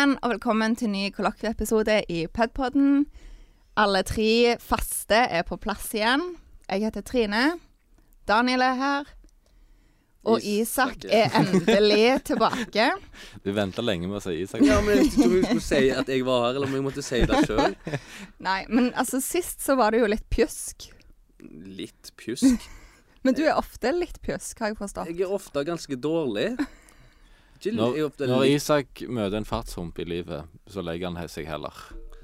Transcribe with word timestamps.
igjen, 0.00 0.16
og 0.24 0.30
velkommen 0.32 0.72
til 0.80 0.88
ny 0.88 1.10
kollokvieepisode 1.12 1.98
i 2.08 2.22
Pedpodden. 2.32 3.02
Alle 3.76 4.00
tre 4.08 4.56
faste 4.62 5.18
er 5.28 5.42
på 5.44 5.58
plass 5.60 5.90
igjen. 5.92 6.22
Jeg 6.70 6.86
heter 6.86 7.04
Trine. 7.04 7.42
Daniel 8.28 8.64
er 8.64 8.78
her. 8.78 9.10
Og 10.24 10.40
Isak 10.40 11.04
Isak, 11.04 11.12
er 11.12 11.36
endelig 11.36 12.22
tilbake. 12.30 12.88
Du 13.44 13.52
venta 13.52 13.84
lenge 13.84 14.08
med 14.08 14.22
å 14.22 14.24
si 14.24 14.38
Isak. 14.40 14.64
Ja, 14.64 14.80
men 14.80 15.02
jeg 15.02 15.12
trodde 15.12 15.42
du 15.42 15.46
skulle 15.50 15.66
si 15.68 15.92
at 15.92 16.08
jeg 16.08 16.24
var 16.24 16.46
her, 16.46 16.56
eller 16.56 16.70
om 16.70 16.78
jeg 16.78 16.86
måtte 16.86 17.04
si 17.04 17.20
det 17.28 17.44
sjøl. 17.44 17.76
Nei, 18.48 18.60
men 18.72 18.92
altså 18.96 19.20
sist 19.20 19.60
så 19.64 19.76
var 19.76 19.92
det 19.92 20.00
jo 20.00 20.08
litt 20.14 20.24
pjusk. 20.32 20.88
Litt 21.76 22.14
pjusk. 22.20 22.70
Men 23.20 23.36
du 23.36 23.42
er 23.44 23.58
ofte 23.60 23.90
litt 23.92 24.16
pjusk, 24.24 24.62
har 24.62 24.70
jeg 24.70 24.78
forstått. 24.78 25.10
Jeg 25.12 25.26
er 25.26 25.32
ofte 25.36 25.60
ganske 25.68 25.96
dårlig. 26.00 26.54
Ikke, 27.60 27.76
Når, 27.76 28.26
når 28.26 28.42
Isak 28.48 29.02
møter 29.08 29.36
en 29.36 29.44
fartshump 29.44 29.98
i 30.00 30.06
livet, 30.08 30.48
så 30.70 30.80
legger 30.80 31.10
han 31.12 31.28
seg 31.28 31.44
heller 31.44 31.76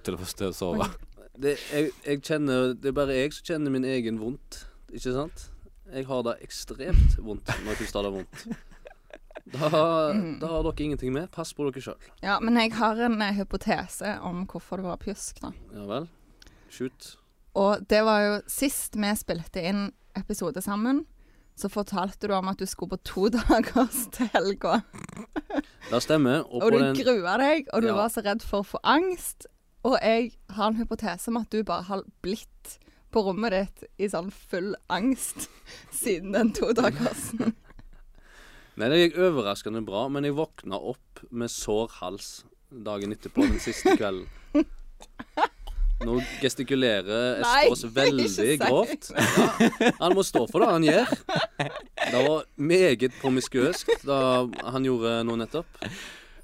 til 0.06 0.16
å 0.16 0.20
få 0.22 0.28
sted 0.30 0.48
å 0.48 0.56
sove. 0.56 0.86
det, 1.36 1.58
jeg, 1.68 1.90
jeg 2.06 2.22
kjenner, 2.24 2.72
det 2.72 2.88
er 2.88 2.96
bare 2.96 3.18
jeg 3.18 3.34
som 3.36 3.50
kjenner 3.50 3.74
min 3.74 3.84
egen 3.84 4.20
vondt, 4.22 4.62
ikke 4.88 5.12
sant? 5.12 5.50
Jeg 5.92 6.08
har 6.08 6.24
det 6.26 6.38
ekstremt 6.46 7.18
vondt 7.22 7.52
når 7.52 7.74
jeg 7.74 7.82
først 7.82 8.00
har 8.00 8.08
det 8.08 8.14
vondt. 8.16 8.46
Da, 9.46 9.68
da 10.40 10.48
har 10.50 10.64
dere 10.66 10.82
ingenting 10.82 11.12
med. 11.14 11.28
Pass 11.30 11.52
på 11.54 11.68
dere 11.68 11.82
sjøl. 11.84 12.08
Ja, 12.24 12.40
men 12.42 12.56
jeg 12.58 12.72
har 12.74 12.98
en 13.06 13.20
uh, 13.22 13.28
hypotese 13.36 14.16
om 14.26 14.40
hvorfor 14.50 14.80
det 14.80 14.88
var 14.88 14.98
pjusk, 15.04 15.38
da. 15.44 15.52
Ja 15.76 15.84
vel? 15.86 16.08
Shoot. 16.72 17.12
Og 17.54 17.84
det 17.86 18.00
var 18.08 18.24
jo 18.24 18.32
sist 18.50 18.98
vi 18.98 19.12
spilte 19.14 19.62
inn 19.62 19.84
episode 20.18 20.64
sammen, 20.64 21.04
så 21.56 21.70
fortalte 21.72 22.28
du 22.28 22.34
om 22.36 22.48
at 22.52 22.58
du 22.60 22.66
skulle 22.68 22.92
på 22.96 23.02
to 23.08 23.28
dagers 23.36 24.02
til 24.12 24.28
helga. 24.34 24.80
Det 25.90 26.00
stemmer. 26.04 26.42
Og, 26.44 26.62
Og 26.62 26.66
på 26.66 26.70
du 26.74 26.82
den 26.84 26.98
grua 27.00 27.36
deg, 27.40 27.68
og 27.72 27.82
du 27.82 27.88
Ja. 27.88 27.94
var 27.96 28.08
så 28.12 28.20
redd 28.26 28.42
for 28.44 28.60
å 28.60 28.68
få 28.74 28.80
angst. 28.84 29.46
Og 29.86 29.96
jeg 30.02 30.32
har 30.50 30.68
en 30.72 30.76
hypotese 30.80 31.28
om 31.30 31.36
at 31.40 31.50
du 31.54 31.62
bare 31.64 31.86
har 31.88 32.02
blitt 32.22 32.78
på 33.14 33.22
rommet 33.22 33.54
ditt 33.54 33.84
i 34.02 34.08
sånn 34.12 34.28
full 34.34 34.74
angst 34.92 35.46
siden 36.02 36.32
den 36.36 36.52
todagersen. 36.52 37.54
Nei, 38.76 38.88
det 38.92 38.98
gikk 39.00 39.14
overraskende 39.30 39.80
bra, 39.86 40.02
men 40.12 40.26
jeg 40.28 40.34
våkna 40.36 40.76
opp 40.76 41.22
med 41.30 41.48
sår 41.48 41.88
hals 42.02 42.44
dagen 42.68 43.14
etterpå, 43.14 43.46
den 43.48 43.62
siste 43.62 43.94
kvelden. 43.96 44.26
Nå 46.04 46.18
gestikulerer 46.42 47.38
Espås 47.40 47.84
veldig 47.96 48.26
si. 48.30 48.56
grovt. 48.60 49.08
Ja, 49.16 49.92
han 50.02 50.12
må 50.16 50.22
stå 50.26 50.42
for 50.50 50.60
det 50.60 50.68
han 50.74 50.84
gjør. 50.84 51.14
Det 51.56 52.20
var 52.28 52.44
meget 52.60 53.16
promiskuøst 53.22 54.04
da 54.04 54.18
han 54.74 54.84
gjorde 54.86 55.14
noe 55.26 55.40
nettopp. 55.40 55.80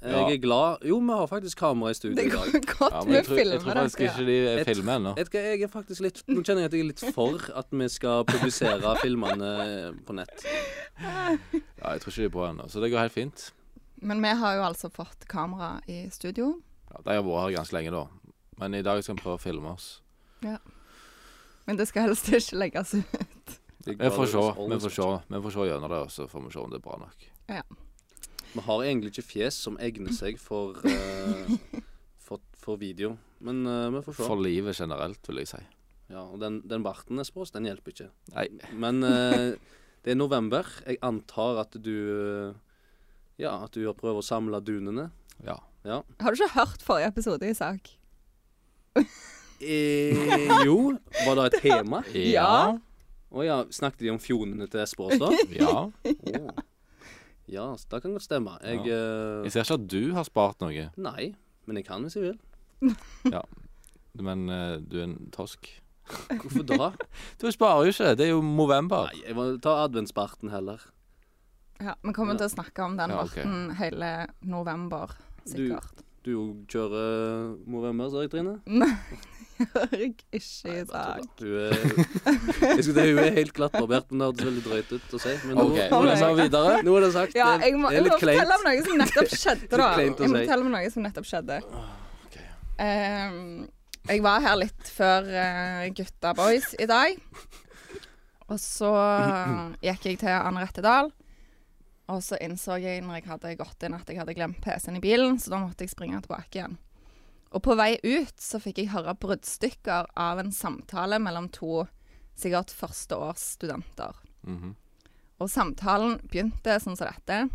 Jeg 0.03 0.11
Ja. 0.11 0.27
er 0.27 0.37
glad 0.43 0.81
Jo, 0.83 0.97
vi 0.99 1.13
har 1.15 1.27
faktisk 1.31 1.57
kamera 1.61 1.91
i 1.91 1.93
studio 1.95 2.11
i 2.11 2.27
dag. 2.27 2.51
Det 2.51 2.65
går 2.65 2.77
godt 2.79 2.91
Ja, 2.91 3.03
med 3.05 3.13
jeg 3.15 3.25
tror, 3.25 3.37
jeg 3.37 3.59
tror 3.61 3.73
faktisk 3.77 3.99
ikke 4.03 4.25
de 4.25 4.33
Jeg 4.43 4.65
filmer 4.67 4.95
ennå. 4.99 5.13
Jeg 5.31 5.61
er 5.63 5.67
faktisk 5.71 6.01
litt 6.03 6.23
Nå 6.27 6.41
kjenner 6.43 6.65
jeg 6.65 6.65
at 6.65 6.73
jeg 6.73 6.81
er 6.81 6.89
litt 6.89 7.03
for 7.15 7.39
at 7.55 7.67
vi 7.71 7.87
skal 7.93 8.25
publisere 8.25 8.95
filmene 8.99 9.53
på 10.03 10.13
nett. 10.17 10.43
Ja, 10.99 11.93
jeg 11.93 12.01
tror 12.01 12.11
ikke 12.11 12.19
de 12.19 12.25
er 12.25 12.35
på 12.35 12.43
ennå, 12.49 12.67
så 12.69 12.81
det 12.83 12.91
går 12.91 12.99
helt 13.05 13.13
fint. 13.15 13.51
Men 14.01 14.19
vi 14.21 14.27
har 14.27 14.55
jo 14.57 14.63
altså 14.67 14.89
fått 14.91 15.23
kamera 15.31 15.79
i 15.87 16.09
studio. 16.11 16.57
Ja, 16.91 16.99
de 17.05 17.15
har 17.15 17.23
vært 17.23 17.45
her 17.47 17.55
ganske 17.61 17.77
lenge, 17.79 17.91
da. 17.95 18.03
Men 18.59 18.77
i 18.77 18.83
dag 18.85 19.01
skal 19.03 19.17
vi 19.17 19.23
prøve 19.23 19.39
å 19.39 19.43
filme 19.43 19.73
oss. 19.73 19.89
Men 20.43 21.79
det 21.79 21.87
skal 21.89 22.09
helst 22.09 22.29
ikke 22.29 22.59
legges 22.59 22.95
ut. 22.99 23.53
Vi 23.83 23.95
får 23.97 24.29
se. 24.31 24.43
Vi 24.69 24.79
får 24.79 24.93
se, 24.95 25.07
vi 25.27 25.41
får 25.43 25.55
se 25.55 25.65
gjennom 25.67 25.91
det, 25.91 26.01
og 26.05 26.11
så 26.11 26.27
får 26.31 26.45
vi 26.45 26.51
se 26.53 26.61
om 26.61 26.71
det 26.71 26.79
er 26.79 26.85
bra 26.85 26.99
nok. 27.01 27.25
Vi 28.53 28.61
har 28.67 28.83
egentlig 28.85 29.13
ikke 29.13 29.25
fjes 29.25 29.57
som 29.65 29.79
egner 29.81 30.13
seg 30.15 30.37
for, 30.39 30.77
uh, 30.85 31.79
for, 32.21 32.43
for 32.59 32.77
video, 32.81 33.15
men 33.43 33.63
uh, 33.65 33.89
vi 33.95 34.03
får 34.05 34.19
se. 34.19 34.27
For 34.27 34.39
livet 34.39 34.77
generelt, 34.77 35.23
vil 35.27 35.41
jeg 35.41 35.49
si. 35.49 35.61
Ja, 36.13 36.21
og 36.27 36.37
den, 36.43 36.61
den 36.69 36.85
barten 36.85 37.19
er 37.19 37.27
spås, 37.27 37.51
den 37.55 37.65
hjelper 37.65 37.95
ikke. 37.95 38.09
Nei. 38.35 38.45
Men 38.77 39.01
uh, 39.03 39.55
det 40.05 40.13
er 40.13 40.19
november. 40.19 40.69
Jeg 40.85 41.01
antar 41.03 41.63
at 41.63 41.75
du 41.81 41.95
Ja, 43.41 43.57
at 43.63 43.73
du 43.73 43.81
har 43.87 43.97
prøvd 43.97 44.21
å 44.21 44.25
samle 44.25 44.61
dunene. 44.61 45.09
Ja. 45.43 45.57
Ja. 45.83 46.03
Har 46.21 46.31
du 46.31 46.39
ikke 46.39 46.53
hørt 46.53 46.85
forrige 46.85 47.09
episode, 47.09 47.49
Isak? 47.49 47.95
Eh, 49.63 50.65
jo, 50.65 50.77
var 51.25 51.37
det 51.39 51.45
et 51.53 51.61
tema? 51.63 52.01
Ja. 52.13 52.75
Å 53.33 53.43
ja, 53.45 53.61
snakket 53.73 54.03
de 54.05 54.11
om 54.13 54.19
fjonene 54.21 54.67
til 54.69 54.81
Espås 54.83 55.15
da? 55.23 55.29
Ja. 55.55 55.85
Oh. 55.87 56.49
Ja, 57.49 57.65
så 57.79 57.87
det 57.91 58.01
kan 58.03 58.13
godt 58.15 58.25
stemme. 58.25 58.57
Jeg 58.63 58.83
eh, 58.87 59.43
Jeg 59.47 59.53
ser 59.55 59.65
ikke 59.65 59.77
at 59.79 59.87
du 59.91 60.01
har 60.15 60.27
spart 60.27 60.61
noe, 60.63 60.89
Nei, 61.01 61.29
men 61.67 61.79
jeg 61.79 61.87
kan 61.87 62.03
hvis 62.05 62.17
jeg 62.19 62.29
vil. 62.31 62.95
Ja. 63.31 63.41
men 64.19 64.45
eh, 64.51 64.77
du 64.83 64.99
er 64.99 65.07
en 65.09 65.17
tosk. 65.33 65.69
Hvorfor 66.43 66.65
da? 66.67 66.89
Du 67.39 67.47
sparer 67.51 67.87
jo 67.87 67.93
ikke. 67.95 68.13
Det 68.19 68.25
er 68.27 68.33
jo 68.33 68.41
november. 68.43 69.07
Nei, 69.13 69.21
jeg 69.29 69.35
må 69.37 69.45
ta 69.63 69.77
adventsparten 69.85 70.51
heller. 70.51 70.83
Ja, 71.79 71.95
Vi 72.03 72.11
kommer 72.15 72.35
Ja. 72.35 72.43
til 72.43 72.49
å 72.51 72.55
snakke 72.57 72.83
om 72.85 72.97
den 72.99 73.11
Ja, 73.15 73.21
ok. 73.23 73.37
barten 73.39 73.71
hele 73.79 74.09
november, 74.43 75.15
sikkert. 75.47 76.03
Du 76.23 76.31
kjører 76.71 77.55
Movember, 77.67 78.07
sa 78.13 78.21
jeg, 78.23 78.31
Trine? 78.31 78.59
Nei, 78.73 78.89
jeg 79.91 80.13
gjør 80.15 80.37
ikke, 80.39 80.85
da. 80.89 81.01
Hun 81.39 81.51
er 81.59 81.73
Jeg 82.73 82.85
skulle 82.85 82.95
si 82.95 83.11
hun 83.11 83.19
er 83.21 83.35
helt 83.35 83.51
glattbarbert, 83.55 84.07
men 84.11 84.23
det 84.23 84.27
hørtes 84.29 84.47
veldig 84.47 84.63
drøyt 84.65 84.93
ut 84.95 85.15
å 85.17 85.21
si. 85.21 85.33
Men 85.43 85.59
nå, 85.59 85.65
OK, 85.67 85.77
nå, 85.91 85.99
er 85.99 86.09
det 86.09 86.15
sagt 86.21 86.39
videre. 86.39 86.77
nå 86.87 86.95
er 86.97 87.05
det 87.05 87.11
sagt. 87.15 87.37
Ja, 87.37 87.49
jeg 87.61 87.77
må, 87.79 87.91
det 87.91 87.99
er 87.99 88.07
litt 88.07 88.17
kleint. 88.23 88.39
fortelle 88.39 88.57
om 88.57 88.65
noe 88.67 88.85
som 88.87 88.99
nettopp 89.03 89.35
skjedde, 89.43 89.69
da. 89.73 89.89
Å 89.93 90.03
Jeg 90.03 90.13
må 90.15 90.39
fortelle 90.39 90.65
om 90.65 90.71
noe 90.73 90.91
som 90.95 91.07
nettopp 91.07 91.29
skjedde. 91.29 91.59
ok. 92.27 92.37
Ehm, 92.87 93.41
jeg 94.09 94.23
var 94.25 94.43
her 94.47 94.59
litt 94.63 94.93
før 94.95 95.27
uh, 95.31 95.83
gutta 95.99 96.33
boys 96.39 96.71
i 96.79 96.87
dag. 96.89 97.19
Og 98.47 98.59
så 98.63 98.93
gikk 99.85 100.09
jeg 100.09 100.23
til 100.23 100.33
Anne 100.39 100.63
Rettedal. 100.65 101.11
Og 102.11 102.19
så 102.23 102.37
innså 102.43 102.77
jeg 102.83 103.03
når 103.03 103.21
jeg 103.21 103.29
hadde 103.31 103.55
gått 103.59 103.85
inn 103.85 103.95
at 103.95 104.09
jeg 104.09 104.19
hadde 104.19 104.35
glemt 104.35 104.59
PC-en 104.63 104.99
i 104.99 105.03
bilen, 105.03 105.37
så 105.39 105.53
da 105.53 105.61
måtte 105.63 105.85
jeg 105.85 105.93
springe 105.93 106.19
tilbake 106.25 106.59
igjen. 106.59 106.77
Og 107.53 107.61
på 107.63 107.75
vei 107.77 107.95
ut 108.01 108.39
så 108.41 108.59
fikk 108.59 108.81
jeg 108.81 108.91
høre 108.91 109.13
bruddstykker 109.21 110.09
av 110.19 110.41
en 110.41 110.51
samtale 110.51 111.19
mellom 111.21 111.47
to 111.53 111.85
sikkert 112.35 112.73
førsteårsstudenter. 112.73 114.17
Mhm. 114.41 114.75
Og 115.41 115.49
samtalen 115.49 116.19
begynte 116.29 116.79
sånn 116.79 116.97
som 116.97 117.09
dette. 117.09 117.49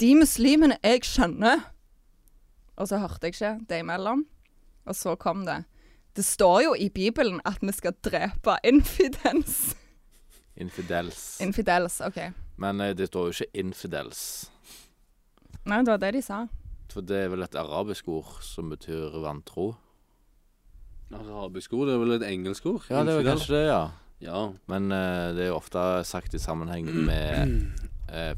De 0.00 0.14
muslimene 0.14 0.78
jeg 0.82 1.04
skjønner 1.04 1.64
Og 2.76 2.88
så 2.88 2.98
hørte 3.00 3.24
jeg 3.24 3.32
ikke 3.32 3.66
det 3.70 3.78
imellom. 3.80 4.26
Og 4.84 4.94
så 4.94 5.14
kom 5.16 5.46
det. 5.46 5.64
Det 6.12 6.24
står 6.24 6.62
jo 6.62 6.74
i 6.76 6.90
Bibelen 6.92 7.40
at 7.48 7.62
vi 7.62 7.72
skal 7.72 7.94
drepe 8.04 8.58
infidels. 8.64 9.74
Infidels. 10.56 11.40
Infidels, 11.40 12.00
OK. 12.04 12.18
Men 12.62 12.80
eh, 12.80 12.94
det 12.96 13.10
står 13.10 13.28
jo 13.28 13.36
ikke 13.36 13.64
infidels. 13.64 14.22
Nei, 15.66 15.82
det 15.82 15.92
var 15.92 16.02
det 16.02 16.14
de 16.16 16.22
sa. 16.24 16.44
For 16.92 17.04
det 17.04 17.24
er 17.24 17.32
vel 17.32 17.44
et 17.44 17.58
arabisk 17.58 18.08
ord 18.08 18.38
som 18.46 18.70
betyr 18.72 19.18
vantro? 19.24 19.74
Arabisk 21.14 21.74
ord, 21.76 21.88
det 21.88 21.96
er 21.96 22.02
vel 22.02 22.16
et 22.16 22.26
engelsk 22.28 22.66
ord? 22.70 22.86
Ja, 22.90 23.02
det 23.04 23.12
er 23.12 23.20
vel 23.20 23.30
kanskje 23.30 23.54
det, 23.56 23.64
ja. 23.68 23.82
Ja. 24.24 24.42
Men 24.70 24.88
uh, 24.88 25.34
det 25.36 25.44
er 25.44 25.50
jo 25.50 25.58
ofte 25.58 25.82
sagt 26.08 26.34
i 26.34 26.40
sammenheng 26.40 26.88
med 26.88 27.52
uh, 28.08 28.32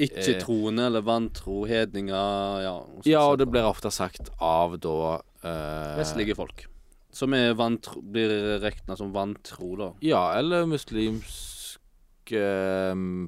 Ikke-troende 0.00 0.88
eller 0.88 1.04
vantro, 1.06 1.62
hedninger, 1.70 2.64
ja. 2.64 2.74
og 2.80 3.06
Ja, 3.06 3.22
og 3.28 3.38
det 3.38 3.50
blir 3.52 3.68
ofte 3.68 3.92
sagt 3.92 4.32
av 4.40 4.78
da 4.80 5.20
eh, 5.44 5.98
Vestlige 6.00 6.36
folk. 6.38 6.64
Som 7.12 7.34
er 7.36 7.52
vantro, 7.58 8.00
blir 8.00 8.32
regna 8.62 8.96
som 8.96 9.12
vantro, 9.12 9.74
da. 9.76 9.90
Ja, 10.00 10.22
eller 10.38 10.64
muslimske 10.70 11.28
eh, 11.28 11.59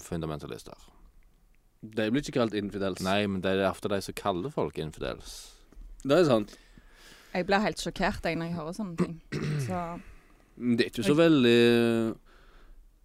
fundamentalister. 0.03 0.79
De 1.83 2.07
blir 2.11 2.23
ikke 2.23 2.37
kalt 2.39 2.55
infidels. 2.55 3.03
Nei, 3.03 3.27
men 3.27 3.43
det 3.43 3.57
er 3.57 3.65
ofte 3.71 3.91
de 3.91 3.99
som 4.05 4.15
kaller 4.15 4.53
folk 4.55 4.79
infidels. 4.79 5.33
Det 6.05 6.15
er 6.21 6.29
sant. 6.29 6.55
Jeg 7.33 7.47
blir 7.49 7.63
helt 7.65 7.81
sjokkert 7.81 8.27
jeg, 8.29 8.37
når 8.39 8.51
jeg 8.51 8.59
hører 8.59 8.77
sånne 8.77 8.97
ting. 9.01 9.17
Så 9.67 9.81
det 10.57 10.85
er 10.85 10.91
ikke 10.93 11.05
så 11.07 11.15
veldig 11.17 11.59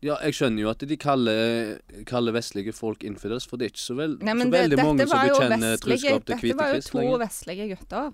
Ja, 0.03 0.17
jeg 0.27 0.35
skjønner 0.35 0.61
jo 0.61 0.69
at 0.69 0.83
de 0.85 0.97
kaller, 0.99 1.77
kaller 2.05 2.35
vestlige 2.35 2.73
folk 2.75 3.05
infidels, 3.07 3.47
for 3.49 3.57
det 3.57 3.69
er 3.69 3.71
ikke 3.71 3.81
så, 3.81 3.95
vel, 3.97 4.17
Nei, 4.21 4.35
så 4.35 4.49
veldig 4.51 4.75
det, 4.77 4.83
mange 4.83 5.07
som 5.07 5.23
bekjenner 5.23 5.79
truskap 5.81 6.27
til 6.27 6.41
Dette 6.43 6.57
var 6.59 6.73
jo 6.75 6.81
to 6.85 6.99
lenger. 6.99 7.21
vestlige 7.23 7.67
gutter. 7.71 8.11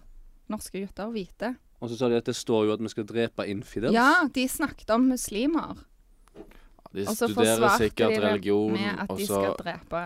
Norske 0.53 0.83
gutter, 0.83 1.09
hvite. 1.11 1.49
Og 1.83 1.91
så 1.91 1.97
sa 1.99 2.07
de 2.13 2.21
at 2.21 2.29
det 2.29 2.35
står 2.39 2.69
jo 2.69 2.75
at 2.77 2.83
vi 2.85 2.91
skal 2.93 3.07
drepe 3.09 3.47
infidels. 3.51 3.95
Ja, 3.97 4.29
de 4.31 4.45
snakket 4.47 4.93
om 4.95 5.09
muslimer. 5.11 5.81
De 6.93 7.07
Og 7.07 7.17
så 7.17 7.27
studerer 7.31 7.77
sikkert 7.81 8.13
de 8.13 8.21
religion, 8.21 8.75
med 8.75 9.01
at 9.05 9.09
de 9.17 9.25
så 9.25 9.39
skal 9.41 9.57
drepe 9.59 10.03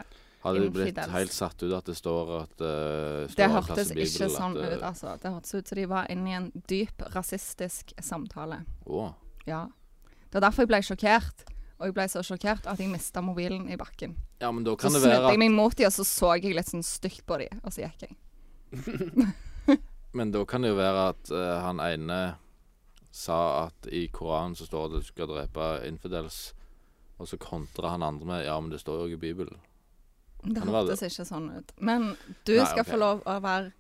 hadde 0.48 0.62
de 0.64 0.70
blitt 0.72 1.00
helt 1.12 1.34
satt 1.34 1.64
ut 1.64 1.74
at 1.76 1.90
det 1.90 1.96
står 1.98 2.30
at 2.38 2.62
uh, 2.62 3.26
står 3.28 3.36
Det 3.36 3.50
hørtes 3.52 3.92
Bibel, 3.92 4.06
ikke 4.06 4.30
sånn 4.32 4.56
at, 4.56 4.64
eh, 4.64 4.76
ut, 4.78 4.86
altså. 4.92 5.16
Det 5.20 5.32
hørtes 5.34 5.58
ut 5.58 5.72
som 5.72 5.80
de 5.80 5.86
var 5.92 6.12
inne 6.14 6.32
i 6.32 6.38
en 6.38 6.48
dyp 6.70 7.04
rasistisk 7.16 7.92
samtale. 8.04 8.62
Oh. 8.86 9.12
Ja. 9.50 9.66
Det 10.28 10.40
var 10.40 10.48
derfor 10.48 10.64
jeg 10.64 10.72
ble 10.72 10.82
sjokkert. 10.86 11.46
Og 11.78 11.92
jeg 11.92 11.94
ble 11.94 12.08
så 12.10 12.24
sjokkert 12.26 12.66
at 12.66 12.80
jeg 12.82 12.90
mista 12.90 13.22
mobilen 13.22 13.68
i 13.70 13.76
bakken. 13.78 14.16
Ja, 14.42 14.50
men 14.50 14.64
da 14.66 14.74
Så 14.74 14.88
kan 14.88 14.96
det 14.96 15.04
snudde 15.04 15.20
være 15.20 15.34
jeg 15.36 15.42
meg 15.44 15.52
mot 15.54 15.76
dem, 15.78 15.90
og 15.90 15.94
så 15.94 16.06
så 16.10 16.32
jeg 16.40 16.56
litt 16.58 16.72
sånn 16.72 16.86
stygt 16.86 17.22
på 17.30 17.38
dem, 17.44 17.60
og 17.62 17.74
så 17.74 17.86
gikk 17.86 18.08
jeg. 18.08 18.18
Men 20.18 20.32
da 20.34 20.42
kan 20.50 20.64
det 20.64 20.72
jo 20.72 20.78
være 20.80 21.02
at 21.12 21.30
uh, 21.30 21.60
han 21.62 21.82
ene 21.84 22.18
sa 23.14 23.68
at 23.68 23.90
i 23.94 24.08
Koranen 24.14 24.56
så 24.58 24.66
står 24.66 24.90
det 24.90 25.02
du 25.04 25.06
skal 25.06 25.30
drepe 25.30 25.68
infidels, 25.86 26.56
og 27.18 27.28
så 27.28 27.38
kontrer 27.42 27.90
han 27.90 28.04
andre 28.06 28.26
med 28.26 28.46
ja, 28.46 28.60
men 28.62 28.70
det 28.72 28.80
står 28.82 29.08
jo 29.08 29.18
i 29.18 29.20
Bibelen. 29.22 29.60
Det 30.44 30.54
det 30.54 30.70
hørtes 30.70 31.02
ikke 31.02 31.26
sånn 31.26 31.50
ut. 31.58 31.72
Men 31.82 32.12
du 32.46 32.54
Nei, 32.56 32.66
skal 32.66 32.84
okay. 32.84 32.92
få 32.92 33.00
lov 33.02 33.24
å 33.26 33.38
være 33.42 33.72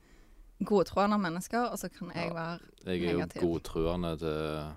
godtroende 0.67 1.19
mennesker, 1.21 1.67
og 1.71 1.77
så 1.79 1.89
kan 1.93 2.11
jeg 2.15 2.27
Ja. 2.27 2.33
være 2.33 2.59
Jeg 2.85 3.03
er 3.03 3.11
jo 3.11 3.19
godtroende 3.19 3.45
godtruende 3.45 4.17
til 4.17 4.73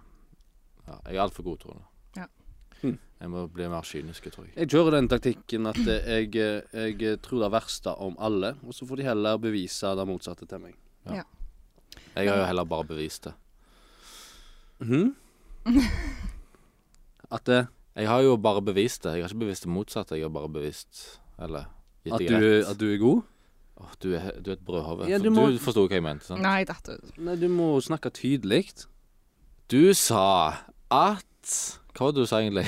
Ja, 0.91 0.99
jeg 1.07 1.17
er 1.17 1.23
altfor 1.23 1.43
godtroende. 1.45 1.85
Ja. 2.17 2.27
Hm. 2.83 2.99
Jeg 3.21 3.31
må 3.31 3.47
bli 3.53 3.69
mer 3.69 3.83
kynisk, 3.83 4.31
tror 4.33 4.45
jeg. 4.45 4.55
Jeg 4.57 4.69
kjører 4.69 4.91
den 4.91 5.09
taktikken 5.09 5.67
at 5.67 5.77
jeg, 5.77 6.35
jeg 6.35 7.21
tror 7.23 7.43
det 7.45 7.53
verste 7.53 7.95
om 7.97 8.17
alle, 8.19 8.57
og 8.67 8.75
så 8.75 8.87
får 8.87 8.97
de 8.97 9.03
heller 9.03 9.39
bevise 9.39 9.97
det 9.97 10.07
motsatte 10.09 10.47
til 10.49 10.59
meg. 10.59 10.75
Jeg 12.15 12.29
har 12.29 12.37
jo 12.37 12.47
heller 12.47 12.65
bare 12.65 12.85
bevist 12.85 13.25
det. 13.25 13.35
Mhm. 14.81 15.15
At, 17.31 17.49
eh, 17.49 17.67
Jeg 17.97 18.07
har 18.09 18.21
jo 18.23 18.37
bare 18.37 18.63
bevist 18.63 19.03
det. 19.03 19.17
Jeg 19.17 19.25
har 19.25 19.29
ikke 19.33 19.39
bevist 19.47 19.63
det 19.67 19.73
motsatte. 19.73 20.15
Jeg 20.17 20.25
har 20.25 20.31
bare 20.35 20.49
bevist 20.49 21.21
Eller 21.43 21.65
gitt 22.05 22.15
at, 22.15 22.19
deg 22.21 22.29
du, 22.31 22.47
rett. 22.47 22.69
at 22.71 22.79
du 22.79 22.87
er 22.93 22.99
god? 23.03 23.23
Åh, 23.81 23.93
du, 24.01 24.09
er, 24.15 24.31
du 24.45 24.51
er 24.51 24.57
et 24.59 24.65
brødhove. 24.65 25.09
Ja, 25.09 25.17
For 25.19 25.25
du 25.25 25.29
du, 25.31 25.35
må- 25.35 25.59
forsto 25.59 25.87
hva 25.89 25.97
jeg 25.99 26.03
mente. 26.05 26.25
sant? 26.29 26.43
Nei, 26.45 26.65
dette 26.69 26.99
Nei, 27.19 27.35
du 27.41 27.49
må 27.49 27.73
snakke 27.83 28.11
tydelig. 28.13 28.87
Du 29.73 29.93
sa 29.95 30.55
at 30.91 31.27
Hva 31.97 32.07
var 32.07 32.13
det 32.15 32.23
du 32.23 32.27
sa 32.31 32.39
egentlig? 32.41 32.67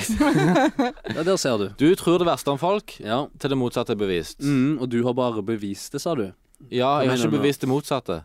Ja, 1.15 1.23
der 1.23 1.35
ser 1.37 1.57
du. 1.61 1.67
Du 1.79 1.95
tror 1.95 2.17
det 2.19 2.27
verste 2.27 2.51
om 2.51 2.57
folk 2.59 2.97
Ja. 2.99 3.27
til 3.39 3.49
det 3.53 3.57
motsatte 3.57 3.93
er 3.93 3.99
bevist. 4.01 4.41
Mm, 4.43 4.79
og 4.81 4.89
du 4.91 5.03
har 5.05 5.13
bare 5.13 5.43
bevist 5.43 5.93
det, 5.93 6.01
sa 6.01 6.15
du? 6.15 6.25
Ja, 6.69 6.71
jeg 6.71 6.83
har 6.83 7.05
mener 7.07 7.15
ikke 7.23 7.31
du 7.31 7.37
bevist 7.37 7.61
det 7.61 7.69
motsatte. 7.69 8.23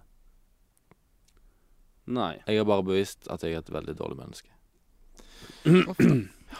Nei. 2.08 2.38
Jeg 2.48 2.56
har 2.58 2.64
bare 2.64 2.82
bevist 2.82 3.28
at 3.30 3.42
jeg 3.44 3.52
er 3.54 3.58
et 3.62 3.70
veldig 3.72 3.94
dårlig 3.98 4.16
menneske. 4.18 4.48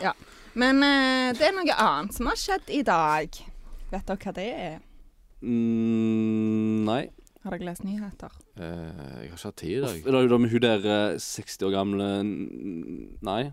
Ja. 0.02 0.12
Men 0.58 0.82
eh, 0.82 1.32
det 1.38 1.48
er 1.48 1.54
noe 1.56 1.76
annet 1.78 2.14
som 2.16 2.26
har 2.30 2.36
skjedd 2.40 2.70
i 2.74 2.82
dag. 2.86 3.28
Vet 3.92 4.06
dere 4.08 4.18
hva 4.24 4.32
det 4.36 4.48
er? 4.52 4.78
Mm, 5.42 6.84
nei. 6.88 7.02
Har 7.44 7.54
dere 7.54 7.68
lest 7.70 7.84
nyheter? 7.86 8.32
Eh, 8.58 8.66
jeg 8.66 9.30
har 9.30 9.38
ikke 9.38 9.42
hatt 9.46 9.56
tid 9.60 9.76
i 9.76 9.80
dag. 9.84 9.98
Det 10.04 10.10
er 10.12 10.18
det 10.26 10.30
da 10.32 10.38
med 10.42 10.50
hun 10.52 10.64
der 10.64 10.88
eh, 10.94 11.18
60 11.22 11.62
år 11.68 11.74
gamle 11.76 12.08
n- 12.24 13.18
Nei. 13.24 13.42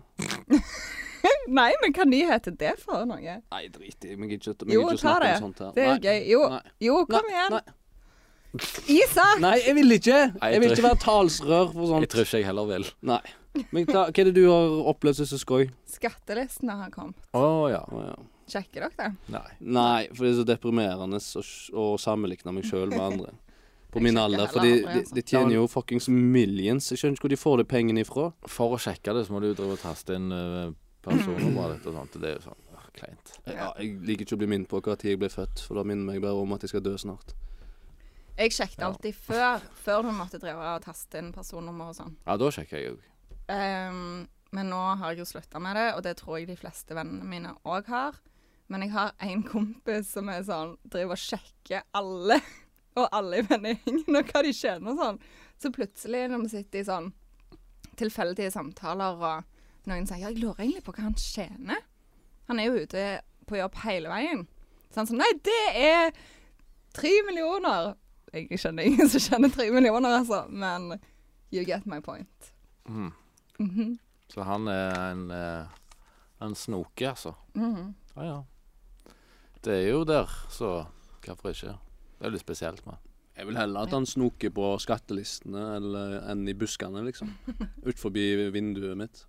Nei, 1.46 1.70
men 1.82 1.94
hva 1.94 2.04
nyhet 2.06 2.48
er 2.50 2.54
det 2.58 2.72
for 2.82 3.06
noe? 3.06 3.36
Nei, 3.52 3.62
drit 3.72 4.04
i. 4.06 4.14
Ikke, 4.16 4.54
Jo, 4.70 4.82
ikke 4.90 4.98
ta 4.98 5.02
snakke 5.02 5.22
det. 5.24 5.34
om 5.36 5.44
sånt 5.46 5.62
her. 5.62 5.72
Det 5.76 5.84
er 5.86 5.92
Nei. 5.94 6.00
gøy. 6.02 6.20
Jo, 6.32 6.40
Nei. 6.52 6.60
jo 6.88 6.96
kom 7.06 7.26
Nei, 7.28 7.34
igjen. 7.36 7.54
Nei. 7.56 7.76
Isak! 8.92 9.40
Nei, 9.42 9.56
jeg 9.62 9.76
vil 9.78 9.96
ikke. 9.98 10.20
Jeg 10.36 10.62
vil 10.62 10.74
ikke 10.74 10.86
være 10.86 11.00
talsrør 11.02 11.72
for 11.72 11.98
Jeg 12.00 12.12
tror 12.12 12.28
ikke 12.28 12.40
jeg 12.40 12.48
heller 12.48 12.70
vil. 12.70 12.88
Nei. 13.06 13.22
Men 13.72 13.88
ta, 13.88 14.06
hva 14.10 14.22
er 14.22 14.28
det 14.28 14.34
du 14.36 14.44
har 14.50 14.74
opplevd 14.92 15.22
som 15.24 15.40
skøy? 15.40 15.68
Skattelistene 15.88 16.76
har 16.82 16.92
kommet. 16.92 17.18
Å 17.36 17.46
ja. 17.72 17.82
Oh, 17.88 18.02
ja. 18.04 18.16
Sjekker 18.50 18.84
dere 18.84 18.94
det? 19.00 19.08
Nei. 19.34 19.48
Nei, 19.58 20.02
for 20.12 20.26
det 20.26 20.32
er 20.32 20.38
så 20.38 20.46
deprimerende 20.46 21.18
å, 21.18 21.42
å 21.82 21.86
sammenligne 21.98 22.54
meg 22.54 22.68
sjøl 22.68 22.92
med 22.92 23.02
andre. 23.02 23.32
På 23.90 24.02
min 24.04 24.18
alder. 24.20 24.46
For 24.52 24.62
de, 24.62 24.74
de, 24.82 24.98
altså. 25.00 25.16
de 25.16 25.24
tjener 25.24 25.56
jo 25.56 25.64
fuckings 25.72 26.10
millions. 26.12 26.90
Jeg 26.92 27.00
skjønner 27.00 27.16
ikke 27.16 27.26
hvor 27.26 27.32
de 27.32 27.40
får 27.40 27.62
de 27.62 27.66
pengene 27.70 28.04
ifra. 28.04 28.28
For 28.50 28.76
å 28.76 28.80
sjekke 28.82 29.14
det, 29.16 29.24
så 29.26 29.34
må 29.34 29.40
du 29.42 29.48
drive 29.50 29.78
og 29.78 29.80
taste 29.82 30.18
inn 30.18 30.28
uh, 30.34 30.68
personnummeret 31.06 31.80
ditt 31.80 31.90
og 31.90 31.98
sånt. 31.98 32.20
Det 32.20 32.30
er 32.30 32.36
jo 32.36 32.44
sånn 32.50 32.62
uh, 32.76 32.86
kleint. 32.98 33.34
Ja, 33.48 33.70
jeg 33.80 33.96
liker 34.06 34.28
ikke 34.28 34.38
å 34.38 34.42
bli 34.44 34.50
minnet 34.52 34.70
på 34.70 34.82
hva 34.84 34.98
tid 35.00 35.14
jeg 35.14 35.22
ble 35.24 35.32
født, 35.32 35.64
for 35.64 35.80
da 35.80 35.86
minner 35.88 36.12
meg 36.12 36.22
bare 36.22 36.44
om 36.44 36.54
at 36.54 36.66
jeg 36.66 36.74
skal 36.74 36.84
dø 36.84 36.94
snart. 37.00 37.34
Jeg 38.36 38.52
sjekket 38.52 38.84
alltid 38.84 39.16
før, 39.16 39.62
før 39.80 40.02
du 40.04 40.12
måtte 40.12 40.40
drive 40.40 40.60
og 40.60 40.84
taste 40.84 41.20
inn 41.22 41.32
personnummer 41.32 41.92
og 41.92 41.96
sånn. 41.96 42.16
Ja, 42.26 42.36
da 42.36 42.50
sjekker 42.52 42.78
jeg 42.82 42.94
òg. 42.94 43.04
Um, 43.48 44.26
men 44.52 44.70
nå 44.72 44.80
har 45.00 45.14
jeg 45.14 45.22
jo 45.22 45.28
slutta 45.30 45.60
med 45.62 45.78
det, 45.78 45.86
og 45.96 46.02
det 46.04 46.16
tror 46.20 46.38
jeg 46.38 46.50
de 46.50 46.58
fleste 46.60 46.96
vennene 46.96 47.28
mine 47.28 47.54
òg 47.64 47.88
har. 47.92 48.18
Men 48.68 48.84
jeg 48.84 48.92
har 48.92 49.14
en 49.22 49.42
kompis 49.46 50.10
som 50.12 50.28
er 50.32 50.44
sånn, 50.46 50.76
driver 50.84 51.16
og 51.16 51.22
sjekker 51.22 51.86
alle, 51.96 52.40
og 53.00 53.08
alle 53.08 53.40
i 53.40 53.46
vennegjengen, 53.46 54.18
og 54.18 54.32
hva 54.32 54.44
de 54.44 54.54
tjener 54.56 54.92
og 54.92 55.00
sånn. 55.00 55.20
Så 55.62 55.72
plutselig, 55.72 56.26
når 56.28 56.44
vi 56.44 56.52
sitter 56.58 56.82
i 56.82 56.88
sånn 56.88 57.12
tilfeldige 57.96 58.52
samtaler, 58.52 59.16
og 59.16 59.88
noen 59.88 60.08
sier 60.08 60.20
ja, 60.20 60.28
jeg 60.28 60.42
lurer 60.42 60.64
egentlig 60.64 60.84
på 60.84 60.92
hva 60.96 61.06
han 61.06 61.20
tjener. 61.20 61.84
Han 62.50 62.60
er 62.60 62.68
jo 62.68 62.84
ute 62.84 63.04
på 63.48 63.58
jobb 63.60 63.78
hele 63.86 64.10
veien. 64.12 64.44
Så 64.90 65.00
han 65.00 65.08
sånn 65.08 65.22
Nei, 65.22 65.30
det 65.46 65.62
er 65.80 66.10
tre 66.96 67.12
millioner. 67.26 67.94
Jeg 68.36 68.60
kjenner 68.60 68.86
ingen 68.88 69.08
som 69.08 69.22
tjener 69.22 69.52
tre 69.52 69.70
millioner, 69.72 70.18
altså. 70.20 70.42
Men 70.50 70.98
you 71.52 71.64
get 71.64 71.86
my 71.86 72.00
point. 72.04 72.52
Mm. 72.88 73.12
Mhm. 73.58 73.94
Så 74.28 74.42
han 74.42 74.68
er 74.68 74.94
en, 75.12 75.30
uh, 75.30 76.44
en 76.44 76.54
snoke, 76.54 77.08
altså. 77.08 77.34
Mhm. 77.54 77.94
Ja 78.16 78.28
ja. 78.30 78.42
Det 79.64 79.74
er 79.82 79.88
jo 79.90 80.04
der, 80.04 80.30
så 80.50 80.86
hvorfor 81.24 81.50
ikke? 81.50 81.74
Det 82.18 82.26
er 82.26 82.32
litt 82.34 82.44
spesielt 82.44 82.84
med. 82.86 83.00
Jeg 83.36 83.48
vil 83.48 83.58
heller 83.58 83.84
at 83.84 83.92
han 83.92 84.06
snoker 84.08 84.52
på 84.54 84.68
skattelistene 84.80 85.64
eller 85.76 86.20
enn 86.30 86.46
i 86.48 86.54
buskene, 86.56 87.02
liksom. 87.04 87.32
Ut 87.88 87.98
forbi 88.00 88.28
vinduet 88.54 88.96
mitt. 88.96 89.24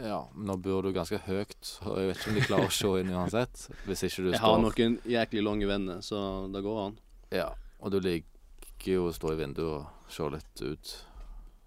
Ja, 0.00 0.22
men 0.34 0.48
nå 0.48 0.56
bor 0.64 0.82
du 0.82 0.90
ganske 0.94 1.20
høyt, 1.26 1.74
og 1.84 1.98
jeg 2.00 2.08
vet 2.08 2.18
ikke 2.18 2.30
om 2.30 2.38
de 2.38 2.44
klarer 2.46 2.70
å 2.70 2.74
se 2.74 2.92
inn 3.02 3.12
uansett. 3.12 3.66
Hvis 3.86 4.02
ikke 4.08 4.24
du 4.24 4.30
Jeg 4.32 4.42
har 4.42 4.58
noen 4.62 4.96
jæklig 5.06 5.44
lange 5.44 5.68
venner, 5.68 6.00
så 6.02 6.22
det 6.50 6.62
går 6.64 6.80
an. 6.86 6.96
Ja, 7.32 7.50
og 7.82 7.92
du 7.92 7.98
liker 8.02 8.94
jo 8.94 9.08
å 9.10 9.14
stå 9.14 9.34
i 9.34 9.40
vinduet 9.42 9.74
og 9.74 10.12
se 10.12 10.30
litt 10.32 10.62
ut. 10.62 10.94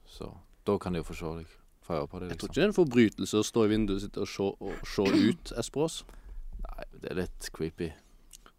Så 0.08 0.32
da 0.66 0.78
kan 0.82 0.96
de 0.96 1.04
jo 1.04 1.08
få 1.10 1.18
se 1.20 1.32
deg. 1.42 1.54
Få 1.86 2.00
høre 2.00 2.10
på 2.10 2.22
liksom. 2.24 2.32
Jeg 2.32 2.40
tror 2.40 2.50
liksom. 2.50 2.52
ikke 2.52 2.60
det 2.60 2.64
er 2.64 2.72
en 2.72 2.80
forbrytelse 2.80 3.42
å 3.42 3.46
stå 3.46 3.66
i 3.66 3.72
vinduet 3.72 4.04
sitt 4.06 4.18
og 4.18 4.30
se, 4.32 4.50
og 4.50 4.90
se 4.90 5.06
ut, 5.30 5.56
Espros. 5.62 6.02
Nei, 6.66 6.86
det 7.04 7.12
er 7.12 7.20
litt 7.22 7.50
creepy. 7.54 7.92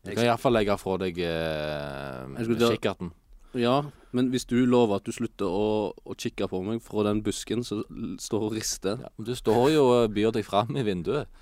Du 0.06 0.12
kan 0.12 0.28
iallfall 0.28 0.54
legge 0.54 0.76
fra 0.78 0.98
deg 1.02 1.16
eh, 1.26 2.36
kikkerten. 2.46 3.10
Ja, 3.56 3.80
men 4.14 4.28
hvis 4.30 4.44
du 4.46 4.58
lover 4.68 5.00
at 5.00 5.08
du 5.08 5.14
slutter 5.16 5.48
å, 5.48 5.90
å 5.96 6.14
kikke 6.18 6.46
på 6.50 6.60
meg 6.66 6.82
fra 6.84 7.06
den 7.08 7.22
busken 7.24 7.64
som 7.64 7.82
står 8.20 8.50
og 8.50 8.54
rister 8.54 9.00
Ja, 9.00 9.10
men 9.16 9.28
du 9.28 9.32
står 9.38 9.70
jo 9.72 9.86
og 9.94 10.12
byr 10.14 10.34
deg 10.36 10.46
fram 10.46 10.76
i 10.76 10.84
vinduet. 10.86 11.32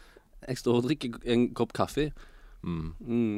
Jeg 0.44 0.60
står 0.60 0.78
og 0.78 0.86
drikker 0.86 1.18
en 1.34 1.48
kopp 1.56 1.74
kaffe. 1.76 2.12
Mm. 2.62 2.94
Mm. 3.02 3.36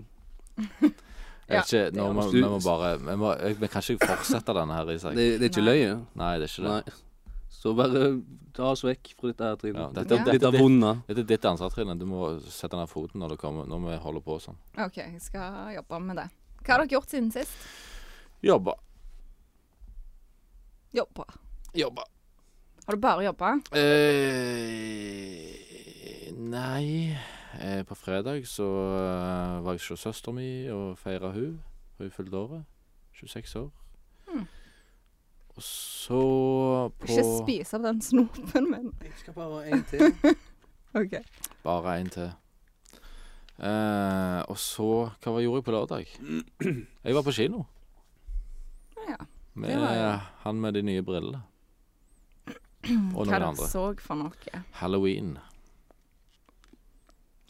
Jeg 1.47 1.61
vet 1.61 1.69
ikke, 1.71 1.91
det 1.95 2.01
nå 2.01 2.05
må, 2.13 2.23
vi 2.35 2.41
må 2.43 2.57
bare 2.65 2.89
Vi, 2.99 3.15
må, 3.21 3.29
vi 3.61 3.67
kan 3.71 3.81
ikke 3.85 4.07
fortsette 4.11 4.51
denne 4.57 4.75
her, 4.75 4.87
Isak. 4.97 5.13
Det, 5.15 5.25
det 5.39 5.45
er 5.47 5.51
ikke 5.53 5.63
løye. 5.63 5.93
Nei, 6.19 6.33
det 6.43 6.47
er 6.49 6.51
ikke 6.51 6.65
det. 6.67 6.73
Nei. 6.75 6.85
Så 7.57 7.67
bare 7.79 8.01
ta 8.57 8.65
oss 8.73 8.83
vekk 8.87 9.05
fra 9.19 9.27
dette 9.31 9.45
her, 9.47 9.57
Trine. 9.61 9.79
Ja, 9.79 9.83
dette, 9.95 10.15
Ja. 10.15 10.19
dette, 10.27 10.33
Litt 10.33 10.43
dette, 10.43 10.59
dette 11.07 11.21
er 11.23 11.27
ditt 11.31 11.45
ansvar, 11.53 11.71
Trine. 11.75 11.95
Du 11.99 12.07
må 12.11 12.19
sette 12.51 12.77
ned 12.79 12.89
foten 12.91 13.19
når, 13.23 13.29
det 13.35 13.41
kommer, 13.43 13.63
når 13.71 13.79
vi 13.87 13.93
holder 14.03 14.23
på 14.27 14.35
sånn. 14.43 14.59
OK, 14.79 14.97
jeg 15.03 15.21
skal 15.23 15.75
jobbe 15.77 15.97
med 16.03 16.17
det. 16.23 16.29
Hva 16.63 16.71
har 16.75 16.81
dere 16.83 16.95
gjort 16.97 17.11
siden 17.15 17.31
sist? 17.35 17.55
Jobba. 18.43 18.75
Jobba. 20.97 21.25
Jobba. 21.77 22.05
Har 22.87 22.93
du 22.95 23.01
bare 23.03 23.25
jobba? 23.27 23.49
Eh, 23.77 23.83
nei 26.37 26.87
eh, 27.15 27.19
På 27.89 27.95
fredag 27.95 28.47
så 28.49 28.67
eh, 28.97 29.65
var 29.65 29.77
jeg 29.77 29.83
hos 29.89 30.01
søstera 30.05 30.35
mi 30.37 30.49
og 30.73 30.99
feira 30.99 31.33
hun. 31.33 31.59
Hun 31.99 32.11
fylte 32.11 32.37
året. 32.37 32.65
26 33.17 33.57
år. 33.61 33.71
Hmm. 34.29 34.47
Og 35.57 35.63
så 35.65 36.19
på 37.01 37.07
Ikke 37.09 37.23
spise 37.39 37.79
opp 37.79 37.87
den 37.87 38.03
snopen 38.05 38.67
min. 38.71 38.91
Jeg 39.07 39.13
skal 39.23 39.35
bare 39.39 39.63
ha 39.63 39.71
en 39.73 39.85
til. 39.89 40.13
OK. 41.01 41.15
Bare 41.65 41.95
en 42.01 42.11
til. 42.13 42.29
Eh, 43.57 44.43
og 44.53 44.59
så 44.61 44.89
Hva 45.25 45.33
var 45.33 45.41
gjorde 45.41 45.63
jeg 45.63 45.65
på 45.65 45.73
lørdag? 45.73 46.11
Jeg 47.07 47.17
var 47.17 47.25
på 47.25 47.33
kino. 47.33 47.63
Ja. 49.09 49.17
Med 49.57 49.79
var 49.81 49.95
jo- 49.97 50.21
han 50.45 50.61
med 50.61 50.75
de 50.77 50.83
nye 50.83 51.03
brillene. 51.03 51.41
Og 53.17 53.25
Hva 53.25 53.25
noen 53.25 53.33
dere 53.33 53.49
andre. 53.49 53.69
så 53.73 53.87
for 54.05 54.15
noe? 54.21 54.61
Halloween. 54.83 55.39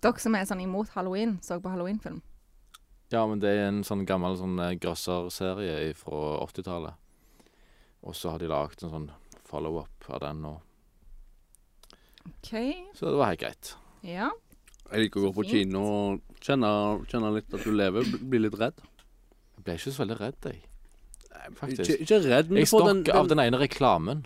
Dere 0.07 0.23
som 0.23 0.35
er 0.39 0.47
sånn 0.49 0.63
imot 0.65 0.93
halloween, 0.95 1.37
så 1.43 1.59
på 1.63 1.71
halloweenfilm? 1.73 2.21
Ja, 3.13 3.25
men 3.27 3.39
det 3.43 3.53
er 3.55 3.69
en 3.69 3.83
sånn 3.87 4.05
gammel 4.07 4.35
sånn 4.39 4.57
eh, 4.63 4.75
grøsserserie 4.83 5.93
fra 5.99 6.23
80-tallet. 6.47 6.95
Og 8.07 8.15
så 8.19 8.31
har 8.35 8.39
de 8.43 8.49
lagd 8.51 8.83
en 8.87 8.91
sånn 8.93 9.11
follow-up 9.47 10.09
av 10.11 10.21
den 10.25 10.41
nå. 10.43 10.55
OK. 12.27 12.51
Så 12.95 13.11
det 13.11 13.17
var 13.19 13.31
helt 13.33 13.41
greit. 13.43 13.73
Ja. 14.07 14.31
Jeg 14.93 15.07
liker 15.07 15.21
å 15.23 15.29
gå 15.29 15.33
på 15.41 15.45
Fint. 15.47 15.71
kino 15.71 15.83
og 15.87 16.43
kjenne, 16.43 16.71
kjenne 17.11 17.33
litt 17.35 17.55
at 17.55 17.65
du 17.67 17.73
lever. 17.75 18.07
bl- 18.07 18.25
Bli 18.31 18.39
litt 18.45 18.59
redd. 18.61 18.79
Jeg 19.57 19.65
ble 19.67 19.75
ikke 19.79 19.93
så 19.95 20.03
veldig 20.05 20.19
redd, 20.21 20.51
jeg. 20.51 20.63
Faktisk. 21.59 21.91
Ikke, 21.91 21.99
ikke 22.07 22.21
redd, 22.31 22.51
men 22.51 22.59
Jeg 22.63 22.71
stokk 22.71 22.87
den, 22.89 23.03
den... 23.07 23.17
av 23.17 23.29
den 23.31 23.39
ene 23.43 23.59
reklamen 23.61 24.25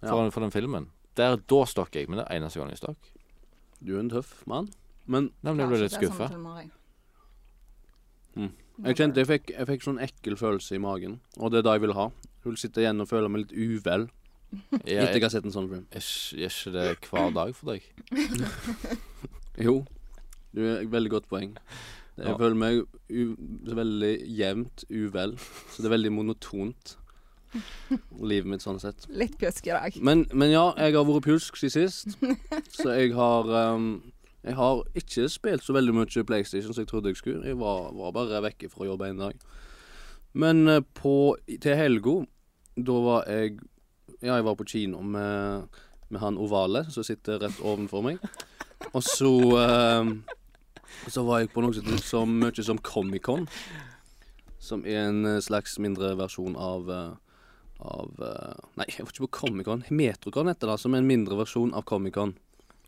for, 0.00 0.08
Ja. 0.08 0.16
den, 0.22 0.30
for 0.30 0.40
den 0.40 0.50
filmen. 0.54 0.90
Der, 1.16 1.36
Da 1.36 1.64
stokk 1.68 1.94
jeg, 1.94 2.08
men 2.08 2.18
det 2.20 2.26
er 2.28 2.38
eneste 2.40 2.60
gang 2.60 2.70
jeg 2.72 2.78
stokk. 2.80 3.10
Du 3.82 3.96
er 3.96 4.00
en 4.00 4.10
tøff 4.12 4.46
mann. 4.46 4.68
Men 5.06 5.30
Da 5.42 5.52
ble 5.52 5.66
jeg 5.66 5.80
litt 5.82 5.92
er 5.92 5.98
skuffa. 5.98 6.28
Mm. 8.36 8.50
jeg. 8.86 8.96
Kjente 8.96 9.20
jeg 9.22 9.28
fikk, 9.28 9.50
jeg 9.52 9.66
fikk 9.68 9.82
sånn 9.84 10.00
ekkel 10.02 10.36
følelse 10.40 10.74
i 10.78 10.80
magen, 10.82 11.20
og 11.38 11.50
det 11.52 11.58
er 11.60 11.66
det 11.68 11.72
jeg 11.76 11.82
vil 11.86 11.92
ha. 11.98 12.06
Jeg 12.42 12.48
vil 12.50 12.56
sitte 12.62 12.80
igjen 12.82 13.00
og 13.04 13.08
føle 13.10 13.28
meg 13.30 13.44
litt 13.44 13.52
uvel 13.54 14.08
Er, 14.52 14.78
etter 14.82 14.88
jeg 14.88 15.16
er, 15.16 15.22
har 15.22 15.30
sett 15.32 15.44
en 15.44 15.52
sånn 15.54 15.68
film. 15.70 15.86
ikke- 15.92 16.38
er 16.38 16.48
ikke 16.48 16.72
det 16.72 17.00
hver 17.10 17.34
dag 17.34 17.54
for 17.54 17.72
deg? 17.72 17.82
Jo, 19.62 19.84
du 20.54 20.60
er 20.64 20.80
et 20.80 20.90
veldig 20.90 21.10
godt 21.10 21.28
poeng. 21.28 21.56
Jeg 22.16 22.26
Ja. 22.26 22.36
føler 22.36 22.54
meg 22.56 22.82
u 23.10 23.36
veldig 23.64 24.36
jevnt 24.36 24.84
uvel, 24.90 25.36
så 25.70 25.76
det 25.82 25.84
er 25.86 25.96
veldig 25.96 26.12
monotont. 26.12 26.96
Livet 28.20 28.46
mitt 28.48 28.60
sånn 28.62 28.80
sett. 28.80 29.06
Litt 29.10 29.36
pjusk 29.38 29.66
i 29.66 29.70
dag. 29.70 29.96
Men, 30.02 30.26
men 30.32 30.50
ja, 30.50 30.72
jeg 30.76 30.94
har 30.94 31.04
vært 31.04 31.24
pjusk 31.24 31.56
siden 31.56 31.88
sist. 31.88 32.16
Så 32.72 32.88
jeg 32.96 33.12
har 33.12 33.44
ehm, 33.44 34.02
Jeg 34.42 34.56
har 34.58 34.80
ikke 34.98 35.28
spilt 35.30 35.62
så 35.62 35.74
veldig 35.76 35.94
mye 35.94 36.24
PlayStation 36.26 36.74
som 36.74 36.82
jeg 36.82 36.90
trodde 36.90 37.12
jeg 37.12 37.20
skulle. 37.20 37.46
Jeg 37.46 37.58
var, 37.60 37.92
var 37.94 38.14
bare 38.16 38.42
vekke 38.42 38.70
fra 38.72 38.88
jobb 38.88 39.04
en 39.06 39.22
dag. 39.22 39.44
Men 40.32 40.68
eh, 40.68 40.82
på, 40.98 41.36
til 41.60 41.78
helga, 41.78 42.22
da 42.76 42.98
var 43.04 43.28
jeg 43.30 43.58
Ja, 44.22 44.36
jeg 44.36 44.44
var 44.46 44.54
på 44.54 44.64
kino 44.64 45.00
med, 45.02 45.66
med 46.08 46.20
han 46.22 46.38
ovale 46.38 46.84
som 46.94 47.02
sitter 47.02 47.40
rett 47.42 47.58
ovenfor 47.58 48.04
meg. 48.06 48.22
Og 48.92 49.02
så 49.02 49.32
eh, 49.58 50.12
Så 51.10 51.24
var 51.26 51.42
jeg 51.42 51.50
på 51.50 51.62
noe 51.64 51.74
som 51.74 51.98
så 51.98 52.22
mye 52.26 52.62
som 52.62 52.78
Comic-Con. 52.78 53.48
Som 54.62 54.86
er 54.86 55.08
en 55.08 55.40
slags 55.42 55.78
mindre 55.82 56.12
versjon 56.18 56.54
av 56.54 56.90
eh, 56.90 57.12
av 57.82 58.22
eh, 58.22 58.62
Nei, 58.78 58.86
jeg 58.90 59.04
var 59.04 59.12
ikke 59.12 59.26
på 59.26 59.34
Comic-Con. 59.40 59.84
Metrocon 59.90 60.50
heter 60.50 60.70
det, 60.70 60.78
som 60.80 60.94
er 60.94 61.02
en 61.02 61.10
mindre 61.10 61.38
versjon 61.40 61.74
av 61.76 61.86
Comic-Con. 61.88 62.34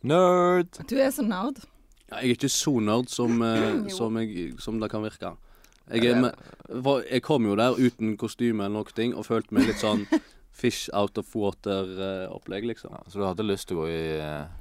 Nerd! 0.05 0.83
Du 0.91 0.97
er 1.01 1.11
så 1.15 1.25
nerd. 1.25 1.63
Ja, 2.11 2.21
jeg 2.21 2.35
er 2.35 2.37
ikke 2.37 2.51
så 2.53 2.75
nerd 2.85 3.09
som, 3.13 3.41
eh, 3.43 3.89
som, 3.99 4.19
jeg, 4.21 4.53
som 4.63 4.81
det 4.83 4.91
kan 4.93 5.05
virke. 5.07 5.35
Jeg, 5.93 6.07
er 6.15 6.21
med, 6.21 6.45
var, 6.85 7.03
jeg 7.11 7.23
kom 7.25 7.45
jo 7.49 7.57
der 7.61 7.77
uten 7.77 8.15
kostyme 8.21 8.65
eller 8.67 8.79
noe 8.83 8.95
ting, 8.97 9.13
og 9.17 9.27
følte 9.29 9.53
meg 9.57 9.67
litt 9.69 9.81
sånn 9.83 10.05
fish 10.61 10.87
out 10.97 11.19
of 11.21 11.33
water-opplegg, 11.37 12.69
liksom. 12.71 12.93
Ja, 12.95 13.03
så 13.11 13.21
du 13.21 13.25
hadde 13.27 13.45
lyst 13.49 13.69
til 13.69 13.81
å 13.81 13.85
gå 13.85 13.89
i 13.93 14.05
eh, 14.21 14.61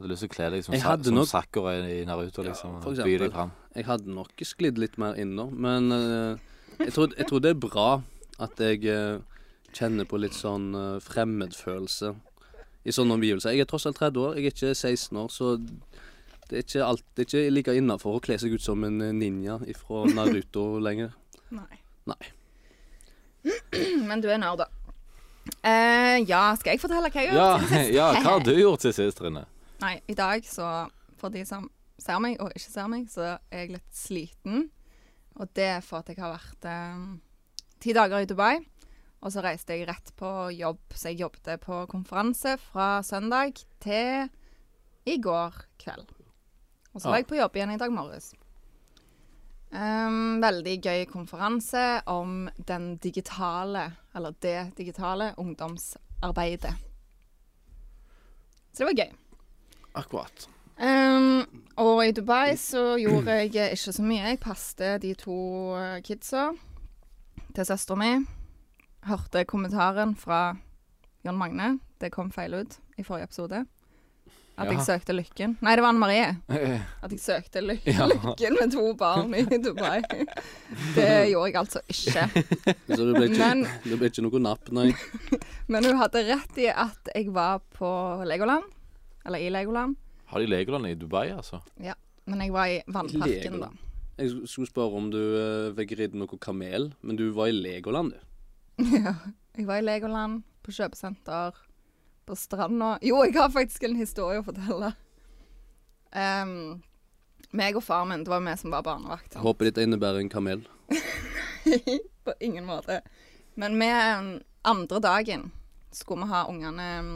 Hadde 0.00 0.12
lyst 0.14 0.22
til 0.24 0.30
å 0.30 0.32
kle 0.32 0.46
deg 0.54 0.62
som, 0.64 0.76
Sa- 0.80 0.94
som 1.04 1.16
nok- 1.18 1.28
Sakura 1.28 1.74
i 1.84 1.98
Naruto, 2.08 2.40
liksom. 2.46 2.78
for 2.80 2.94
og 2.94 3.02
by 3.02 3.02
eksempel. 3.04 3.26
deg 3.26 3.34
fram. 3.36 3.50
Jeg 3.76 3.84
hadde 3.90 4.14
nok 4.16 4.44
sklidd 4.48 4.78
litt 4.80 4.96
mer 5.02 5.18
inn 5.20 5.34
nå, 5.36 5.50
men 5.52 5.92
eh, 5.92 6.54
jeg, 6.86 6.94
tror, 6.96 7.12
jeg 7.18 7.28
tror 7.28 7.42
det 7.44 7.52
er 7.52 7.60
bra 7.60 7.88
at 8.40 8.62
jeg 8.64 8.86
eh, 8.88 9.18
kjenner 9.76 10.08
på 10.08 10.20
litt 10.22 10.36
sånn 10.38 10.70
eh, 10.72 10.96
fremmedfølelse 11.04 12.14
i 12.84 12.92
sånne 12.94 13.16
omgivelser. 13.18 13.52
Jeg 13.54 13.66
er 13.66 13.68
tross 13.70 13.86
alt 13.90 13.98
30 14.00 14.20
år, 14.24 14.36
jeg 14.38 14.48
er 14.48 14.54
ikke 14.54 14.74
16 14.74 15.18
år, 15.20 15.28
så 15.34 15.50
det 16.50 16.56
er 16.58 16.64
ikke, 16.64 16.84
alt, 16.84 17.04
det 17.14 17.22
er 17.22 17.28
ikke 17.28 17.50
like 17.54 17.74
innafor 17.78 18.16
å 18.18 18.22
kle 18.24 18.38
seg 18.40 18.54
ut 18.56 18.64
som 18.64 18.82
en 18.88 19.00
eh, 19.04 19.12
ninja 19.14 19.58
fra 19.78 20.04
Naruto 20.10 20.64
lenger. 20.82 21.12
Nei. 21.60 21.80
Nei. 22.10 22.20
Men 24.08 24.20
du 24.24 24.28
er 24.32 24.40
nerd, 24.42 24.64
da. 24.64 24.68
Eh, 25.64 26.18
ja, 26.28 26.42
skal 26.58 26.74
jeg 26.74 26.82
fortelle 26.82 27.08
hva 27.10 27.22
jeg 27.24 27.30
har 27.32 27.38
Ja, 27.38 27.52
gjort 27.58 27.70
sist? 27.70 27.92
ja, 27.96 28.08
hva 28.16 28.34
har 28.34 28.42
du 28.48 28.52
gjort 28.56 28.82
til 28.84 28.94
sist, 28.96 29.20
Trine? 29.20 29.44
Nei, 29.80 29.94
i 30.12 30.16
dag, 30.18 30.44
så 30.48 30.66
for 31.20 31.32
de 31.32 31.44
som 31.48 31.68
ser 32.00 32.20
meg 32.22 32.36
og 32.40 32.52
ikke 32.56 32.70
ser 32.72 32.88
meg, 32.92 33.06
så 33.12 33.34
er 33.52 33.64
jeg 33.64 33.72
litt 33.76 33.96
sliten. 33.96 34.66
Og 35.40 35.48
det 35.56 35.66
er 35.78 35.80
for 35.84 36.00
at 36.02 36.10
jeg 36.12 36.20
har 36.20 36.34
vært 36.34 36.66
eh, 36.68 37.00
ti 37.80 37.94
dager 37.96 38.24
i 38.24 38.28
Dubai. 38.28 38.58
Og 39.20 39.32
så 39.32 39.42
reiste 39.44 39.76
jeg 39.76 39.88
rett 39.88 40.12
på 40.16 40.28
jobb, 40.56 40.80
så 40.96 41.10
jeg 41.10 41.20
jobbet 41.20 41.60
på 41.60 41.82
konferanse 41.92 42.54
fra 42.70 43.02
søndag 43.04 43.58
til 43.84 44.30
i 45.06 45.16
går 45.20 45.58
kveld. 45.78 46.06
Og 46.94 47.00
så 47.00 47.06
Ja. 47.06 47.10
var 47.10 47.16
jeg 47.18 47.26
på 47.26 47.36
jobb 47.36 47.56
igjen 47.56 47.70
i 47.74 47.76
dag 47.76 47.92
morges. 47.92 48.32
Um, 49.72 50.40
veldig 50.42 50.80
gøy 50.82 51.04
konferanse 51.06 52.02
om 52.06 52.48
den 52.66 52.96
digitale, 52.96 53.92
eller 54.14 54.34
det 54.42 54.72
digitale, 54.76 55.34
ungdomsarbeidet. 55.38 56.74
Så 58.72 58.78
det 58.78 58.86
var 58.86 59.04
gøy. 59.04 59.12
Akkurat. 59.94 60.48
Um, 60.80 61.64
og 61.76 62.06
i 62.06 62.12
Dubai 62.12 62.56
så 62.56 62.96
gjorde 62.98 63.30
jeg 63.52 63.72
ikke 63.76 63.92
så 63.92 64.02
mye. 64.02 64.22
Jeg 64.32 64.40
passet 64.40 65.02
de 65.02 65.14
to 65.14 65.36
eh, 65.76 66.00
kidsa 66.02 66.48
til 67.54 67.64
søstera 67.66 67.96
mi. 68.00 68.12
Hørte 69.08 69.44
kommentaren 69.48 70.14
fra 70.18 70.56
Jon 71.24 71.38
Magne. 71.40 71.78
Det 72.00 72.10
kom 72.12 72.30
feil 72.32 72.54
ut 72.62 72.78
i 73.00 73.04
forrige 73.04 73.28
episode. 73.30 73.64
At 74.60 74.66
Ja. 74.68 74.72
jeg 74.76 74.84
søkte 74.84 75.14
lykken. 75.16 75.54
Nei, 75.64 75.72
det 75.76 75.80
var 75.82 75.88
Anne 75.88 75.98
Marie. 76.02 76.36
At 77.02 77.10
jeg 77.14 77.20
søkte 77.20 77.62
ly 77.64 77.78
Ja. 77.86 78.04
lykken 78.10 78.58
med 78.60 78.72
to 78.74 78.92
barn 78.94 79.32
i 79.34 79.42
Dubai. 79.46 80.02
Det 80.96 81.30
gjorde 81.30 81.46
jeg 81.48 81.56
altså 81.56 81.80
ikke. 81.88 82.26
Så 82.96 83.06
det 83.08 83.14
ble 83.16 83.24
ikke, 83.30 83.38
Men- 83.38 83.64
det 83.86 83.98
ble 83.98 84.10
ikke 84.10 84.22
noe 84.26 84.38
napp, 84.44 84.68
nei. 84.70 84.92
Men 85.68 85.84
hun 85.88 85.96
hadde 85.96 86.26
rett 86.28 86.58
i 86.60 86.68
at 86.68 87.08
jeg 87.14 87.32
var 87.32 87.60
på 87.72 87.88
Legoland. 88.28 88.64
Eller 89.24 89.38
i 89.38 89.48
Legoland. 89.48 89.96
Har 90.26 90.40
de 90.40 90.46
Legoland 90.46 90.86
i 90.86 90.94
Dubai, 90.94 91.30
altså? 91.32 91.62
Ja. 91.80 91.94
Men 92.26 92.40
jeg 92.44 92.52
var 92.52 92.66
i 92.68 92.82
vannparken, 92.86 93.60
da. 93.64 93.70
Jeg 94.20 94.44
skulle 94.46 94.68
spørre 94.68 94.92
om 95.00 95.08
du 95.10 95.16
uh, 95.18 95.72
fikk 95.74 95.96
ridd 95.98 96.14
noe 96.14 96.36
kamel, 96.38 96.90
men 97.02 97.16
du 97.16 97.30
var 97.32 97.48
i 97.48 97.56
Legoland, 97.56 98.12
du. 98.12 98.26
Ja. 99.04 99.14
Jeg 99.56 99.66
var 99.66 99.80
i 99.80 99.84
Legoland, 99.84 100.42
på 100.62 100.72
kjøpesenter, 100.72 101.56
på 102.26 102.36
stranda. 102.38 102.94
Jo, 103.02 103.18
jeg 103.26 103.34
har 103.36 103.50
faktisk 103.52 103.82
en 103.84 103.98
historie 103.98 104.40
å 104.40 104.46
fortelle. 104.46 104.92
Um, 106.14 106.80
meg 107.50 107.76
og 107.76 107.84
far 107.84 108.06
min, 108.08 108.22
det 108.24 108.30
var 108.32 108.44
vi 108.46 108.54
som 108.60 108.72
var 108.72 108.86
barnevakt. 108.86 109.34
Jeg 109.34 109.42
håper 109.42 109.68
dette 109.68 109.84
innebærer 109.84 110.22
en 110.22 110.32
kamel. 110.32 110.62
på 112.24 112.36
ingen 112.40 112.64
måte. 112.68 113.00
Men 113.58 113.76
vi 113.80 113.90
um, 113.90 114.30
andre 114.62 115.02
dagen 115.02 115.50
skulle 115.92 116.24
vi 116.24 116.32
ha 116.32 116.46
ungene 116.48 116.88
um, 117.02 117.12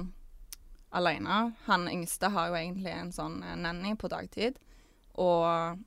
alene. 0.90 1.54
Han 1.70 1.88
yngste 1.88 2.32
har 2.34 2.50
jo 2.50 2.58
egentlig 2.58 2.92
en 2.92 3.12
sånn 3.14 3.40
eh, 3.42 3.56
nanny 3.58 3.94
på 3.98 4.10
dagtid. 4.10 4.58
Og 5.14 5.78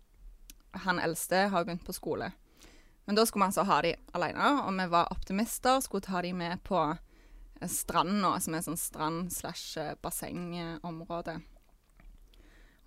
han 0.88 1.00
eldste 1.04 1.48
har 1.52 1.62
jo 1.62 1.70
begynt 1.70 1.88
på 1.88 1.96
skole. 1.96 2.32
Men 3.08 3.16
da 3.16 3.24
skulle 3.26 3.46
vi 3.46 3.48
altså 3.48 3.64
ha 3.64 3.82
de 3.86 3.94
alene, 4.20 4.48
og 4.68 4.74
vi 4.76 4.86
var 4.92 5.12
optimister. 5.16 5.80
Skulle 5.80 6.04
ta 6.04 6.22
de 6.22 6.34
med 6.36 6.60
på 6.68 6.82
stranden, 7.64 7.72
stranda, 7.72 8.40
som 8.44 8.56
er 8.58 8.66
sånn 8.66 8.80
strand 8.80 9.30
slash 9.34 9.80
eh, 9.80 9.94
bassengområde. 10.04 11.40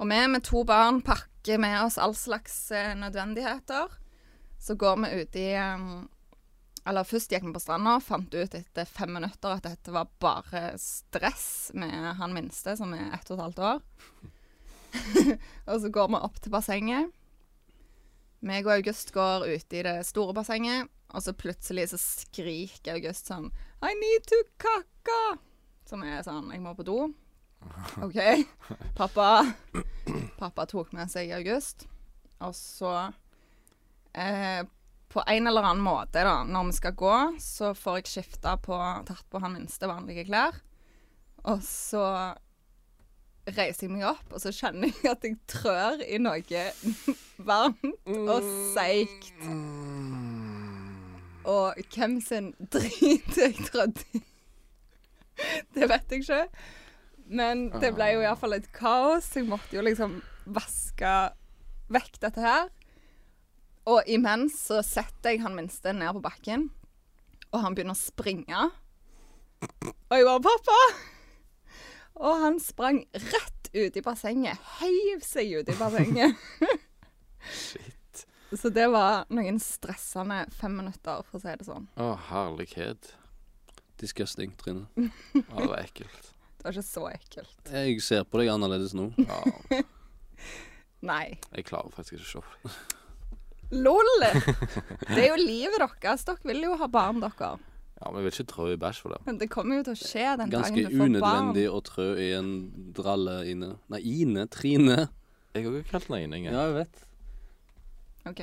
Og 0.00 0.09
vi 0.09 0.19
med 0.29 0.45
to 0.45 0.62
barn 0.69 1.00
pakker 1.05 1.59
med 1.61 1.79
oss 1.83 1.99
all 1.99 2.15
slags 2.15 2.71
eh, 2.71 2.93
nødvendigheter. 2.95 3.89
Så 4.61 4.77
går 4.77 5.00
vi 5.00 5.23
ut 5.23 5.37
i 5.41 5.49
Eller 6.85 7.05
først 7.05 7.33
gikk 7.33 7.45
vi 7.45 7.53
på 7.53 7.61
stranda, 7.61 7.99
fant 8.00 8.35
ut 8.35 8.55
etter 8.57 8.85
fem 8.89 9.12
minutter 9.12 9.53
at 9.53 9.65
dette 9.65 9.93
var 9.93 10.09
bare 10.21 10.75
stress 10.81 11.71
med 11.77 12.17
han 12.21 12.33
minste, 12.37 12.77
som 12.77 12.93
er 12.97 13.12
ett 13.17 13.31
og 13.31 13.39
et 13.39 13.43
halvt 13.45 13.65
år. 13.71 13.81
og 15.71 15.81
så 15.81 15.91
går 15.93 16.12
vi 16.12 16.23
opp 16.29 16.41
til 16.41 16.53
bassenget. 16.53 17.12
Meg 18.40 18.64
og 18.64 18.78
August 18.78 19.12
går 19.12 19.44
ut 19.50 19.75
i 19.76 19.82
det 19.85 19.99
store 20.09 20.35
bassenget, 20.37 20.88
og 21.12 21.25
så 21.25 21.35
plutselig 21.37 21.90
så 21.90 21.99
skriker 22.00 22.97
August 22.97 23.28
sånn 23.28 23.50
I 23.85 23.92
need 23.99 24.25
to 24.30 24.38
kaka! 24.61 25.38
Som 25.88 26.04
er 26.06 26.23
sånn 26.25 26.52
Jeg 26.54 26.62
må 26.62 26.73
på 26.78 26.87
do. 26.87 26.99
OK. 28.06 28.18
Pappa 28.97 29.44
Pappa 30.40 30.64
tok 30.70 30.94
med 30.97 31.11
seg 31.12 31.32
August, 31.37 31.85
og 32.40 32.54
så 32.56 32.94
eh, 34.16 34.62
På 35.12 35.25
en 35.26 35.50
eller 35.50 35.66
annen 35.66 35.85
måte, 35.85 36.23
da, 36.25 36.40
når 36.47 36.70
vi 36.70 36.78
skal 36.78 36.97
gå, 36.97 37.16
så 37.42 37.75
får 37.76 38.00
jeg 38.00 38.12
skifta 38.14 38.56
på 38.62 38.78
Tatt 39.09 39.26
på 39.28 39.42
han 39.42 39.59
minste 39.59 39.90
vanlige 39.90 40.25
klær. 40.30 40.56
Og 41.50 41.61
så 41.66 42.04
reiser 43.57 43.87
jeg 43.87 43.92
meg 43.95 44.07
opp, 44.11 44.26
og 44.35 44.42
så 44.42 44.52
kjenner 44.54 44.90
jeg 44.90 45.11
at 45.11 45.25
jeg 45.26 45.38
trør 45.50 46.02
i 46.04 46.19
noe 46.23 46.64
varmt 47.50 48.11
og 48.11 48.50
seigt. 48.75 49.30
Og 51.50 51.80
hvem 51.95 52.19
sin 52.25 52.52
drit 52.73 53.38
jeg 53.38 53.57
trødde 53.71 54.04
i, 54.14 54.23
det 55.75 55.88
vet 55.88 56.12
jeg 56.12 56.25
ikke. 56.25 56.42
Men 57.30 57.69
det 57.80 57.92
ble 57.95 58.11
jo 58.16 58.25
iallfall 58.25 58.57
et 58.59 58.69
kaos. 58.75 59.30
Jeg 59.37 59.47
måtte 59.49 59.76
jo 59.76 59.85
liksom 59.87 60.19
vaske 60.50 61.14
vekk 61.90 62.19
dette 62.26 62.42
her. 62.42 62.69
Og 63.90 64.04
imens 64.11 64.59
så 64.69 64.83
setter 64.85 65.35
jeg 65.35 65.42
han 65.45 65.57
minste 65.57 65.95
ned 65.97 66.12
på 66.19 66.25
bakken, 66.26 66.69
og 67.50 67.64
han 67.64 67.75
begynner 67.75 67.97
å 67.97 68.02
springe. 68.02 68.69
Og 69.61 70.14
jeg 70.19 70.26
bare 70.26 70.45
'Pappa!' 70.45 71.20
Og 72.21 72.43
han 72.43 72.59
sprang 72.61 73.03
rett 73.17 73.71
ut 73.73 73.97
i 73.97 74.03
bassenget. 74.05 74.59
Heiv 74.81 75.23
seg 75.25 75.55
ut 75.61 75.71
i 75.73 75.77
bassenget. 75.79 76.37
Shit. 77.53 78.27
Så 78.53 78.69
det 78.75 78.89
var 78.91 79.25
noen 79.31 79.61
stressende 79.62 80.43
fem 80.59 80.75
minutter, 80.81 81.23
for 81.29 81.39
å 81.39 81.43
si 81.45 81.53
det 81.61 81.67
sånn. 81.69 81.87
Å, 82.03 82.11
herlighet. 82.29 83.12
Disgusting, 84.03 84.53
Trine. 84.61 84.87
Ja, 85.37 85.55
det 85.55 85.69
var 85.71 85.79
ekkelt. 85.85 86.33
Det 86.61 86.67
var 86.67 86.77
ikke 86.77 86.85
så 86.91 87.07
ekkelt. 87.09 87.71
Jeg 87.73 88.03
ser 88.05 88.27
på 88.29 88.41
deg 88.43 88.50
annerledes 88.53 88.93
nå. 88.97 89.11
Ja, 89.23 89.41
Nei. 91.11 91.39
jeg 91.55 91.65
klarer 91.71 91.95
faktisk 91.95 92.19
ikke 92.19 92.43
å 92.43 92.45
se. 92.69 92.75
LOL! 93.71 94.25
Det 95.15 95.23
er 95.23 95.29
jo 95.31 95.39
livet 95.39 95.79
deres. 96.03 96.27
Dere 96.27 96.50
vil 96.50 96.65
jo 96.67 96.75
ha 96.81 96.89
barn, 96.91 97.23
dere. 97.23 97.55
Ja, 98.00 98.09
men 98.11 98.23
jeg 98.23 98.25
vil 98.25 98.33
ikke 98.33 98.49
trå 98.54 98.66
i 98.73 98.76
bæsj 98.80 99.00
for 99.04 99.12
det. 99.12 99.19
Men 99.26 99.38
det 99.42 99.50
kommer 99.52 99.76
jo 99.76 99.83
til 99.90 99.92
å 99.92 100.00
skje 100.00 100.28
den 100.40 100.50
Ganske 100.54 100.73
dagen 100.73 100.88
du 100.88 100.97
får 100.97 101.00
barn. 101.00 101.16
unødvendig 101.21 101.64
å 101.69 101.80
trø 101.85 102.07
i 102.16 102.28
en 102.38 102.49
dralle 102.97 103.35
Ine. 103.50 103.75
Nei, 103.92 104.00
Ine. 104.23 104.47
Trine. 104.49 104.97
Jeg 105.52 105.66
har 105.66 105.76
ikke 105.83 105.90
kalt 105.90 106.09
henne 106.09 106.23
Ine 106.25 106.38
engang. 106.38 106.54
Ja, 106.57 106.62
jeg 106.71 106.78
vet. 106.78 107.02
OK. 108.30 108.40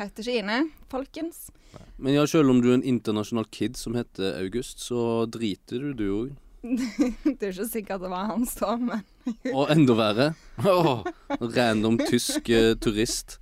Heter 0.00 0.22
ikke 0.30 0.38
Ine, 0.44 0.58
folkens. 0.92 1.48
Men 1.98 2.14
ja, 2.14 2.22
selv 2.30 2.50
om 2.54 2.60
du 2.62 2.70
er 2.70 2.78
en 2.78 2.86
internasjonal 2.86 3.48
kid 3.52 3.76
som 3.78 3.98
heter 3.98 4.38
August, 4.40 4.80
så 4.86 5.26
driter 5.30 5.82
du, 5.82 5.90
du 5.98 6.06
òg. 6.20 6.30
Det 7.24 7.40
er 7.40 7.50
ikke 7.54 7.66
sikkert 7.72 8.02
det 8.04 8.10
var 8.12 8.26
hans 8.34 8.52
da, 8.60 8.74
men 8.76 9.00
Og 9.54 9.70
enda 9.72 9.94
verre, 9.96 10.26
Oh, 10.68 11.02
random 11.40 11.96
tysk 12.04 12.50
eh, 12.52 12.74
turist 12.76 13.39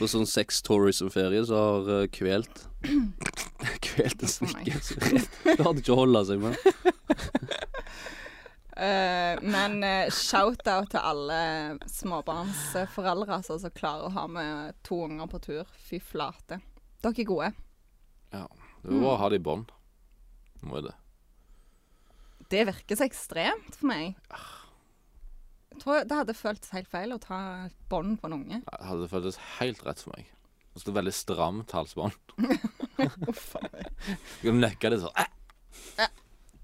på 0.00 0.08
sånn 0.08 0.28
sex 0.28 0.62
tourism-ferie 0.64 1.44
så 1.48 1.58
har 1.60 1.88
uh, 1.90 2.06
kvelt 2.12 2.66
Kvelt 3.84 4.22
en 4.24 4.30
meg. 4.46 4.70
snekker. 4.72 5.26
Det 5.44 5.58
hadde 5.60 5.82
ikke 5.82 5.92
å 5.92 5.98
holde 6.00 6.22
seg 6.24 6.40
med. 6.40 6.56
Uh, 8.72 9.36
Men 9.54 9.76
uh, 9.84 10.08
shout-out 10.14 10.88
til 10.94 11.02
alle 11.04 11.40
småbarnsforeldre 11.92 13.36
altså, 13.36 13.58
som 13.60 13.74
klarer 13.76 14.08
å 14.08 14.14
ha 14.14 14.24
med 14.32 14.78
to 14.86 15.02
unger 15.04 15.28
på 15.28 15.42
tur. 15.44 15.76
Fy 15.90 16.00
flate. 16.00 16.62
Dere 17.04 17.20
er 17.20 17.28
gode. 17.28 17.52
Ja. 18.32 18.46
det 18.80 18.94
er 18.94 19.04
bra 19.04 19.12
å 19.12 19.20
ha 19.20 19.28
det 19.32 19.42
i 19.42 19.44
bånd. 19.44 19.76
Må 20.64 20.80
jo 20.80 20.88
det. 20.88 20.96
Det 22.50 22.64
virker 22.66 22.98
så 22.98 23.06
ekstremt 23.06 23.76
for 23.76 23.92
meg. 23.92 24.16
Jeg 24.30 24.59
tror 25.82 26.04
det 26.06 26.18
hadde 26.20 26.36
føltes 26.36 26.72
helt 26.74 26.90
feil 26.90 27.14
å 27.14 27.20
ta 27.22 27.40
bånd 27.92 28.18
på 28.20 28.30
en 28.30 28.36
unge. 28.38 28.60
Det 28.66 28.86
hadde 28.88 29.08
føltes 29.10 29.40
helt 29.58 29.82
rett 29.86 30.02
for 30.04 30.14
meg. 30.16 30.28
Og 30.70 30.80
så 30.80 30.86
det 30.86 30.96
veldig 31.00 31.14
stramt 31.14 31.74
halsbånd. 31.74 32.16
Uff 33.28 33.46
a 33.58 33.64
meg. 33.66 33.88
Du 34.40 34.48
kan 34.50 34.60
nøkke 34.62 34.92
det 34.94 35.00
sånn. 35.02 35.16
Ja. 35.98 36.08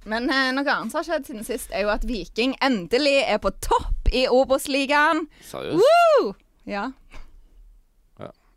Men 0.06 0.30
eh, 0.30 0.52
noe 0.54 0.70
annet 0.70 0.94
som 0.94 1.00
har 1.00 1.06
skjedd 1.08 1.26
siden 1.26 1.46
sist, 1.46 1.72
er 1.74 1.82
jo 1.82 1.90
at 1.90 2.06
Viking 2.06 2.54
endelig 2.62 3.16
er 3.26 3.40
på 3.42 3.50
topp 3.64 4.12
i 4.14 4.28
Obos-ligaen. 4.30 5.24
Seriøst. 5.48 5.82
Woo! 5.82 6.34
Ja. 6.70 6.92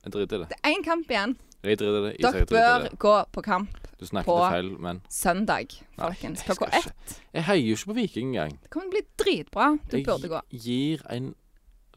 Jeg 0.06 0.13
driter 0.16 0.38
i 0.38 0.44
det. 0.44 0.50
Det 0.54 0.60
er 0.62 0.75
én 0.78 0.84
kamp 0.86 1.10
igjen. 1.12 1.34
Jeg 1.66 1.80
driter 1.82 1.98
i 1.98 2.04
det. 2.06 2.12
Dere 2.24 2.46
bør 2.48 2.86
gå 3.01 3.16
på 3.36 3.44
kamp 3.44 3.79
Du 4.00 4.06
snakket 4.06 4.25
på- 4.32 4.50
feil, 4.50 4.70
men 4.79 5.01
søndag, 5.10 5.68
folkens. 5.98 6.41
Klokka 6.48 6.65
ett. 6.77 7.22
Jeg 7.34 7.44
heier 7.44 7.65
jo 7.68 7.75
ikke 7.75 7.86
på 7.91 7.94
Viking 7.98 8.29
engang. 8.36 8.53
Det 8.63 8.70
kommer 8.72 8.91
til 8.91 9.01
å 9.01 9.01
bli 9.01 9.03
dritbra. 9.25 9.65
Du 9.91 9.98
Jeg 9.98 10.06
burde 10.06 10.27
gå. 10.32 10.41
Jeg 10.51 10.62
gir 10.62 11.01
en 11.10 11.36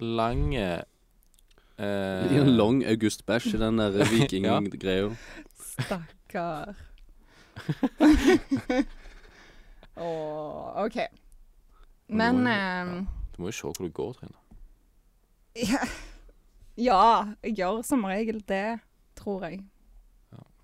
lang 0.01 0.55
eh, 0.57 0.83
Gir 1.79 2.43
en 2.43 2.57
lang 2.57 2.83
augustbæsj 2.85 3.55
i 3.55 3.59
den 3.59 3.79
der 3.79 3.91
vikinggreia. 4.13 5.17
Stakkar. 5.79 6.75
Åh, 9.97 10.85
OK. 10.85 10.97
Men 12.09 12.35
må 12.37 12.49
jo- 12.49 13.01
eh, 13.01 13.07
Du 13.37 13.43
må 13.43 13.47
jo 13.49 13.53
se 13.53 13.63
hvor 13.67 13.73
du 13.87 13.91
går, 13.91 14.13
Trine. 14.13 14.37
ja, 15.57 15.79
ja, 16.77 17.25
jeg 17.43 17.55
gjør 17.57 17.83
som 17.85 18.05
regel 18.05 18.41
det, 18.49 18.81
tror 19.17 19.43
jeg. 19.45 19.65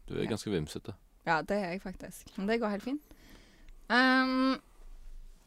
Du 0.09 0.15
er 0.17 0.23
Ja. 0.23 0.29
ganske 0.29 0.51
vimsete. 0.51 0.95
Ja, 1.29 1.43
det 1.45 1.59
er 1.61 1.75
jeg 1.75 1.83
faktisk. 1.85 2.31
Men 2.39 2.47
det 2.49 2.57
går 2.63 2.73
helt 2.73 2.87
fint. 2.89 3.03
Um, 3.89 4.57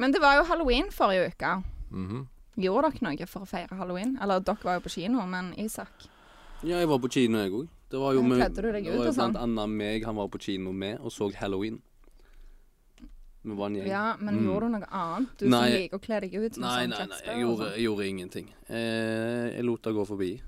men 0.02 0.14
det 0.14 0.22
var 0.22 0.38
jo 0.40 0.44
halloween 0.50 0.92
forrige 0.94 1.32
uke. 1.34 1.56
Mhm. 1.92 2.28
Gjorde 2.62 2.92
dere 2.92 3.06
noe 3.08 3.26
for 3.32 3.46
å 3.46 3.48
feire 3.50 3.78
halloween? 3.80 4.18
Eller 4.22 4.42
dere 4.46 4.62
var 4.64 4.78
jo 4.78 4.84
på 4.86 4.92
kino, 4.94 5.26
men 5.26 5.54
Isak 5.58 6.08
Ja, 6.62 6.78
jeg 6.78 6.88
var 6.92 7.00
på 7.02 7.10
kino, 7.10 7.40
jeg 7.42 7.52
òg. 7.52 7.68
Det 7.90 8.00
var 8.00 8.14
jo 8.14 8.22
med, 8.24 8.40
det 8.56 8.64
var 8.64 8.80
jo 8.80 9.12
sånn? 9.12 9.34
blant 9.34 9.38
annet 9.42 9.70
meg 9.70 10.06
han 10.06 10.16
var 10.16 10.28
på 10.32 10.40
kino 10.40 10.72
med, 10.72 11.00
og 11.02 11.12
så 11.12 11.32
Halloween. 11.36 11.82
Vi 13.44 13.56
var 13.58 13.66
en 13.72 13.76
gjeng. 13.76 13.88
Ja, 13.90 14.16
men 14.20 14.36
Mm. 14.38 14.46
gjorde 14.46 14.62
du 14.62 14.70
noe 14.78 14.88
annet? 14.92 15.30
Du 15.38 15.46
Nei. 15.50 15.60
som 15.72 15.80
liker 15.80 15.98
å 15.98 16.02
kle 16.02 16.20
deg 16.22 16.34
ut 16.36 16.54
som 16.54 16.62
Nei, 16.64 16.70
sånn 16.86 16.90
nei, 16.90 16.98
Jack 17.00 17.10
nei, 17.10 17.20
jeg 17.26 17.42
gjorde, 17.46 17.70
jeg 17.76 17.84
gjorde 17.88 18.08
ingenting. 18.08 18.48
Eh, 18.70 19.56
jeg 19.56 19.64
lot 19.66 19.82
det 19.82 19.94
gå 19.96 20.06
forbi, 20.08 20.42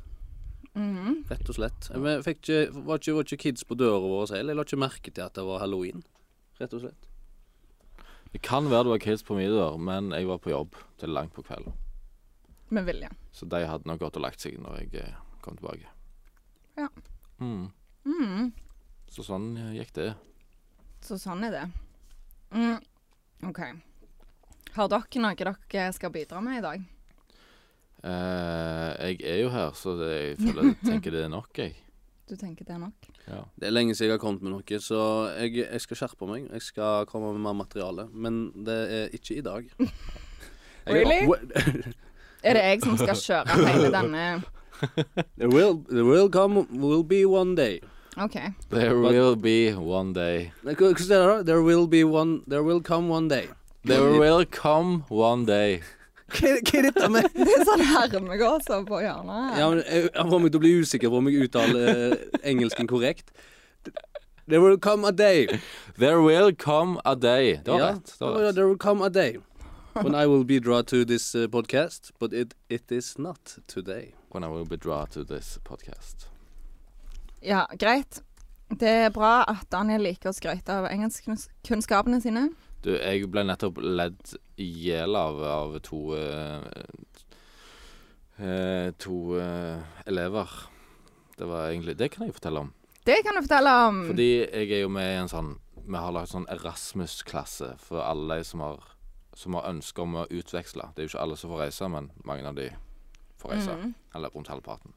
Mhm. 0.74 1.26
rett 1.30 1.50
og 1.50 1.56
slett. 1.56 1.90
Vi 1.94 2.14
fikk 2.26 2.40
ikke, 2.42 2.84
var, 2.86 2.98
ikke, 2.98 3.14
var 3.14 3.28
ikke 3.28 3.38
kids 3.38 3.64
på 3.64 3.76
døra 3.78 4.00
vår 4.02 4.32
heller. 4.34 4.54
Jeg 4.54 4.58
la 4.58 4.64
ikke 4.66 4.82
merke 4.82 5.12
til 5.14 5.22
at 5.22 5.34
det 5.38 5.44
var 5.46 5.60
halloween, 5.62 6.04
rett 6.60 6.74
og 6.74 6.82
slett. 6.82 7.10
Det 8.34 8.42
kan 8.42 8.66
være 8.66 8.88
det 8.88 8.94
var 8.96 9.04
kids 9.04 9.24
på 9.24 9.36
min 9.38 9.52
dør, 9.54 9.78
men 9.78 10.10
jeg 10.12 10.26
var 10.26 10.40
på 10.42 10.50
jobb 10.50 10.74
til 10.98 11.14
langt 11.14 11.36
på 11.36 11.44
kvelden. 11.46 11.74
Med 12.74 12.86
vilje. 12.86 13.10
Så 13.32 13.46
de 13.46 13.60
hadde 13.70 13.86
nok 13.86 14.00
gått 14.02 14.18
og 14.18 14.24
lagt 14.26 14.42
seg 14.42 14.58
når 14.58 14.80
jeg 14.82 15.04
eh, 15.04 15.14
kom 15.46 15.58
tilbake. 15.60 15.86
Ja. 16.78 16.88
Mm. 17.38 17.70
Mm. 18.06 18.48
Så 19.14 19.22
sånn 19.28 19.52
eh, 19.58 19.76
gikk 19.78 19.94
det. 19.94 20.08
Så 21.06 21.20
sånn 21.22 21.46
er 21.46 21.54
det. 21.54 21.64
Mm. 22.58 22.80
OK. 23.50 23.62
Har 24.74 24.90
dere 24.90 25.22
noe 25.22 25.38
dere 25.38 25.94
skal 25.94 26.14
bidra 26.14 26.42
med 26.42 26.58
i 26.58 26.66
dag? 26.66 26.90
Eh, 28.04 28.90
jeg 29.08 29.20
er 29.24 29.38
jo 29.46 29.50
her, 29.54 29.72
så 29.80 29.94
det, 29.96 30.12
jeg 30.14 30.38
føler 30.42 30.70
jeg 30.74 30.78
tenker 30.84 31.12
det 31.16 31.24
er 31.24 31.32
nok, 31.32 31.50
jeg. 31.58 31.76
Du 32.30 32.38
tenker 32.40 32.64
det 32.66 32.72
er 32.74 32.80
nok? 32.80 33.08
Ja. 33.28 33.42
Det 33.60 33.68
er 33.68 33.74
lenge 33.74 33.96
siden 33.96 34.10
jeg 34.10 34.16
har 34.16 34.22
kommet 34.24 34.42
med 34.46 34.54
noe, 34.54 34.78
så 34.80 35.00
jeg, 35.38 35.58
jeg 35.60 35.82
skal 35.84 36.00
skjerpe 36.00 36.28
meg. 36.30 36.46
Jeg 36.56 36.64
skal 36.64 37.06
komme 37.10 37.34
med 37.36 37.44
mer 37.44 37.58
materiale, 37.60 38.08
men 38.16 38.46
det 38.66 38.78
er 38.96 39.16
ikke 39.20 39.38
i 39.38 39.44
dag. 39.46 39.68
Really? 40.88 41.22
Er 42.44 42.58
det 42.58 42.64
jeg 42.64 42.82
som 42.84 42.98
skal 43.00 43.16
kjøre 43.16 43.56
hele 43.70 43.92
denne 43.94 44.24
There 45.40 45.48
will, 45.48 45.78
there 45.88 46.04
will 46.04 46.28
come, 46.28 46.66
will 46.76 47.04
be 47.08 47.24
one 47.24 47.56
day. 47.56 47.80
OK. 48.18 48.36
There 48.70 48.94
But- 49.00 49.14
will 49.14 49.36
be 49.36 49.72
one 49.76 50.12
day. 50.14 50.52
Hva? 50.64 51.44
There 51.46 51.62
will 51.64 51.88
be 51.88 52.04
one 52.04 52.42
There 52.48 52.64
will 52.64 52.82
come 52.82 53.08
one 53.10 53.30
day. 53.30 53.48
There 53.86 54.20
will 54.20 54.46
come 54.46 55.04
one 55.10 55.46
day. 55.46 55.82
Hva 56.34 56.52
hva 56.58 56.80
er 56.80 56.86
dette 56.90 57.10
med 57.14 57.28
Det 57.46 57.56
er 57.60 57.66
sånn 57.70 57.84
hermegåser 57.94 58.86
på 58.90 59.00
hjørnet. 59.04 59.58
Ja, 59.60 59.70
men 59.70 59.82
jeg, 59.84 60.08
jeg 60.10 60.28
får 60.32 60.42
meg 60.44 60.52
til 60.54 60.60
å 60.60 60.64
bli 60.66 60.74
usikker 60.82 61.14
på 61.14 61.20
om 61.22 61.30
jeg 61.30 61.48
uttaler 61.48 61.90
eh, 61.94 62.16
engelsken 62.54 62.90
korrekt. 62.90 63.30
There 64.48 64.60
will 64.60 64.78
come 64.78 65.06
a 65.08 65.12
day. 65.12 65.46
There 65.98 66.22
will 66.22 66.52
come 66.56 67.00
a 67.06 67.16
day. 67.16 67.58
Det 67.64 67.72
var 67.72 67.80
Ja, 67.80 67.92
rett. 67.94 68.16
Det 68.20 68.26
var 68.26 68.40
rett. 68.48 68.56
there 68.56 68.68
will 68.68 68.78
come 68.78 69.02
a 69.06 69.10
day. 69.10 69.38
When 69.94 70.16
I 70.16 70.26
will 70.26 70.44
be 70.44 70.60
drawn 70.60 70.86
to 70.86 71.06
this 71.06 71.36
uh, 71.36 71.48
podcast, 71.48 72.12
but 72.20 72.34
it, 72.34 72.56
it 72.68 72.92
is 72.92 73.18
not 73.20 73.58
today. 73.68 74.14
When 74.32 74.44
I 74.44 74.48
will 74.48 74.66
be 74.66 74.76
drawn 74.76 75.08
to 75.14 75.24
this 75.24 75.60
podcast. 75.64 76.28
Ja, 77.42 77.68
greit. 77.80 78.24
Det 78.74 78.90
er 78.90 79.10
bra 79.14 79.44
at 79.48 79.68
Daniel 79.72 80.02
liker 80.08 80.32
å 80.32 80.34
skryte 80.34 80.74
av 80.74 80.88
engelskkunnskapene 80.90 82.18
sine. 82.24 82.48
Du, 82.84 82.90
jeg 82.98 83.28
ble 83.32 83.44
nettopp 83.46 83.78
ledd 83.80 84.34
i 84.56 84.68
hjel 84.88 85.16
av 85.16 85.42
av 85.44 85.80
to 85.86 86.02
eh, 86.18 86.62
eh, 88.38 88.92
To 89.02 89.40
eh, 89.40 89.82
elever. 90.06 90.50
Det 91.38 91.46
var 91.50 91.70
egentlig 91.70 91.98
Det 91.98 92.10
kan 92.14 92.28
jeg 92.28 92.34
fortelle 92.34 92.60
om. 92.60 92.74
Det 93.04 93.24
kan 93.24 93.36
du 93.36 93.42
fortelle 93.42 93.76
om. 93.88 94.08
Fordi 94.08 94.32
jeg 94.46 94.72
er 94.72 94.84
jo 94.84 94.90
med 94.90 95.10
i 95.12 95.20
en 95.22 95.32
sånn 95.32 95.56
Vi 95.84 96.00
har 96.00 96.14
lagt 96.16 96.32
sånn 96.32 96.48
Erasmus-klasse 96.48 97.74
for 97.84 98.04
alle 98.06 98.38
de 98.40 98.44
som 98.48 98.62
har 98.64 98.84
Som 99.36 99.58
har 99.58 99.66
ønske 99.68 100.02
om 100.02 100.16
å 100.16 100.28
utveksle. 100.30 100.92
Det 100.94 101.02
er 101.02 101.08
jo 101.08 101.16
ikke 101.16 101.24
alle 101.24 101.38
som 101.38 101.50
får 101.50 101.64
reise, 101.66 101.88
men 101.90 102.12
mange 102.24 102.46
av 102.46 102.56
de 102.56 102.68
får 103.42 103.50
reise. 103.56 103.74
Mm. 103.74 103.96
Eller 104.16 104.30
rundt 104.30 104.48
halvparten. 104.48 104.94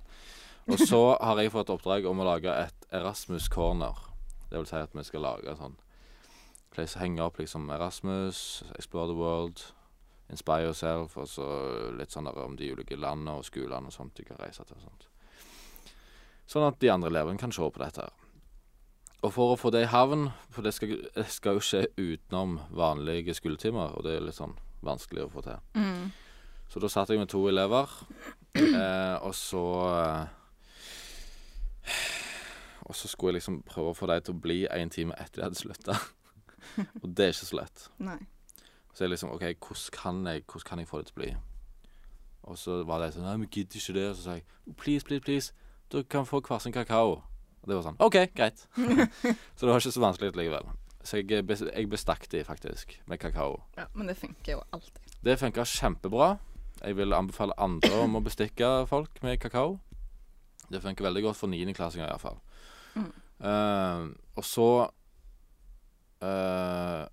Og 0.69 0.79
så 0.79 1.17
har 1.23 1.41
jeg 1.41 1.55
fått 1.55 1.71
oppdrag 1.73 2.05
om 2.05 2.21
å 2.21 2.27
lage 2.27 2.53
et 2.53 2.87
Erasmus-corner. 2.93 3.97
Det 4.51 4.59
vil 4.59 4.69
si 4.69 4.77
at 4.77 4.93
vi 4.93 5.05
skal 5.09 5.25
lage 5.25 5.57
sånn 5.57 5.79
place, 6.77 7.01
Henge 7.01 7.25
opp 7.25 7.41
liksom 7.41 7.71
Erasmus, 7.73 8.63
Explore 8.77 9.11
the 9.11 9.19
World, 9.19 9.65
Inspire 10.31 10.69
Yourself, 10.69 11.17
og 11.17 11.29
så 11.31 11.47
litt 11.97 12.15
sånn 12.15 12.27
der 12.27 12.39
om 12.43 12.57
de 12.59 12.73
ulike 12.75 12.99
landene 12.99 13.39
og 13.39 13.47
skolene 13.47 13.91
og 13.91 13.95
sånt 13.95 14.17
de 14.19 14.27
kan 14.27 14.41
reise 14.43 14.65
til. 14.67 14.79
og 14.79 14.89
sånt. 14.89 15.09
Sånn 16.47 16.67
at 16.67 16.79
de 16.83 16.91
andre 16.93 17.11
elevene 17.11 17.41
kan 17.41 17.55
se 17.55 17.63
på 17.63 17.83
dette. 17.83 18.07
her. 18.07 18.27
Og 19.25 19.33
for 19.35 19.55
å 19.55 19.59
få 19.59 19.73
det 19.75 19.87
i 19.87 19.91
havn, 19.91 20.29
for 20.55 20.67
det 20.67 20.75
skal, 20.77 20.93
det 21.15 21.27
skal 21.33 21.57
jo 21.57 21.65
skje 21.65 21.87
utenom 21.97 22.61
vanlige 22.77 23.35
skoletimer, 23.35 23.97
og 23.97 24.05
det 24.07 24.17
er 24.17 24.27
litt 24.27 24.39
sånn 24.39 24.55
vanskelig 24.87 25.25
å 25.25 25.33
få 25.33 25.43
til. 25.47 25.63
Mm. 25.75 26.11
Så 26.71 26.83
da 26.83 26.91
satt 26.91 27.11
jeg 27.11 27.23
med 27.23 27.31
to 27.33 27.41
elever, 27.49 27.91
eh, 28.59 29.17
og 29.23 29.35
så 29.35 29.65
eh, 29.95 30.27
Og 32.87 32.95
så 32.95 33.09
skulle 33.11 33.33
jeg 33.33 33.41
liksom 33.41 33.63
prøve 33.67 33.91
å 33.91 33.97
få 33.99 34.07
dem 34.07 34.23
til 34.23 34.35
å 34.37 34.41
bli 34.43 34.61
en 34.71 34.91
time 34.95 35.15
etter 35.19 35.41
de 35.41 35.45
hadde 35.49 35.59
slutta. 35.59 35.97
og 37.03 37.07
det 37.09 37.25
er 37.25 37.35
ikke 37.35 37.51
så 37.51 37.61
lett. 37.61 37.87
Nei. 37.99 38.19
Så 38.97 39.05
jeg 39.05 39.13
liksom 39.13 39.35
OK, 39.35 39.43
hvordan 39.43 39.93
kan 39.93 40.27
jeg, 40.33 40.45
hvordan 40.49 40.67
kan 40.67 40.81
jeg 40.81 40.89
få 40.89 41.03
det 41.03 41.11
til 41.11 41.17
å 41.17 41.21
bli? 41.21 41.31
Og 42.47 42.59
så 42.59 42.81
var 42.87 43.03
de 43.03 43.11
sånn 43.13 43.27
Nei, 43.27 43.37
vi 43.43 43.49
gidder 43.59 43.81
ikke 43.81 43.97
det. 43.97 44.05
Og 44.11 44.17
så 44.17 44.23
sa 44.25 44.37
jeg 44.39 44.77
please, 44.79 45.05
please, 45.05 45.25
please, 45.25 45.53
Du 45.93 46.03
kan 46.03 46.27
få 46.27 46.41
hver 46.41 46.63
sin 46.63 46.75
kakao. 46.75 47.21
Og 47.63 47.69
det 47.69 47.77
var 47.77 47.85
sånn 47.87 48.01
OK, 48.03 48.17
greit. 48.35 48.67
så 49.57 49.67
det 49.67 49.71
var 49.71 49.81
ikke 49.83 49.95
så 49.95 50.03
vanskelig 50.03 50.33
likevel. 50.39 50.71
Så 51.07 51.21
jeg, 51.21 51.45
jeg 51.47 51.91
bestakk 51.91 52.27
de 52.33 52.43
faktisk 52.47 52.97
med 53.07 53.21
kakao. 53.23 53.61
Ja, 53.77 53.87
men 53.95 54.09
det 54.11 54.17
funker 54.19 54.57
jo 54.57 54.63
alltid. 54.75 55.03
Det 55.23 55.39
funka 55.39 55.67
kjempebra. 55.71 56.37
Jeg 56.81 56.97
vil 56.99 57.15
anbefale 57.15 57.55
andre 57.63 58.01
om 58.03 58.19
å 58.19 58.25
bestikke 58.25 58.71
folk 58.91 59.23
med 59.23 59.39
kakao. 59.43 59.79
Det 60.71 60.83
funker 60.83 61.07
veldig 61.07 61.23
godt 61.29 61.39
for 61.39 61.51
niendeklassinger 61.51 62.09
iallfall. 62.09 62.41
Mm. 62.97 63.13
Uh, 63.39 64.17
og 64.39 64.45
så 64.47 64.69
uh, 66.25 67.05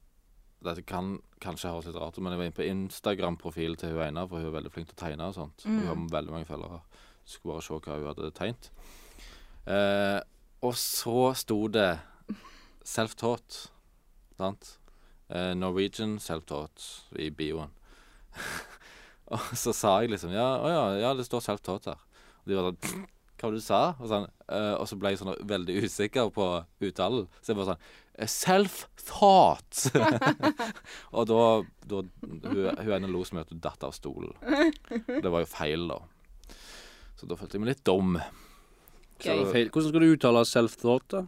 Dette 0.63 0.85
kan 0.87 1.17
kanskje 1.43 1.71
høres 1.73 1.89
litt 1.89 1.99
rart 1.99 2.15
ut, 2.15 2.23
men 2.23 2.33
jeg 2.33 2.39
var 2.39 2.47
inne 2.47 2.55
på 2.55 2.67
Instagram-profilen 2.69 3.79
til 3.79 3.97
hun 3.97 4.05
ene, 4.05 4.27
for 4.29 4.39
hun 4.39 4.47
er 4.47 4.57
veldig 4.57 4.71
flink 4.71 4.87
til 4.87 4.95
å 4.95 5.01
tegne 5.01 5.27
og 5.27 5.35
sånt. 5.35 5.65
Mm. 5.67 5.79
Hun 5.81 5.89
har 5.89 6.05
veldig 6.13 6.35
mange 6.37 6.47
følgere. 6.47 6.79
Skulle 7.27 7.55
bare 7.55 7.65
se 7.65 7.79
hva 7.79 7.97
hun 7.97 8.07
hadde 8.07 8.31
tegnet. 8.37 8.69
Uh, 9.67 10.19
og 10.63 10.77
så 10.79 11.33
sto 11.35 11.57
det 11.71 11.89
self-taught, 12.87 13.59
sant? 14.39 14.77
Uh, 15.27 15.51
Norwegian 15.57 16.15
self-taught 16.23 16.85
i 17.19 17.29
bioen. 17.35 17.71
og 19.33 19.51
så 19.57 19.73
sa 19.75 19.97
jeg 20.01 20.09
liksom 20.13 20.31
Ja, 20.33 20.47
å 20.57 20.71
ja, 20.71 20.85
ja 21.03 21.11
det 21.17 21.27
står 21.27 21.43
self-taught 21.45 21.91
her. 21.91 21.99
Og 22.43 22.51
de 22.51 22.59
var 22.59 22.71
sånn 22.71 23.03
Hva 23.43 23.49
var 23.49 23.55
det 23.57 23.59
du 23.59 23.65
sa? 23.65 23.81
Og, 23.97 24.07
sånn, 24.07 24.25
uh, 24.47 24.75
og 24.79 24.85
så 24.87 24.95
ble 24.95 25.09
jeg 25.11 25.19
sånn 25.19 25.33
veldig 25.49 25.73
usikker 25.83 26.29
på 26.31 26.45
uttalen. 26.87 27.25
Så 27.41 27.51
jeg 27.51 27.57
bare 27.59 27.73
sånn 27.73 27.81
«Eh, 27.81 27.97
Self-thought! 28.19 29.87
og 31.17 31.27
da, 31.27 31.39
da 31.89 32.01
Hun, 32.21 32.59
hun 32.77 32.91
ene 32.93 33.09
lo 33.09 33.23
som 33.25 33.39
at 33.41 33.49
hun 33.49 33.61
datt 33.63 33.83
av 33.83 33.95
stolen. 33.97 34.35
Det 35.07 35.31
var 35.33 35.43
jo 35.43 35.49
feil, 35.49 35.87
da. 35.89 35.99
Så 37.17 37.29
da 37.29 37.37
følte 37.39 37.57
jeg 37.57 37.65
meg 37.65 37.73
litt 37.73 37.83
dum. 37.87 38.17
Så. 39.23 39.33
Hvordan 39.33 39.89
skal 39.89 40.03
du 40.03 40.11
uttale 40.11 40.45
self-thought, 40.45 41.09
da? 41.15 41.25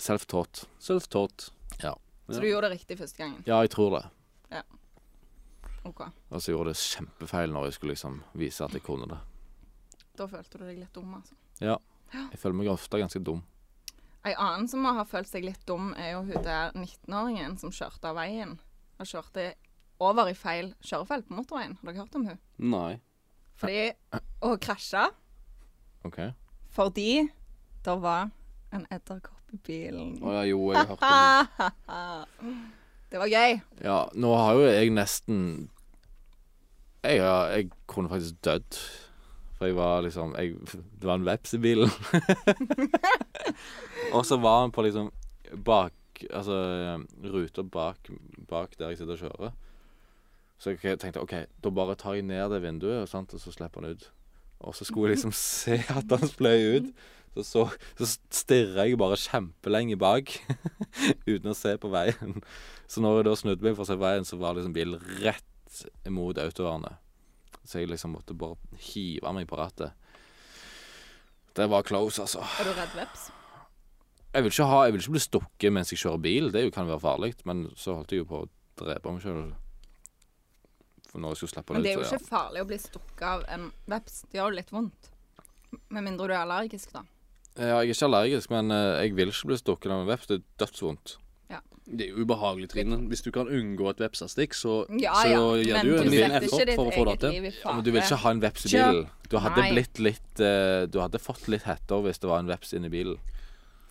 Self-taught. 0.00 0.64
Self-taught. 0.82 1.50
Ja. 1.82 1.94
Så 2.28 2.40
du 2.40 2.48
gjorde 2.50 2.68
det 2.68 2.80
riktig 2.80 2.98
første 3.00 3.22
gangen? 3.22 3.42
Ja, 3.48 3.60
jeg 3.64 3.72
tror 3.72 3.96
det. 3.98 4.06
OK. 5.88 6.02
Og 6.28 6.42
så 6.42 6.52
gjorde 6.52 6.74
jeg 6.74 6.76
det 6.76 6.88
kjempefeil 6.90 7.54
når 7.54 7.68
jeg 7.68 7.76
skulle 7.78 7.94
liksom 7.94 8.18
vise 8.36 8.66
at 8.66 8.74
jeg 8.76 8.84
kunne 8.84 9.08
det. 9.08 9.16
Da 10.18 10.26
følte 10.28 10.60
du 10.60 10.66
deg 10.66 10.82
litt 10.82 10.92
dum, 10.92 11.14
altså. 11.16 11.36
Jeg 11.60 12.40
føler 12.42 12.58
meg 12.58 12.68
ofte 12.72 13.00
ganske 13.00 13.22
dum. 13.24 13.40
Ei 14.26 14.34
annen 14.36 14.68
som 14.68 14.84
har 14.84 15.06
følt 15.08 15.30
seg 15.30 15.46
litt 15.46 15.62
dum, 15.68 15.94
er 15.96 16.12
jo 16.12 16.24
hun 16.26 16.42
der 16.44 16.74
19-åringen 16.76 17.54
som 17.60 17.72
kjørte 17.72 18.10
av 18.10 18.18
veien. 18.20 18.58
Og 19.00 19.08
kjørte 19.08 19.54
over 20.00 20.28
i 20.28 20.34
feil 20.36 20.74
kjørefelt 20.84 21.28
på 21.28 21.38
motorveien. 21.38 21.78
Har 21.80 21.88
dere 21.88 22.02
hørt 22.04 22.18
om 22.18 22.26
hun? 22.28 22.40
Nei. 22.72 22.98
Fordi 23.60 23.90
Og 24.40 24.54
krasja 24.64 25.10
OK? 26.08 26.16
fordi 26.72 27.28
det 27.84 27.96
var 28.00 28.30
en 28.72 28.86
edderkopp 28.92 29.52
i 29.52 29.58
bilen. 29.66 30.14
Å 30.22 30.32
ja, 30.38 30.44
jo, 30.48 30.60
jeg 30.72 30.86
har 30.86 30.94
hørt 30.94 31.02
om 31.02 31.66
det. 31.90 32.54
det 33.12 33.20
var 33.20 33.32
gøy. 33.32 33.56
Ja, 33.84 33.98
nå 34.14 34.30
har 34.38 34.54
jo 34.56 34.68
jeg 34.68 34.92
nesten 34.94 35.40
Jeg, 37.02 37.18
jeg 37.24 37.70
kunne 37.88 38.12
faktisk 38.12 38.40
dødd. 38.44 38.80
For 39.60 39.68
jeg 39.68 39.76
var 39.76 40.00
liksom 40.00 40.32
jeg, 40.40 40.54
Det 40.72 41.04
var 41.04 41.18
en 41.20 41.26
veps 41.28 41.52
i 41.54 41.60
bilen. 41.60 41.90
og 44.16 44.24
så 44.24 44.38
var 44.40 44.62
han 44.62 44.72
på 44.72 44.86
liksom 44.86 45.10
bak 45.66 45.92
Altså 46.32 46.56
ruta 47.24 47.62
bak, 47.64 48.08
bak 48.48 48.74
der 48.78 48.92
jeg 48.92 48.98
sitter 49.00 49.14
og 49.14 49.20
kjører. 49.22 49.52
Så 50.60 50.74
jeg 50.74 50.98
tenkte 51.00 51.22
OK, 51.22 51.32
da 51.64 51.70
bare 51.72 51.94
tar 51.96 52.18
jeg 52.18 52.26
ned 52.28 52.52
det 52.52 52.58
vinduet, 52.60 53.08
sant, 53.08 53.32
og 53.32 53.40
så 53.40 53.52
slipper 53.54 53.80
han 53.80 53.94
ut. 53.94 54.04
Og 54.60 54.76
så 54.76 54.84
skulle 54.84 55.08
jeg 55.08 55.16
liksom 55.16 55.32
se 55.40 55.78
at 55.88 56.12
han 56.12 56.28
spløy 56.28 56.76
ut. 56.76 56.90
Så, 57.32 57.46
så, 57.46 57.64
så 57.96 58.10
stirra 58.34 58.84
jeg 58.84 58.98
bare 59.00 59.16
kjempelenge 59.16 59.96
bak 59.96 60.34
uten 61.30 61.52
å 61.52 61.56
se 61.56 61.76
på 61.80 61.88
veien. 61.92 62.40
Så 62.84 63.00
når 63.00 63.20
jeg 63.20 63.28
da 63.30 63.36
snudde 63.40 63.64
meg 63.64 63.78
for 63.78 63.86
å 63.86 63.88
se 63.88 63.96
veien, 64.00 64.28
så 64.28 64.36
var 64.40 64.58
liksom 64.58 64.76
bilen 64.76 65.00
rett 65.22 65.84
imot 66.04 66.40
autovernet. 66.42 67.00
Så 67.64 67.82
jeg 67.82 67.90
liksom 67.90 68.14
måtte 68.16 68.34
bare 68.36 68.56
hive 68.90 69.32
meg 69.36 69.48
på 69.50 69.58
rattet. 69.60 69.92
Det 71.56 71.66
var 71.70 71.82
close, 71.82 72.22
altså. 72.22 72.44
Er 72.60 72.70
du 72.70 72.72
redd 72.76 72.94
veps? 72.96 73.28
Jeg 74.30 74.46
vil 74.46 74.54
ha, 74.70 74.84
jeg 74.86 74.94
vil 74.94 75.02
ikke 75.02 75.16
bli 75.16 75.22
stukket 75.24 75.74
mens 75.74 75.90
jeg 75.90 76.00
kjører 76.04 76.22
bil. 76.22 76.50
Det 76.54 76.62
kan 76.74 76.86
være 76.88 77.02
farlig. 77.02 77.32
Men 77.48 77.66
så 77.76 77.98
holdt 77.98 78.14
jeg 78.14 78.22
jo 78.22 78.28
på 78.30 78.42
å 78.44 78.50
drepe 78.80 79.12
meg 79.12 79.24
sjøl. 79.24 79.40
For 81.10 81.18
når 81.18 81.34
jeg 81.34 81.40
skulle 81.40 81.54
slippe 81.56 81.74
Men 81.74 81.82
den 81.82 81.88
det 81.88 81.94
er 81.94 82.02
ut, 82.02 82.06
jo 82.06 82.18
ikke 82.20 82.30
farlig 82.30 82.62
å 82.62 82.68
bli 82.70 82.78
stukket 82.78 83.24
av 83.26 83.46
en 83.50 83.70
veps. 83.90 84.20
Det 84.30 84.38
gjør 84.38 84.52
jo 84.52 84.58
litt 84.60 84.70
vondt. 84.74 85.10
Med 85.90 86.06
mindre 86.06 86.28
du 86.30 86.34
er 86.34 86.44
allergisk, 86.44 86.94
da. 86.94 87.02
ja. 87.56 87.66
ja. 87.66 87.80
Jeg 87.82 87.90
er 87.90 87.96
ikke 87.96 88.10
allergisk, 88.10 88.54
men 88.54 88.74
eh, 88.74 89.00
jeg 89.02 89.16
vil 89.18 89.34
ikke 89.34 89.50
bli 89.50 89.58
stukket 89.58 89.90
av 89.90 90.04
en 90.04 90.10
veps. 90.10 90.30
Det 90.30 90.38
er 90.38 90.46
dødsvondt. 90.62 91.16
Det 91.90 92.06
er 92.06 92.10
jo 92.12 92.24
ubehagelig, 92.24 92.68
Trine. 92.70 92.96
Hvis 93.10 93.22
du 93.26 93.30
kan 93.34 93.48
unngå 93.50 93.88
et 93.90 94.00
vepsestikk, 94.02 94.54
så, 94.54 94.84
Ja, 95.00 95.14
så 95.18 95.56
gjør 95.58 95.82
du 95.82 95.94
en 95.98 96.10
liten 96.12 96.36
effort 96.38 96.74
for 96.76 96.90
å 96.90 96.94
få 96.94 97.06
det 97.10 97.16
til. 97.24 97.48
Ja, 97.50 97.74
men 97.74 97.84
du 97.84 97.90
vil 97.90 98.02
ikke 98.02 98.20
ha 98.22 98.34
en 98.36 98.42
veps 98.44 98.68
i 98.68 98.74
bilen. 98.76 99.08
Du 99.30 99.38
hadde 99.38 99.66
blitt 99.70 100.00
litt 100.02 100.42
uh, 100.42 100.86
Du 100.90 101.00
hadde 101.02 101.20
fått 101.22 101.46
litt 101.50 101.66
hetter 101.66 102.02
hvis 102.06 102.22
det 102.22 102.30
var 102.30 102.44
en 102.44 102.50
veps 102.50 102.74
inni 102.78 102.90
bilen. 102.92 103.18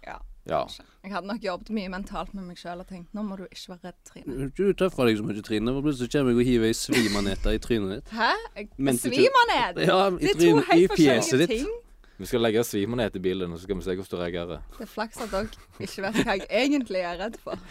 Ja. 0.06 0.18
Ja. 0.50 0.64
Jeg 1.04 1.14
hadde 1.14 1.28
nok 1.30 1.44
jobbet 1.44 1.70
mye 1.76 1.92
mentalt 1.92 2.32
med 2.34 2.48
meg 2.48 2.58
sjøl 2.60 2.82
og 2.82 2.88
tenkt 2.90 3.14
nå 3.16 3.22
må 3.24 3.38
du 3.40 3.46
ikke 3.46 3.76
være 3.76 3.92
redd, 3.92 4.00
Trine. 4.08 4.48
Du 4.58 4.64
tøffer 4.80 5.10
deg 5.10 5.20
så 5.20 5.28
mye, 5.28 5.44
Trine. 5.46 5.76
For 5.76 5.86
plutselig 5.86 6.12
kommer 6.16 6.34
jeg 6.34 6.40
og 6.40 6.50
hiver 6.50 6.72
ei 6.72 6.80
svimanet 6.80 7.52
i 7.52 7.60
trynet 7.64 7.94
ditt. 8.00 8.16
Hæ? 8.16 8.32
Ned! 8.80 9.84
Ja, 9.86 10.02
i, 10.10 10.18
Det 10.24 10.34
er 10.34 10.42
to 10.42 10.66
helt 10.72 10.96
forskjellige 10.96 11.52
ting. 11.54 11.70
Vi 12.20 12.28
skal 12.28 12.44
legge 12.44 12.64
svimanet 12.68 13.16
i 13.16 13.22
bilen, 13.24 13.54
og 13.54 13.60
så 13.60 13.64
skal 13.64 13.80
vi 13.80 13.86
se 13.86 13.96
hvordan 13.96 14.12
du 14.12 14.20
reagerer. 14.20 14.66
Det 14.76 14.84
er 14.84 14.92
flaks 14.92 15.22
at 15.24 15.32
dere 15.32 15.86
ikke 15.86 16.04
vet 16.04 16.20
hva 16.20 16.36
jeg 16.36 16.50
egentlig 16.66 17.04
er 17.08 17.18
redd 17.22 17.40
for. 17.40 17.62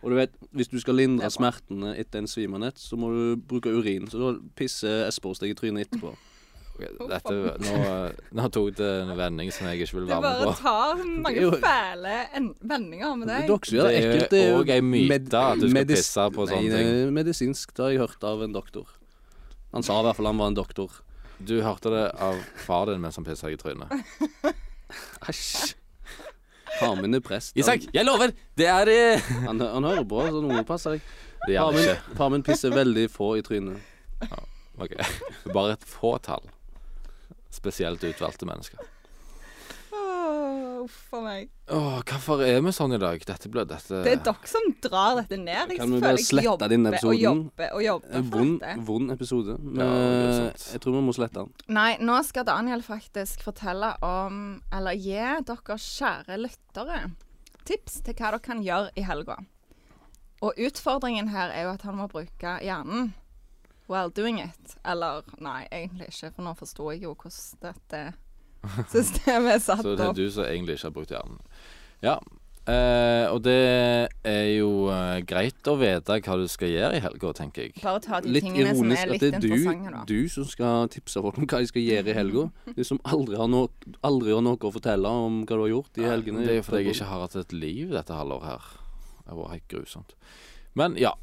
Og 0.00 0.14
du 0.14 0.16
vet, 0.16 0.32
hvis 0.56 0.70
du 0.72 0.78
skal 0.80 0.96
lindre 0.96 1.28
er 1.28 1.34
smertene 1.34 1.92
etter 2.00 2.22
en 2.22 2.30
svimanett, 2.30 2.80
så 2.80 2.96
må 2.96 3.10
du 3.12 3.22
bruke 3.36 3.68
urin. 3.68 4.08
Så 4.08 4.20
da 4.22 4.30
pisser 4.56 5.04
Espen 5.10 5.36
deg 5.36 5.52
i 5.52 5.58
trynet 5.58 5.88
etterpå. 5.88 6.14
Dette, 6.80 7.34
nå, 7.60 7.72
nå 8.38 8.46
tok 8.54 8.70
det 8.78 8.88
en 9.02 9.12
vending 9.18 9.50
som 9.52 9.66
jeg 9.68 9.82
ikke 9.84 9.98
vil 9.98 10.06
være 10.08 10.22
med 10.24 10.30
på. 10.30 10.38
Du 10.40 10.46
bare 10.46 10.60
tar 10.62 11.02
mange 11.26 11.50
fæle 11.60 12.14
vendinger 12.72 13.18
med 13.20 13.28
deg. 13.34 13.50
Det 13.50 13.82
er 13.82 13.98
ekkelt. 13.98 14.30
Det 14.32 14.40
er 14.40 14.48
jo 14.54 14.62
òg 14.62 14.72
ei 14.72 14.80
myte 14.86 15.42
at 15.44 15.60
du 15.60 15.68
skal 15.68 15.90
pisse 15.90 16.26
på 16.38 16.48
sånne 16.48 16.80
ting. 16.80 17.12
medisinsk. 17.18 17.76
Det 17.76 17.84
har 17.84 17.92
jeg 17.92 18.02
hørt 18.06 18.26
av 18.32 18.46
en 18.46 18.56
doktor. 18.56 18.88
Han 19.74 19.84
sa 19.86 20.00
i 20.00 20.06
hvert 20.08 20.18
fall 20.18 20.30
han 20.30 20.40
var 20.40 20.54
en 20.54 20.56
doktor. 20.56 21.02
Du 21.46 21.56
hørte 21.64 21.92
det 21.92 22.06
av 22.20 22.40
far 22.60 22.90
din 22.90 23.00
mens 23.00 23.16
han 23.16 23.24
pissa 23.24 23.50
i 23.50 23.56
trynet. 23.60 23.92
Æsj. 25.28 25.74
Min 27.00 27.14
er 27.14 27.20
prest. 27.20 27.52
Han, 27.52 27.60
Isak, 27.60 27.88
jeg 27.92 28.06
lover! 28.06 28.30
Det 28.56 28.66
er 28.68 28.88
eh, 28.88 29.26
han, 29.48 29.60
han 29.60 29.84
hører 29.84 30.06
på, 30.08 30.20
så 30.28 30.40
noe 30.44 30.62
passer 30.68 30.96
deg. 30.96 31.10
Det 31.46 31.56
gjør 31.56 31.74
det 31.74 31.82
ikke. 31.82 32.14
faren 32.16 32.32
min 32.36 32.44
pisser 32.44 32.72
veldig 32.72 33.04
få 33.12 33.30
i 33.38 33.42
trynet. 33.44 33.80
Ok. 34.80 34.94
Bare 35.52 35.74
et 35.76 35.84
fåtall. 35.88 36.44
Spesielt 37.52 38.04
utvalgte 38.04 38.48
mennesker. 38.48 38.80
Uff 40.80 41.12
a 41.12 41.20
meg. 41.20 41.50
Åh, 41.70 42.00
hvorfor 42.08 42.40
er 42.44 42.60
vi 42.64 42.72
sånn 42.72 42.94
i 42.96 42.98
dag? 43.00 43.22
Dette 43.28 43.50
ble 43.52 43.64
dette 43.68 44.00
Det 44.04 44.14
er 44.16 44.22
dere 44.24 44.50
som 44.50 44.68
drar 44.82 45.20
dette 45.20 45.36
ned. 45.40 45.74
Jeg 45.74 45.80
Kan 45.82 45.92
vi 45.92 46.00
bare 46.02 46.22
slette 46.24 46.46
jobber 46.46 46.74
episoden? 46.74 47.10
Og 47.10 47.20
jobbe, 47.20 47.68
jobber 47.68 47.74
og 47.76 47.84
jobber 47.84 48.26
vond, 48.32 48.66
vond 48.88 49.14
episode. 49.14 49.56
Men 49.60 49.84
Ja, 49.84 49.88
eh, 50.48 50.66
jeg 50.72 50.80
tror 50.80 50.96
vi 50.96 51.04
må 51.06 51.14
slette 51.16 51.44
den. 51.44 51.52
Nei, 51.76 51.90
nå 52.00 52.18
skal 52.26 52.48
Daniel 52.48 52.82
faktisk 52.86 53.44
fortelle 53.46 53.94
om 54.06 54.62
Eller 54.72 54.96
gi 54.98 55.18
dere 55.52 55.80
kjære 55.86 56.40
lyttere 56.40 57.02
tips 57.68 58.00
til 58.02 58.14
hva 58.16 58.30
dere 58.32 58.42
kan 58.42 58.62
gjøre 58.64 58.90
i 58.96 59.04
helga. 59.06 59.36
Og 60.40 60.56
utfordringen 60.56 61.28
her 61.28 61.52
er 61.52 61.66
jo 61.66 61.74
at 61.74 61.82
han 61.84 61.98
må 62.00 62.08
bruke 62.08 62.56
hjernen 62.64 63.12
while 63.90 64.10
doing 64.10 64.40
it. 64.40 64.76
Eller 64.84 65.22
nei, 65.42 65.66
egentlig 65.70 66.08
ikke, 66.08 66.32
for 66.36 66.46
nå 66.46 66.54
forsto 66.56 66.88
jeg 66.94 67.04
jo 67.04 67.14
hvordan 67.14 67.60
dette 67.66 68.02
systemet 68.94 69.56
er 69.56 69.64
satt 69.64 69.82
Så 69.86 69.96
det 69.96 70.10
er 70.10 70.16
du 70.16 70.26
som 70.32 70.44
egentlig 70.44 70.78
ikke 70.78 70.90
har 70.90 70.94
brukt 70.98 71.14
hjernen. 71.14 71.40
Ja. 72.04 72.18
Eh, 72.68 73.24
og 73.32 73.40
det 73.42 73.56
er 74.28 74.48
jo 74.52 74.90
eh, 74.92 75.22
greit 75.26 75.68
å 75.70 75.74
vite 75.80 76.18
hva 76.20 76.36
du 76.38 76.44
skal 76.50 76.70
gjøre 76.70 76.98
i 76.98 77.02
helga, 77.02 77.32
tenker 77.38 77.66
jeg. 77.66 77.74
Bare 77.80 78.02
ta 78.04 78.20
de 78.20 78.34
Litt 78.34 78.44
tingene 78.44 78.74
som 78.76 78.92
er 78.92 79.10
litt 79.10 79.24
det 79.24 79.30
er 79.38 79.42
du, 79.42 79.96
du 80.06 80.28
som 80.30 80.46
skal 80.46 80.90
tipse 80.92 81.22
folk 81.24 81.40
om 81.40 81.48
hva 81.48 81.62
de 81.64 81.70
skal 81.70 81.86
gjøre 81.86 82.12
i 82.12 82.18
helga. 82.18 82.44
Du 82.76 82.84
som 82.86 83.00
aldri 83.08 83.40
har, 83.40 83.48
no 83.50 83.64
aldri 84.06 84.36
har 84.36 84.44
noe 84.44 84.60
å 84.60 84.74
fortelle 84.74 85.08
om 85.08 85.40
hva 85.42 85.56
du 85.56 85.64
har 85.64 85.72
gjort 85.72 86.02
i 86.02 86.06
helgene. 86.06 86.44
Det 86.44 86.54
er 86.54 86.60
jo 86.60 86.68
fordi 86.68 86.84
jeg 86.84 86.98
ikke 86.98 87.10
har 87.10 87.24
hatt 87.24 87.40
et 87.40 87.56
liv 87.56 87.96
dette 87.96 88.20
halvåret 88.20 88.52
her. 88.52 88.70
Det 89.24 89.32
har 89.32 89.40
vært 89.40 89.56
helt 89.56 89.68
grusomt. 89.72 90.16
Men 90.78 91.00
ja. 91.00 91.16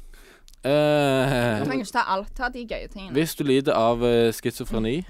Du 0.64 0.68
Eh, 0.68 1.60
trenger 1.64 1.84
ikke 1.84 1.92
ta 1.94 2.02
alt. 2.10 2.30
Ta 2.34 2.48
de 2.50 2.64
gøye 2.66 2.88
tingene. 2.90 3.12
hvis 3.14 3.34
du 3.38 3.44
lider 3.44 3.72
av 3.78 4.02
uh, 4.02 4.32
schizofreni, 4.34 5.04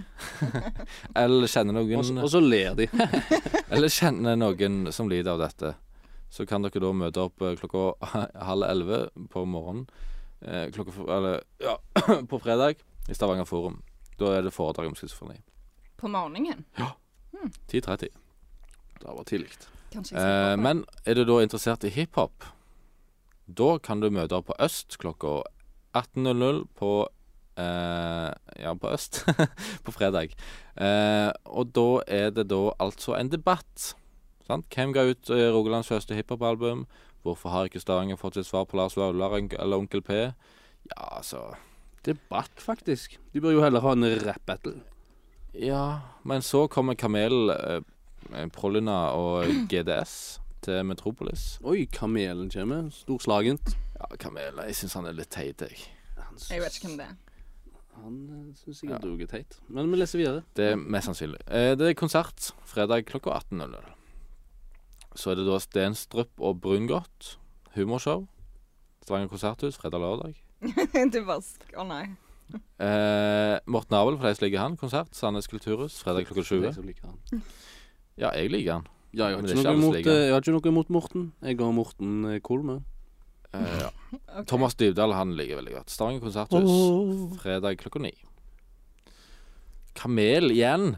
eller 1.17 1.47
kjenner 1.49 1.79
Og 1.81 2.05
så- 2.05 2.13
noen 2.13 2.23
Og 2.25 2.31
så 2.31 2.41
ler 2.41 2.75
de. 2.75 2.87
Eller 3.73 3.89
kjenner 3.89 4.37
noen 4.37 4.93
som 4.93 5.09
lider 5.09 5.33
av 5.33 5.39
dette, 5.41 5.75
så 6.31 6.47
kan 6.47 6.63
dere 6.63 6.81
da 6.81 6.93
møte 6.93 7.17
opp 7.25 7.41
eh, 7.43 7.57
klokka 7.57 7.95
halv 8.51 8.63
elleve 8.69 9.01
på 9.33 9.45
morgenen. 9.49 9.87
Eh, 10.45 10.69
klokka, 10.71 10.93
eller, 11.09 11.41
ja, 11.65 11.77
på 12.31 12.39
fredag 12.45 12.77
i 13.09 13.15
Stavanger 13.17 13.45
Forum. 13.49 13.81
Da 14.21 14.35
er 14.37 14.43
det 14.45 14.53
foredrag 14.53 14.87
om 14.91 14.95
schizofreni. 14.95 15.41
På 15.97 16.09
morgenen. 16.13 16.65
Ja, 16.79 16.93
10.30. 17.73 18.09
Det 19.01 19.07
var 19.09 19.25
tidlig. 19.25 19.49
Eh, 19.97 20.57
men 20.61 20.85
er 21.07 21.15
du 21.15 21.25
da 21.25 21.41
interessert 21.43 21.85
i 21.85 21.91
hiphop, 21.95 22.45
da 23.49 23.79
kan 23.81 24.01
du 24.01 24.11
møte 24.13 24.43
på 24.45 24.57
Øst 24.61 24.99
klokka 25.01 25.41
18.00 25.97 26.67
på 26.77 26.93
eh, 27.59 28.29
Ja, 28.59 28.71
ja, 28.71 28.75
på 28.75 28.91
øst 28.93 29.25
på 29.85 29.93
fredag. 29.93 30.35
Eh, 30.77 31.31
og 31.45 31.73
da 31.75 32.03
er 32.07 32.31
det 32.31 32.49
da 32.51 32.73
altså 32.79 33.17
en 33.19 33.31
debatt. 33.33 33.95
Sant? 34.47 34.69
Hvem 34.75 34.93
ga 34.93 35.07
ut 35.09 35.31
eh, 35.31 35.49
Rogalands 35.55 35.89
første 35.89 36.15
hiphop-album? 36.15 36.87
Hvorfor 37.23 37.51
har 37.51 37.69
ikke 37.69 37.81
Stavanger 37.81 38.17
fått 38.17 38.39
sitt 38.39 38.47
svar 38.47 38.65
på 38.69 38.79
Lars 38.79 38.97
Vaular 38.97 39.35
eller 39.39 39.77
Onkel 39.77 40.03
P? 40.03 40.13
Ja, 40.93 41.03
altså 41.19 41.55
Debatt, 42.07 42.53
faktisk. 42.63 43.19
De 43.35 43.41
bør 43.41 43.57
jo 43.57 43.63
heller 43.65 43.83
ha 43.85 43.93
en 43.93 44.07
rap-battle. 44.23 44.79
Ja, 45.53 46.01
men 46.25 46.43
så 46.43 46.67
kommer 46.71 46.95
Kamel, 46.95 47.51
eh, 47.51 48.47
Prolina 48.55 49.11
og 49.17 49.49
GDS 49.69 50.39
til 50.65 50.83
Metropolis. 50.87 51.59
Oi, 51.65 51.87
kamelen 51.93 52.51
kommer. 52.51 52.89
Storslagent. 52.95 53.77
Ja, 53.99 54.07
Kamelen. 54.21 54.61
jeg 54.67 54.77
syns 54.79 54.95
han 54.95 55.07
er 55.07 55.13
litt 55.19 55.31
teit, 55.35 55.61
jeg. 55.61 55.79
Han, 56.17 56.37
Jeg 56.51 56.61
vet 56.63 56.77
ikke 56.79 56.89
hvem 56.89 56.99
det 57.01 57.07
er. 57.07 57.17
Han 57.99 58.55
syns 58.55 58.79
sikkert 58.81 59.03
Ja. 59.03 59.09
du 59.17 59.23
er 59.23 59.27
teit. 59.27 59.59
Men 59.69 59.91
vi 59.91 59.97
leser 59.99 60.19
videre. 60.19 60.43
Det 60.55 60.73
er 60.73 60.77
mest 60.77 61.07
sannsynlig. 61.11 61.41
Eh, 61.49 61.75
det 61.75 61.89
er 61.89 61.95
konsert 61.99 62.53
fredag 62.65 63.07
klokka 63.07 63.31
18.00. 63.41 63.95
Så 65.19 65.31
er 65.33 65.35
det 65.41 65.47
da 65.49 65.59
Stenstrup 65.59 66.31
og 66.39 66.61
Brungot 66.61 67.39
humorshow. 67.75 68.29
Stavanger 69.03 69.29
konserthus 69.33 69.77
fredag-lørdag. 69.81 70.35
du 71.13 71.25
bare 71.25 71.43
Å 71.77 71.85
nei. 71.89 72.05
Eh, 72.81 73.59
Morten 73.67 73.95
Abel, 73.99 74.17
for 74.17 74.29
de 74.29 74.35
som 74.37 74.45
liker 74.47 74.59
han, 74.63 74.77
konsert. 74.77 75.11
Sandnes 75.17 75.49
kulturhus 75.51 75.99
fredag 76.05 76.27
klokka 76.29 76.45
20. 76.47 76.63
Jeg 76.69 76.75
som 76.75 76.87
liker 76.87 77.09
han. 77.11 77.43
Ja, 78.19 78.31
jeg 78.37 78.51
liker 78.53 78.79
han. 78.79 78.87
Ja, 79.19 79.33
jeg 79.33 79.41
har, 79.41 79.49
ikke 79.51 79.65
noe 79.65 79.75
imot, 79.75 79.99
eh, 79.99 80.21
jeg 80.29 80.33
har 80.33 80.45
ikke 80.45 80.55
noe 80.55 80.71
imot 80.71 80.91
Morten. 80.95 81.29
Jeg 81.43 81.59
har 81.59 81.75
Morten 81.75 82.17
eh, 82.31 82.41
Kolme. 82.45 82.79
Uh, 83.49 83.65
ja. 83.81 83.89
okay. 84.15 84.45
Thomas 84.47 84.77
Dybdahl 84.79 85.15
han 85.17 85.35
liker 85.35 85.59
veldig 85.59 85.75
godt. 85.81 85.93
Stavanger 85.93 86.23
konserthus 86.23 87.41
fredag 87.43 87.81
klokka 87.83 88.03
ni. 88.05 88.13
Kamel 89.99 90.53
igjen. 90.55 90.95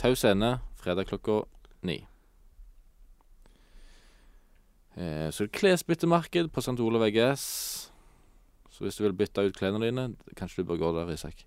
Tau 0.00 0.16
scene 0.18 0.56
fredag 0.82 1.06
klokka 1.12 1.44
ni. 1.86 2.00
Eh, 4.96 5.28
så 5.32 5.44
er 5.44 5.48
det 5.48 5.56
klesbyttemarked 5.56 6.50
på 6.52 6.60
St. 6.60 6.80
Olav 6.80 7.06
VGS. 7.06 7.44
Så 8.72 8.84
hvis 8.84 8.96
du 8.96 9.04
vil 9.04 9.16
bytte 9.16 9.44
ut 9.46 9.56
klærne 9.56 9.80
dine, 9.84 10.14
kanskje 10.36 10.62
du 10.62 10.68
bør 10.68 10.80
gå 10.80 10.92
der, 10.98 11.12
Isak. 11.12 11.46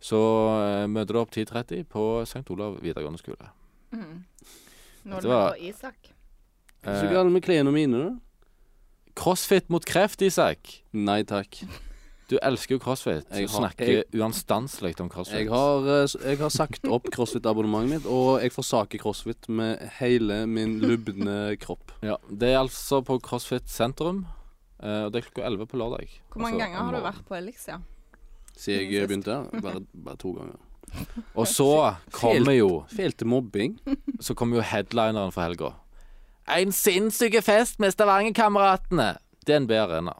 Så 0.00 0.16
eh, 0.64 0.88
møter 0.88 1.14
du 1.14 1.20
opp 1.20 1.36
10.30 1.36 1.84
på 1.90 2.22
St. 2.24 2.46
Olav 2.50 2.80
videregående 2.82 3.20
skole. 3.20 3.52
Mm. 3.92 4.24
Det 5.04 5.22
det 5.22 5.28
var- 5.30 5.52
på 5.52 5.68
Isak. 5.68 6.10
Hva 6.82 6.92
er 6.92 7.00
så 7.02 7.12
galt 7.12 7.32
med 7.32 7.42
klærne 7.42 7.72
mine, 7.72 7.98
da? 8.04 8.10
crossfit 9.16 9.68
mot 9.68 9.84
kreft, 9.84 10.22
Isak. 10.22 10.82
Nei 10.92 11.22
takk. 11.24 11.58
Du 12.30 12.38
elsker 12.42 12.76
jo 12.76 12.78
crossfit. 12.78 13.26
Jeg 13.34 13.48
har- 13.50 13.58
snakker 13.60 13.86
jeg- 13.86 14.04
uanstanselig 14.14 15.00
om 15.00 15.08
crossfit. 15.10 15.34
Jeg 15.40 15.48
har, 15.48 15.78
eh, 16.04 16.06
jeg 16.30 16.38
har 16.38 16.48
sagt 16.48 16.84
opp 16.86 17.10
crossfit-abonnementet 17.10 17.88
mitt, 17.90 18.06
og 18.06 18.40
jeg 18.40 18.52
forsaker 18.52 18.98
crossfit 18.98 19.48
med 19.48 19.78
hele 19.98 20.46
min 20.46 20.78
lubne 20.80 21.56
kropp. 21.58 21.90
Ja, 22.02 22.16
Det 22.30 22.48
er 22.54 22.58
altså 22.62 23.02
på 23.04 23.18
CrossFit 23.20 23.68
sentrum. 23.68 24.26
eh, 24.82 25.04
og 25.04 25.12
det 25.12 25.24
er 25.24 25.28
klokka 25.30 25.44
11 25.46 25.66
på 25.66 25.76
lørdag. 25.76 26.08
Hvor 26.32 26.40
mange 26.40 26.54
Altså, 26.54 26.66
ganger 26.72 26.78
har 26.78 26.92
du 26.92 27.00
vært 27.00 27.24
på 27.26 27.34
Elixia? 27.36 27.82
Siden 28.56 28.90
jeg 28.92 29.08
begynte. 29.08 29.60
Bare, 29.62 29.80
bare 29.94 30.16
to 30.16 30.32
ganger. 30.32 30.56
Og 31.34 31.46
så 31.48 31.96
kommer 32.12 32.54
jo 32.56 32.84
Feil 32.90 33.14
mobbing. 33.24 33.78
Så 34.20 34.34
kommer 34.34 34.60
jo 34.60 34.64
headlineren 34.66 35.32
for 35.32 35.46
helga. 35.46 35.70
En 36.50 36.72
sinnssyk 36.74 37.38
fest 37.46 37.78
med 37.80 37.94
Stavanger-kameratene. 37.94 39.14
DNB 39.46 39.70
Arena. 39.78 40.16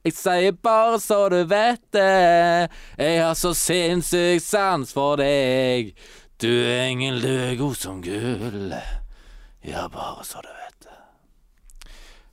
Jeg 0.00 0.16
sier 0.16 0.56
bare 0.56 0.96
så 1.02 1.26
du 1.28 1.42
vet 1.44 1.82
det. 1.92 2.70
Jeg 2.96 3.20
har 3.20 3.36
så 3.36 3.52
sinnssyk 3.54 4.40
sans 4.40 4.94
for 4.96 5.20
deg. 5.20 5.92
Du 6.40 6.48
engel, 6.48 7.20
du 7.20 7.28
er 7.28 7.58
god 7.60 7.76
som 7.76 8.00
gull. 8.00 8.72
Ja, 9.60 9.84
bare 9.92 10.24
så 10.24 10.40
du 10.40 10.48
vet 10.48 10.86
det. 10.86 10.96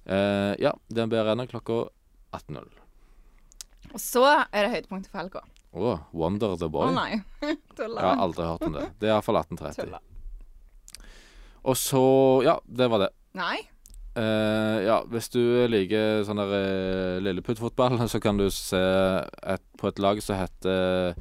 Uh, 0.07 0.53
ja, 0.63 0.71
DNB 0.87 1.19
Arena 1.19 1.43
klokka 1.51 1.83
18.00. 2.31 2.71
Og 3.91 3.99
så 3.99 4.23
er 4.31 4.63
det 4.63 4.71
høydepunktet 4.71 5.11
for 5.11 5.25
helga. 5.25 5.43
Å, 5.75 5.95
Wonder 6.15 6.55
the 6.59 6.69
Boy. 6.71 6.87
Å 6.87 6.91
oh, 6.91 6.95
nei. 6.95 7.21
Jeg 7.77 7.97
har 7.97 8.21
aldri 8.23 8.45
hørt 8.47 8.67
om 8.67 8.77
det. 8.77 8.85
Det 9.01 9.09
er 9.09 9.15
iallfall 9.17 9.41
1830. 9.43 9.81
Tuller. 9.83 10.05
Og 11.67 11.75
så 11.79 12.03
Ja, 12.45 12.59
det 12.65 12.87
var 12.91 13.03
det. 13.05 13.11
Nei. 13.37 13.57
Uh, 14.17 14.81
ja, 14.81 15.01
hvis 15.11 15.29
du 15.29 15.41
liker 15.69 16.23
sånn 16.25 16.39
der 16.41 16.53
uh, 16.55 17.19
lilleputtfotball, 17.21 17.99
så 18.13 18.21
kan 18.23 18.39
du 18.39 18.47
se 18.53 18.79
et, 18.79 19.65
på 19.77 19.91
et 19.91 20.01
lag 20.01 20.21
som 20.25 20.39
heter 20.39 21.13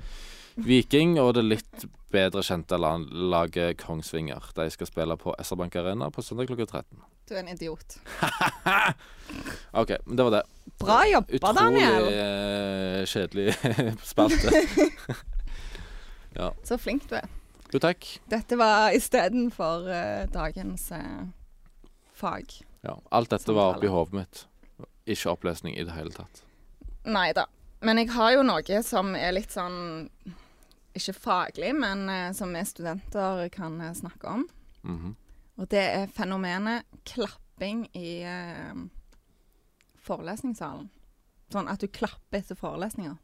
Viking, 0.65 1.19
og 1.21 1.35
det 1.37 1.45
litt 1.45 1.85
bedre 2.12 2.42
kjente 2.47 2.79
la- 2.79 2.97
laget 3.11 3.79
Kongsvinger. 3.83 4.51
De 4.57 4.69
skal 4.71 4.87
spille 4.88 5.16
på 5.21 5.35
SR 5.42 5.57
Bank 5.61 5.77
Arena 5.77 6.11
på 6.11 6.23
søndag 6.23 6.47
klokka 6.51 6.66
13. 6.66 7.01
Du 7.27 7.35
er 7.35 7.40
en 7.42 7.49
idiot. 7.51 7.97
OK, 9.81 9.90
men 10.07 10.16
det 10.16 10.25
var 10.29 10.31
det. 10.37 10.42
Bra 10.79 11.01
jobba, 11.11 11.35
Utrolig 11.35 11.57
Daniel. 11.59 12.07
Utrolig 12.07 13.09
kjedelig 13.11 13.57
spalte. 14.12 14.53
Så 16.69 16.79
flink 16.79 17.09
du 17.11 17.16
er. 17.16 17.27
Jo, 17.73 17.81
takk. 17.83 18.07
Dette 18.31 18.59
var 18.61 18.92
istedenfor 18.95 19.88
uh, 19.88 20.27
dagens 20.31 20.90
uh, 20.95 21.25
fag. 22.14 22.53
Ja, 22.87 22.95
alt 23.11 23.33
dette 23.33 23.53
var 23.57 23.75
oppi 23.75 23.88
Samtale. 23.88 23.95
hodet 23.97 24.19
mitt. 24.21 24.45
Ikke 25.11 25.33
opplesning 25.33 25.75
i 25.79 25.85
det 25.87 25.97
hele 25.97 26.12
tatt. 26.14 26.45
Nei 27.07 27.33
da. 27.35 27.47
Men 27.83 27.99
jeg 28.01 28.12
har 28.14 28.37
jo 28.37 28.45
noe 28.47 28.83
som 28.87 29.14
er 29.19 29.35
litt 29.35 29.53
sånn 29.55 30.09
Ikke 30.97 31.13
faglig, 31.17 31.75
men 31.77 32.09
eh, 32.09 32.31
som 32.37 32.53
vi 32.57 32.63
studenter 32.65 33.49
kan 33.55 33.81
eh, 33.85 33.95
snakke 33.97 34.33
om. 34.33 34.47
Mhm. 34.83 35.15
Og 35.57 35.69
det 35.73 35.81
er 35.81 36.11
fenomenet 36.13 36.85
klapping 37.09 37.87
i 37.97 38.21
eh, 38.29 38.75
forelesningssalen. 40.05 40.91
Sånn 41.53 41.71
at 41.73 41.81
du 41.81 41.89
klapper 41.89 42.43
etter 42.43 42.59
forelesninger. 42.59 43.17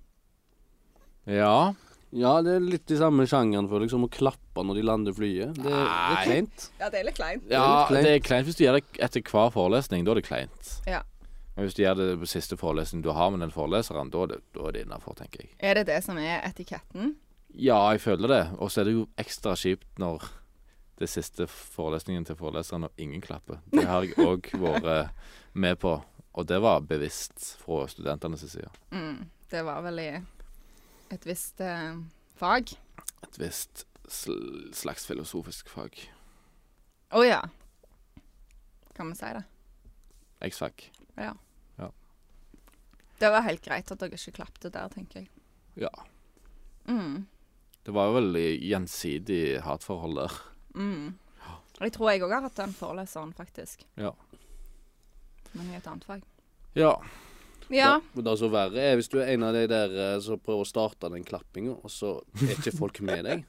Ja. 1.28 1.74
Ja, 2.12 2.32
det 2.44 2.54
er 2.58 2.64
litt 2.64 2.90
i 2.92 2.96
samme 3.00 3.24
sjangeren 3.28 3.68
for 3.70 3.80
liksom 3.80 4.04
å 4.04 4.10
klappe 4.12 4.64
når 4.64 4.78
de 4.78 4.84
lander 4.84 5.14
flyet. 5.16 5.54
Det, 5.56 5.64
det 5.64 5.78
er 5.80 6.24
kleint. 6.26 6.66
Ja, 6.80 6.90
det 6.92 7.00
er 7.00 7.06
litt 7.08 7.16
kleint. 7.16 7.46
Ja, 7.52 7.66
det 7.88 8.02
er 8.10 8.24
kleint 8.24 8.48
hvis 8.48 8.58
du 8.58 8.64
gjør 8.66 8.78
det 8.80 8.84
etter 9.06 9.24
hver 9.28 9.52
forelesning. 9.54 10.04
Da 10.04 10.12
er 10.12 10.20
det 10.20 10.26
kleint. 10.28 10.72
Ja. 10.88 11.00
Men 11.54 11.66
hvis 11.66 11.76
du 11.76 11.82
gjør 11.84 11.96
det 12.00 12.08
på 12.20 12.28
siste 12.28 12.56
forelesning 12.60 13.04
du 13.04 13.10
har 13.16 13.32
med 13.32 13.44
den 13.44 13.52
foreleseren, 13.52 14.12
da 14.12 14.24
er 14.26 14.34
det, 14.34 14.40
da 14.56 14.68
er 14.68 14.76
det 14.76 14.84
innafor, 14.86 15.16
tenker 15.16 15.44
jeg. 15.44 15.52
Er 15.60 15.80
det 15.80 15.86
det 15.88 15.98
som 16.04 16.20
er 16.20 16.44
etiketten? 16.48 17.14
Ja, 17.54 17.78
jeg 17.92 18.00
føler 18.00 18.28
det. 18.32 18.42
Og 18.58 18.70
så 18.72 18.80
er 18.82 18.88
det 18.88 18.94
jo 18.96 19.08
ekstra 19.20 19.54
kjipt 19.58 20.00
når 20.00 20.24
det 20.98 21.08
er 21.08 21.12
siste 21.12 21.46
forelesningen 21.50 22.24
til 22.28 22.38
foreleseren 22.38 22.86
og 22.88 23.00
ingen 23.00 23.22
klapper. 23.24 23.60
Det 23.72 23.84
har 23.88 24.06
jeg 24.06 24.16
òg 24.22 24.52
vært 24.62 25.12
med 25.52 25.78
på, 25.82 25.96
og 26.32 26.48
det 26.48 26.60
var 26.62 26.84
bevisst 26.88 27.54
fra 27.60 27.84
studentenes 27.90 28.44
side. 28.48 28.70
Mm, 28.94 29.26
det 29.52 29.64
var 29.66 29.82
vel 29.84 30.00
i 30.00 30.10
et 31.12 31.26
visst 31.28 31.60
eh, 31.60 31.98
fag. 32.40 32.72
Et 33.26 33.40
visst 33.42 33.86
sl 34.08 34.72
slags 34.76 35.06
filosofisk 35.08 35.68
fag. 35.72 36.00
Å 37.12 37.22
ja. 37.26 37.42
Kan 38.96 39.12
vi 39.12 39.20
si 39.20 39.32
det? 39.36 39.44
X-fag. 40.48 40.88
Det 43.22 43.30
var 43.30 43.44
helt 43.46 43.62
greit 43.62 43.86
at 43.86 44.00
dere 44.00 44.18
ikke 44.18 44.32
klapte 44.40 44.70
der, 44.74 44.88
tenker 44.90 45.20
jeg. 45.20 45.28
Ja. 45.78 45.90
Mm, 46.90 47.28
Det 47.82 47.94
var 47.94 48.10
jo 48.10 48.18
vel 48.20 48.36
i 48.38 48.46
gjensidig 48.70 49.42
hatforhold 49.66 50.20
der. 50.22 50.38
mm. 50.78 51.10
Jeg 51.82 51.96
tror 51.96 52.12
jeg 52.12 52.22
òg 52.22 52.30
har 52.30 52.44
hatt 52.44 52.58
den 52.60 52.74
foreleseren, 52.76 53.32
faktisk. 53.34 53.80
Ja. 53.98 54.12
Men 55.52 55.72
i 55.72 55.76
et 55.80 55.86
annet 55.90 56.04
fag. 56.06 56.20
Ja. 56.78 56.92
Ja. 57.72 57.96
Men 58.12 58.26
det 58.26 58.34
som 58.38 58.52
er 58.52 58.54
verre 58.54 58.84
er 58.84 58.98
hvis 59.00 59.10
du 59.10 59.16
er 59.18 59.32
en 59.32 59.46
av 59.48 59.56
de 59.56 59.64
der 59.70 59.96
eh, 60.04 60.18
som 60.22 60.38
prøver 60.38 60.62
å 60.62 60.68
starte 60.68 61.10
den 61.10 61.24
klappinga, 61.26 61.74
og 61.74 61.90
så 61.90 62.12
er 62.38 62.54
ikke 62.54 62.74
folk 62.76 63.00
med 63.02 63.26
deg. 63.26 63.42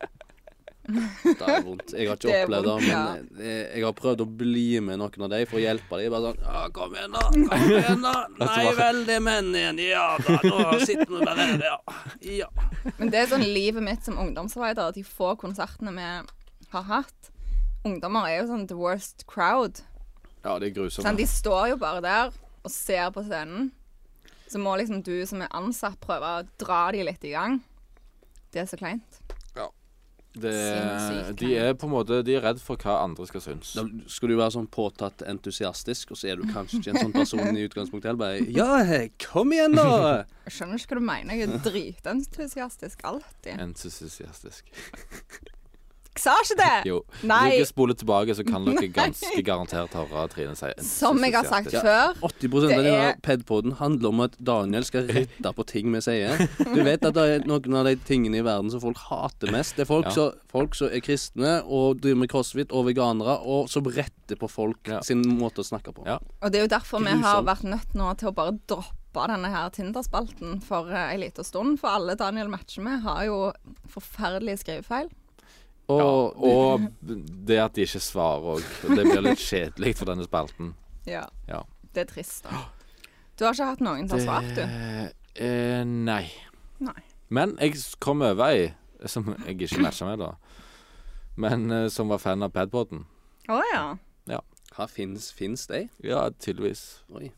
Det 1.23 1.45
er 1.47 1.61
vondt. 1.63 1.93
Jeg 1.95 2.09
har 2.09 2.17
ikke 2.17 2.27
Det 2.27 2.39
opplevd 2.43 2.65
det, 2.67 2.73
men 2.89 3.27
eh, 3.39 3.59
jeg 3.77 3.83
har 3.85 3.93
prøvd 3.95 4.23
å 4.25 4.27
bli 4.41 4.65
med 4.83 4.99
noen 4.99 5.25
av 5.27 5.29
dem 5.31 5.45
for 5.47 5.59
å 5.59 5.63
hjelpe 5.63 5.99
dem. 6.01 6.11
Bare 6.11 6.31
sånn 6.33 6.41
Ja, 6.43 6.63
kom 6.75 6.97
igjen, 6.97 7.15
da. 7.15 7.21
Kom 7.31 7.63
igjen, 7.69 8.03
da. 8.03 8.13
Nei 8.43 8.73
vel, 8.79 8.99
det 9.07 9.15
er 9.15 9.23
menn 9.23 9.51
igjen. 9.55 9.79
Ja 9.87 10.07
da, 10.19 10.39
nå 10.43 10.79
sitter 10.83 11.07
vi 11.07 11.21
bare 11.23 11.47
her, 11.47 11.65
ja. 11.69 11.77
ja. 12.43 12.49
Men 12.97 13.13
det 13.13 13.21
er 13.21 13.31
sånn 13.31 13.47
livet 13.47 13.85
mitt 13.85 14.03
som 14.03 14.19
ungdomsarbeider. 14.19 14.91
De 14.97 15.05
få 15.07 15.33
konsertene 15.39 15.95
vi 15.95 16.09
har 16.75 16.87
hatt. 16.91 17.31
Ungdommer 17.87 18.27
er 18.27 18.41
jo 18.41 18.49
sånn 18.51 18.67
the 18.67 18.79
worst 18.79 19.25
crowd. 19.31 19.83
Ja, 20.43 20.57
det 20.59 20.73
er 20.73 20.75
grusomt. 20.75 21.07
Sånn, 21.07 21.19
de 21.19 21.27
står 21.29 21.73
jo 21.73 21.79
bare 21.79 22.03
der 22.03 22.35
og 22.63 22.71
ser 22.71 23.07
på 23.15 23.23
scenen. 23.23 23.71
Så 24.51 24.59
må 24.61 24.75
liksom 24.77 24.99
du 25.03 25.15
som 25.27 25.41
er 25.41 25.51
ansatt, 25.55 25.95
prøve 26.03 26.27
å 26.27 26.47
dra 26.59 26.85
de 26.93 27.07
litt 27.07 27.23
i 27.23 27.31
gang. 27.33 27.61
Det 28.53 28.61
er 28.61 28.67
så 28.69 28.77
kleint. 28.77 29.22
Det, 30.33 30.51
Sinnssykt. 30.57 31.39
de 31.43 31.49
er 31.61 31.75
på 31.77 31.85
en 31.85 31.91
måte 31.93 32.17
De 32.25 32.33
er 32.33 32.41
redd 32.41 32.57
for 32.63 32.79
hva 32.81 32.95
andre 33.03 33.27
skal 33.29 33.43
synes. 33.45 33.75
Da 33.77 33.83
skal 34.09 34.31
du 34.33 34.37
være 34.39 34.55
sånn 34.55 34.69
påtatt 34.73 35.21
entusiastisk, 35.29 36.15
og 36.15 36.17
så 36.17 36.31
er 36.31 36.41
du 36.41 36.47
kanskje 36.49 36.79
ikke 36.81 36.95
en 36.95 37.01
sånn 37.03 37.13
person 37.13 37.59
i 37.59 37.65
utgangspunktet 37.67 38.09
heller. 38.09 38.21
Bare 38.23 38.45
Ja, 38.49 39.07
kom 39.21 39.53
igjen, 39.53 39.77
da! 39.77 40.23
Jeg 40.47 40.57
skjønner 40.57 40.81
ikke 40.81 40.95
hva 40.95 41.01
du 41.03 41.07
mener. 41.11 41.37
Jeg 41.37 41.49
er 41.49 41.65
dritentusiastisk 41.69 43.05
alltid. 43.13 43.59
Entusiastisk. 43.61 44.73
Jeg 46.13 46.21
sa 46.21 46.33
ikke 46.43 46.55
det! 46.59 46.73
Jo. 46.85 46.97
Nei. 47.25 47.39
Hvis 47.49 47.57
dere 47.63 47.67
spoler 47.71 47.95
tilbake, 47.97 48.35
så 48.37 48.43
kan 48.45 48.65
dere 48.67 48.87
ganske 48.93 49.41
garantert 49.45 49.95
høre 49.97 50.27
Trine 50.29 50.53
si 50.55 50.69
Som 50.85 51.17
jeg 51.25 51.33
har 51.33 51.47
sagt 51.49 51.71
før. 51.73 52.13
80 52.21 52.53
av 52.53 52.61
Det 52.69 52.77
denne 52.77 52.91
er- 53.09 53.17
pedpoden 53.25 53.73
handler 53.79 54.09
om 54.13 54.19
at 54.27 54.37
Daniel 54.37 54.85
skal 54.85 55.07
rette 55.09 55.53
på 55.57 55.65
ting 55.65 55.89
vi 55.91 56.01
sier. 56.05 56.37
Du 56.61 56.83
vet 56.85 57.03
at 57.03 57.13
det 57.17 57.23
er 57.39 57.47
noen 57.49 57.75
av 57.79 57.85
de 57.89 57.95
tingene 58.05 58.37
i 58.37 58.45
verden 58.45 58.69
som 58.69 58.79
folk 58.83 58.97
hater 59.09 59.49
mest. 59.51 59.75
Det 59.75 59.87
er 59.87 59.89
folk, 59.89 60.05
Ja. 60.05 60.11
som, 60.11 60.31
folk 60.53 60.75
som 60.77 60.87
er 60.93 61.01
kristne 61.01 61.63
og 61.65 61.99
driver 62.01 62.19
med 62.21 62.29
crossfit 62.29 62.71
og 62.71 62.85
veganere, 62.91 63.39
og 63.41 63.67
som 63.73 63.83
retter 63.83 64.37
på 64.37 64.47
folk 64.49 64.87
Ja. 64.87 65.01
sin 65.01 65.23
måte 65.25 65.65
å 65.65 65.65
snakke 65.65 65.93
på. 65.97 66.05
Ja. 66.05 66.19
Og 66.43 66.51
det 66.51 66.59
er 66.61 66.67
jo 66.67 66.75
derfor 66.77 66.99
vi 67.03 67.09
har 67.25 67.41
vært 67.43 67.63
nødt 67.65 67.95
nå 67.95 68.13
til 68.17 68.29
å 68.29 68.35
bare 68.37 68.53
droppe 68.67 69.27
denne 69.29 69.49
her 69.49 69.69
Tinder-spalten 69.69 70.61
for 70.61 70.89
eh, 70.93 71.11
ei 71.13 71.17
lita 71.17 71.43
stund. 71.43 71.79
For 71.79 71.89
alle 71.89 72.15
Daniel 72.15 72.47
matcher 72.49 72.81
med, 72.85 73.01
har 73.01 73.25
jo 73.25 73.51
forferdelige 73.89 74.61
skrivefeil. 74.63 75.09
Og, 75.93 76.43
ja, 76.43 76.53
og 76.53 76.87
det 77.49 77.59
at 77.63 77.75
de 77.77 77.85
ikke 77.87 78.01
svarer 78.03 78.55
òg. 78.55 78.69
Det 78.83 79.05
blir 79.07 79.23
litt 79.25 79.43
kjedelig 79.43 79.95
for 79.99 80.11
denne 80.11 80.27
spalten. 80.27 80.73
Ja. 81.09 81.25
Ja. 81.49 81.63
Det 81.93 82.07
er 82.07 82.09
trist, 82.09 82.47
da. 82.47 82.63
Du 83.37 83.45
har 83.45 83.55
ikke 83.55 83.71
hatt 83.71 83.83
noen 83.83 84.07
til 84.09 84.19
å 84.19 84.23
svare, 84.23 84.53
du? 84.53 84.63
Eh, 85.43 85.81
nei. 85.85 86.25
Nei. 86.83 86.99
Men 87.33 87.55
jeg 87.61 87.79
kom 88.03 88.21
over 88.25 88.53
ei 88.53 89.09
som 89.09 89.33
jeg 89.33 89.57
ikke 89.65 89.81
matcha 89.83 90.07
med, 90.07 90.21
da. 90.21 90.33
Men 91.35 91.69
eh, 91.71 91.87
som 91.91 92.11
var 92.11 92.21
fan 92.21 92.45
av 92.45 92.53
Padpoden. 92.53 93.05
Å 93.51 93.61
ja. 93.73 94.39
hva 94.73 94.87
fins, 94.89 95.31
fins 95.35 95.65
de? 95.69 95.85
Ja, 96.05 96.27
tydeligvis. 96.39 97.03
Oi. 97.13 97.31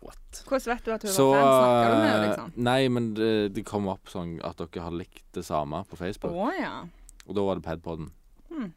What? 0.00 0.42
Hvordan 0.48 0.70
vet 0.72 0.86
du 0.86 0.92
at 0.94 1.02
hun 1.04 1.12
Så 1.12 1.26
var 1.32 1.42
fan? 1.42 1.56
Snakker 1.58 1.90
du 1.90 1.96
med 1.96 2.10
henne, 2.10 2.20
eh, 2.20 2.28
liksom? 2.28 2.52
Nei, 2.68 2.80
men 2.88 3.08
det, 3.16 3.32
det 3.56 3.64
kom 3.68 3.90
opp 3.92 4.08
sånn 4.12 4.38
at 4.46 4.60
dere 4.62 4.86
har 4.86 4.96
likt 4.96 5.26
det 5.36 5.44
samme 5.44 5.82
på 5.90 5.98
Facebook. 6.00 6.36
Å 6.36 6.52
ja. 6.56 6.74
Og 7.26 7.36
da 7.36 7.44
var 7.46 7.58
det 7.58 7.66
Padpoden. 7.66 8.10
Mm. 8.50 8.70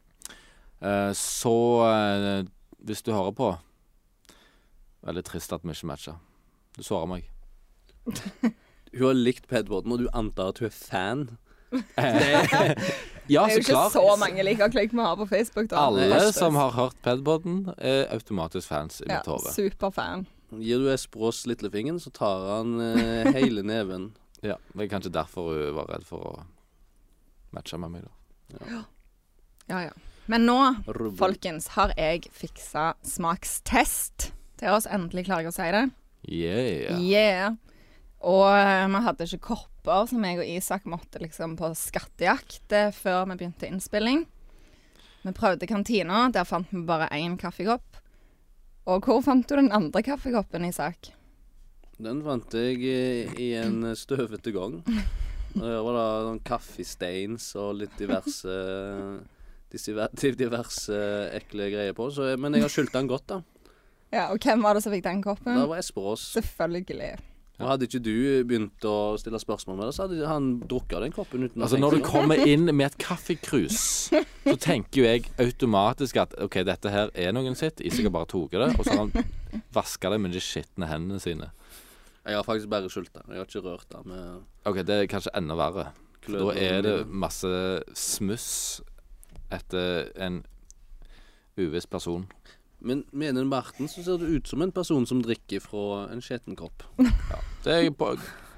Uh, 0.84 1.12
så 1.16 1.56
uh, 1.88 2.50
hvis 2.84 3.02
du 3.02 3.14
hører 3.16 3.32
på 3.32 3.54
Veldig 5.04 5.24
trist 5.28 5.52
at 5.52 5.64
vi 5.68 5.74
ikke 5.76 5.88
matcha. 5.90 6.14
Du 6.78 6.84
svarer 6.84 7.10
meg. 7.12 7.26
Hun 8.94 9.08
har 9.10 9.18
likt 9.18 9.50
Padpoden, 9.50 9.92
og 9.92 10.00
du 10.00 10.06
antar 10.16 10.54
at 10.54 10.62
hun 10.62 10.70
er 10.70 10.76
fan? 10.78 11.24
ja, 11.74 11.82
det 13.26 13.34
er 13.34 13.56
jo 13.56 13.64
ikke 13.64 13.72
klart. 13.72 13.92
så 13.96 14.04
mange 14.22 14.46
likeklikk 14.46 14.94
vi 14.94 15.02
har 15.02 15.18
på 15.18 15.26
Facebook, 15.26 15.72
da. 15.72 15.88
Alle 15.90 16.30
som 16.32 16.56
har 16.56 16.72
hørt 16.78 16.96
Padpoden, 17.02 17.74
er 17.78 18.06
automatisk 18.14 18.70
fans 18.70 19.02
i 19.02 19.10
ja, 19.10 19.18
mitt 19.18 19.28
hode. 19.28 19.52
Superfan. 19.56 20.28
Gir 20.62 20.84
du 20.84 20.92
Espros 20.94 21.44
lillefingeren, 21.50 22.00
så 22.00 22.14
tar 22.14 22.46
han 22.52 22.78
uh, 22.80 23.34
hele 23.34 23.66
neven. 23.66 24.12
Ja, 24.44 24.58
det 24.76 24.84
er 24.84 24.90
kanskje 24.92 25.10
derfor 25.16 25.54
hun 25.56 25.76
var 25.78 25.86
redd 25.88 26.04
for 26.04 26.26
å 26.28 26.32
matche 27.56 27.78
med 27.80 27.94
meg, 27.94 28.02
da. 28.04 28.12
Ja, 29.68 29.86
ja. 29.88 29.94
Men 30.26 30.46
nå, 30.48 30.58
Rubbel. 30.88 31.18
folkens, 31.20 31.68
har 31.76 31.92
jeg 32.00 32.30
fiksa 32.32 32.94
smakstest 33.04 34.30
til 34.60 34.72
oss. 34.72 34.88
Endelig 34.88 35.26
klarer 35.28 35.48
jeg 35.48 35.52
å 35.52 35.56
si 35.56 35.70
det. 35.76 35.84
Yeah. 36.24 37.02
Yeah. 37.04 37.56
Og 38.24 38.48
eh, 38.56 38.86
vi 38.88 39.02
hadde 39.04 39.28
ikke 39.28 39.50
kopper, 39.50 40.06
så 40.08 40.20
jeg 40.24 40.40
og 40.40 40.48
Isak 40.48 40.86
måtte 40.88 41.20
liksom 41.20 41.58
på 41.60 41.74
skattejakt 41.76 42.72
eh, 42.72 42.94
før 42.96 43.26
vi 43.28 43.42
begynte 43.42 43.68
innspilling. 43.68 44.24
Vi 45.24 45.36
prøvde 45.36 45.68
kantina, 45.68 46.30
der 46.32 46.48
fant 46.48 46.72
vi 46.72 46.86
bare 46.88 47.10
én 47.16 47.36
kaffekopp. 47.40 48.00
Og 48.88 49.04
hvor 49.08 49.22
fant 49.24 49.48
du 49.48 49.56
den 49.56 49.72
andre 49.76 50.04
kaffekoppen, 50.04 50.68
Isak? 50.68 51.12
Den 52.00 52.24
fant 52.24 52.56
jeg 52.56 52.80
eh, 52.88 53.36
i 53.40 53.54
en 53.60 53.92
støvete 54.00 54.56
gang. 54.56 54.80
Og 55.54 55.62
Der 55.62 55.82
var 55.86 55.98
da 55.98 56.06
noen 56.28 56.40
kaffesteins 56.46 57.52
og 57.60 57.76
litt 57.82 57.98
diverse 58.00 58.54
diverse, 59.74 60.32
diverse 60.38 61.02
ekle 61.34 61.70
greier 61.74 61.98
på. 61.98 62.10
Så, 62.14 62.34
men 62.38 62.54
jeg 62.58 62.66
har 62.66 62.74
skylt 62.74 62.94
den 62.94 63.10
godt, 63.10 63.28
da. 63.32 63.42
Ja, 64.14 64.28
Og 64.30 64.42
hvem 64.46 64.62
var 64.62 64.78
det 64.78 64.84
som 64.86 64.94
fikk 64.94 65.06
den 65.08 65.24
koppen? 65.26 65.56
Det 65.58 65.70
var 65.70 65.80
Esperås. 65.82 66.28
Selvfølgelig. 66.36 67.16
Og 67.62 67.68
hadde 67.70 67.86
ikke 67.86 68.02
du 68.02 68.14
begynt 68.50 68.86
å 68.90 69.14
stille 69.22 69.38
spørsmål 69.42 69.78
med 69.78 69.86
det, 69.88 69.94
så 69.96 70.06
hadde 70.08 70.26
han 70.30 70.48
drukket 70.70 71.04
den 71.06 71.14
koppen 71.14 71.46
uten 71.46 71.62
å 71.62 71.66
Altså 71.66 71.78
tenke 71.78 71.86
Når 71.86 71.96
du 71.96 72.06
kommer 72.08 72.42
inn 72.54 72.66
med 72.66 72.88
et 72.88 72.98
kaffekrus, 73.02 73.78
så 74.10 74.56
tenker 74.58 75.02
jo 75.02 75.06
jeg 75.06 75.30
automatisk 75.42 76.18
at 76.24 76.34
OK, 76.42 76.60
dette 76.66 76.94
her 76.94 77.14
er 77.14 77.34
noen 77.36 77.58
sitt. 77.58 77.82
Isak 77.86 78.10
har 78.10 78.16
bare 78.16 78.30
tatt 78.34 78.58
det, 78.58 78.70
og 78.74 78.88
så 78.88 78.96
har 78.98 79.04
han 79.06 79.64
vaska 79.74 80.14
det 80.14 80.20
med 80.26 80.34
de 80.34 80.42
skitne 80.44 80.90
hendene 80.90 81.22
sine. 81.22 81.52
Jeg 82.26 82.36
har 82.40 82.44
faktisk 82.48 82.70
bare 82.72 82.90
skjult 82.90 83.12
det. 83.14 83.24
Jeg 83.28 83.42
har 83.42 83.46
ikke 83.50 83.64
rørt 83.66 83.88
det 83.92 84.06
med 84.08 84.44
OK, 84.70 84.78
det 84.88 84.96
er 85.02 85.08
kanskje 85.12 85.34
enda 85.36 85.58
verre. 85.60 85.90
For 86.24 86.40
da 86.40 86.54
er 86.56 86.82
det 86.86 86.94
masse 87.12 87.50
smuss 88.00 88.82
etter 89.52 90.08
en 90.24 90.42
uviss 91.60 91.86
person. 91.86 92.24
Men 92.84 93.04
med 93.12 93.36
Marten 93.48 93.88
så 93.92 94.04
ser 94.04 94.18
du 94.20 94.26
ut 94.38 94.48
som 94.48 94.62
en 94.64 94.72
person 94.76 95.06
som 95.08 95.22
drikker 95.24 95.60
fra 95.64 96.08
en 96.12 96.22
skjeten 96.24 96.56
kopp. 96.60 96.84
Det 97.64 97.72
er, 97.72 97.92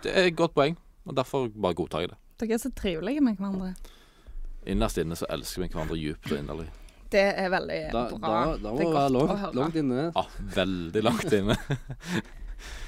det 0.01 0.11
er 0.17 0.27
et 0.31 0.35
godt 0.37 0.53
poeng, 0.55 0.77
og 1.05 1.13
derfor 1.17 1.47
bare 1.53 1.75
godtar 1.77 2.01
jeg 2.01 2.09
det. 2.09 2.15
Dere 2.41 2.55
er 2.57 2.61
så 2.63 2.71
trivelige 2.73 3.21
med 3.21 3.37
hverandre. 3.37 3.75
Innerst 4.65 4.97
inne 4.97 5.13
så 5.17 5.27
elsker 5.29 5.61
vi 5.61 5.67
hverandre 5.69 5.97
djupt 5.99 6.31
og 6.31 6.39
inderlig. 6.39 6.65
Det 7.13 7.21
er 7.37 7.51
veldig 7.53 7.77
Da, 7.93 8.01
bra. 8.15 8.17
da, 8.17 8.55
da 8.57 8.57
det 8.57 8.65
er 8.65 8.73
må 8.73 8.79
det 8.79 8.87
være 8.95 9.11
godt 9.13 9.35
å 9.35 9.37
høre. 9.43 9.53
langt 9.59 9.77
inne. 9.81 10.07
Ja, 10.15 10.23
veldig 10.55 11.03
langt 11.05 11.35
inne. 11.37 11.57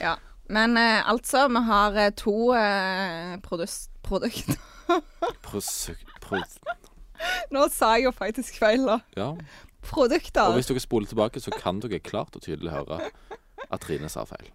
Ja. 0.01 0.15
Men 0.49 0.77
eh, 0.79 1.01
altså, 1.09 1.47
vi 1.51 1.61
har 1.67 1.97
eh, 1.99 2.11
to 2.15 2.35
eh, 2.55 3.35
produs- 3.43 3.89
produkt 4.03 4.53
Prosuk... 5.47 5.97
Pro, 6.23 6.39
Nå 7.51 7.65
sa 7.73 7.93
jeg 7.97 8.05
jo 8.07 8.11
faktisk 8.15 8.59
feil, 8.61 8.85
da. 8.87 8.99
ja. 9.17 9.31
Produkter. 9.87 10.49
Og 10.49 10.57
hvis 10.57 10.67
dere 10.67 10.81
spoler 10.83 11.07
tilbake, 11.07 11.39
så 11.39 11.51
kan 11.55 11.77
dere 11.79 11.99
klart 12.03 12.35
og 12.35 12.41
tydelig 12.43 12.71
høre 12.73 12.97
at 13.71 13.81
Trine 13.83 14.09
sa 14.11 14.25
feil. 14.27 14.49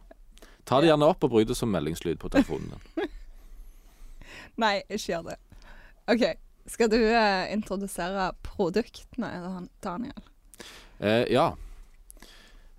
Ta 0.69 0.81
det 0.83 0.91
gjerne 0.91 1.09
opp 1.09 1.25
og 1.25 1.33
bruk 1.33 1.47
det 1.49 1.57
som 1.57 1.73
meldingslyd 1.73 2.19
på 2.21 2.29
telefonen 2.33 2.75
din. 2.77 3.09
Nei, 4.63 4.75
ikke 4.93 5.07
gjør 5.15 5.25
det. 5.31 5.39
OK. 6.13 6.25
Skal 6.71 6.91
du 6.93 6.99
eh, 7.01 7.49
introdusere 7.55 8.29
produktene, 8.47 9.31
Dan- 9.47 9.71
Daniel? 9.83 10.29
Eh, 11.01 11.25
ja. 11.33 11.49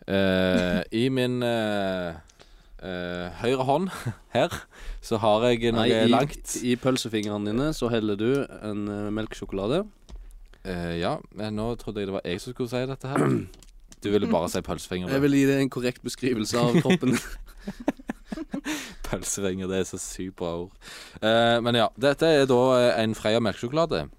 Eh, 0.07 0.81
I 0.93 1.07
min 1.11 1.41
eh, 1.43 2.13
eh, 2.83 3.41
høyre 3.41 3.65
hånd 3.67 3.89
her 4.35 4.53
så 5.03 5.19
har 5.23 5.47
jeg 5.49 5.73
noe 5.73 5.83
Nei, 5.83 6.05
i, 6.05 6.11
langt. 6.11 6.55
I 6.63 6.75
pølsefingrene 6.79 7.51
dine 7.51 7.71
så 7.75 7.89
heller 7.91 8.19
du 8.19 8.29
en 8.61 8.87
uh, 8.87 9.11
melkesjokolade. 9.13 9.83
Uh, 10.63 10.93
ja, 10.99 11.17
men 11.35 11.57
nå 11.59 11.73
trodde 11.81 12.03
jeg 12.03 12.11
det 12.11 12.17
var 12.17 12.27
jeg 12.27 12.43
som 12.43 12.55
skulle 12.55 12.71
si 12.71 12.83
dette 12.89 13.13
her. 13.13 13.27
Du 14.03 14.09
ville 14.11 14.27
bare 14.27 14.49
si 14.51 14.59
pølsefinger. 14.59 15.07
Jeg 15.15 15.23
vil 15.23 15.35
gi 15.37 15.43
deg 15.47 15.61
en 15.63 15.69
korrekt 15.71 16.01
beskrivelse 16.03 16.59
av 16.59 16.73
kroppen. 16.83 17.15
Pølsefinger, 19.07 19.69
det 19.71 19.77
er 19.79 19.87
så 19.87 19.99
sykt 20.01 20.35
bra 20.41 20.49
ord. 20.65 20.73
Uh, 21.23 21.63
men 21.63 21.79
ja, 21.79 21.87
dette 21.95 22.27
er 22.27 22.43
da 22.49 22.59
en 22.99 23.15
Freia 23.15 23.39
melkesjokolade. 23.39 24.09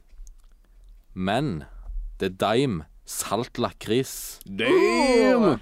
Men 1.13 1.67
det 2.17 2.33
er 2.33 2.39
Dime 2.41 2.89
salt 3.05 3.61
lakris. 3.61 4.41
Damn! 4.49 5.61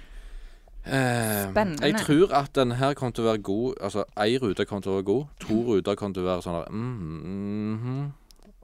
Eh, 0.85 1.51
Spennende. 1.51 1.85
Jeg 1.87 1.95
tror 2.03 2.33
at 2.35 2.49
den 2.55 2.71
her 2.75 2.93
kommer 2.93 3.13
til 3.15 3.23
å 3.23 3.29
være 3.31 3.41
god. 3.41 3.75
Altså, 3.81 4.03
ei 4.19 4.37
rute 4.37 4.65
kommer 4.67 4.81
til 4.83 4.91
å 4.91 4.97
være 4.97 5.07
god. 5.07 5.23
To 5.45 5.61
ruter 5.69 5.95
kommer 5.95 6.13
til 6.17 6.25
å 6.25 6.27
være 6.27 6.43
sånn 6.43 6.57
der 6.59 6.73
mm, 6.75 7.79
mm, 7.83 8.11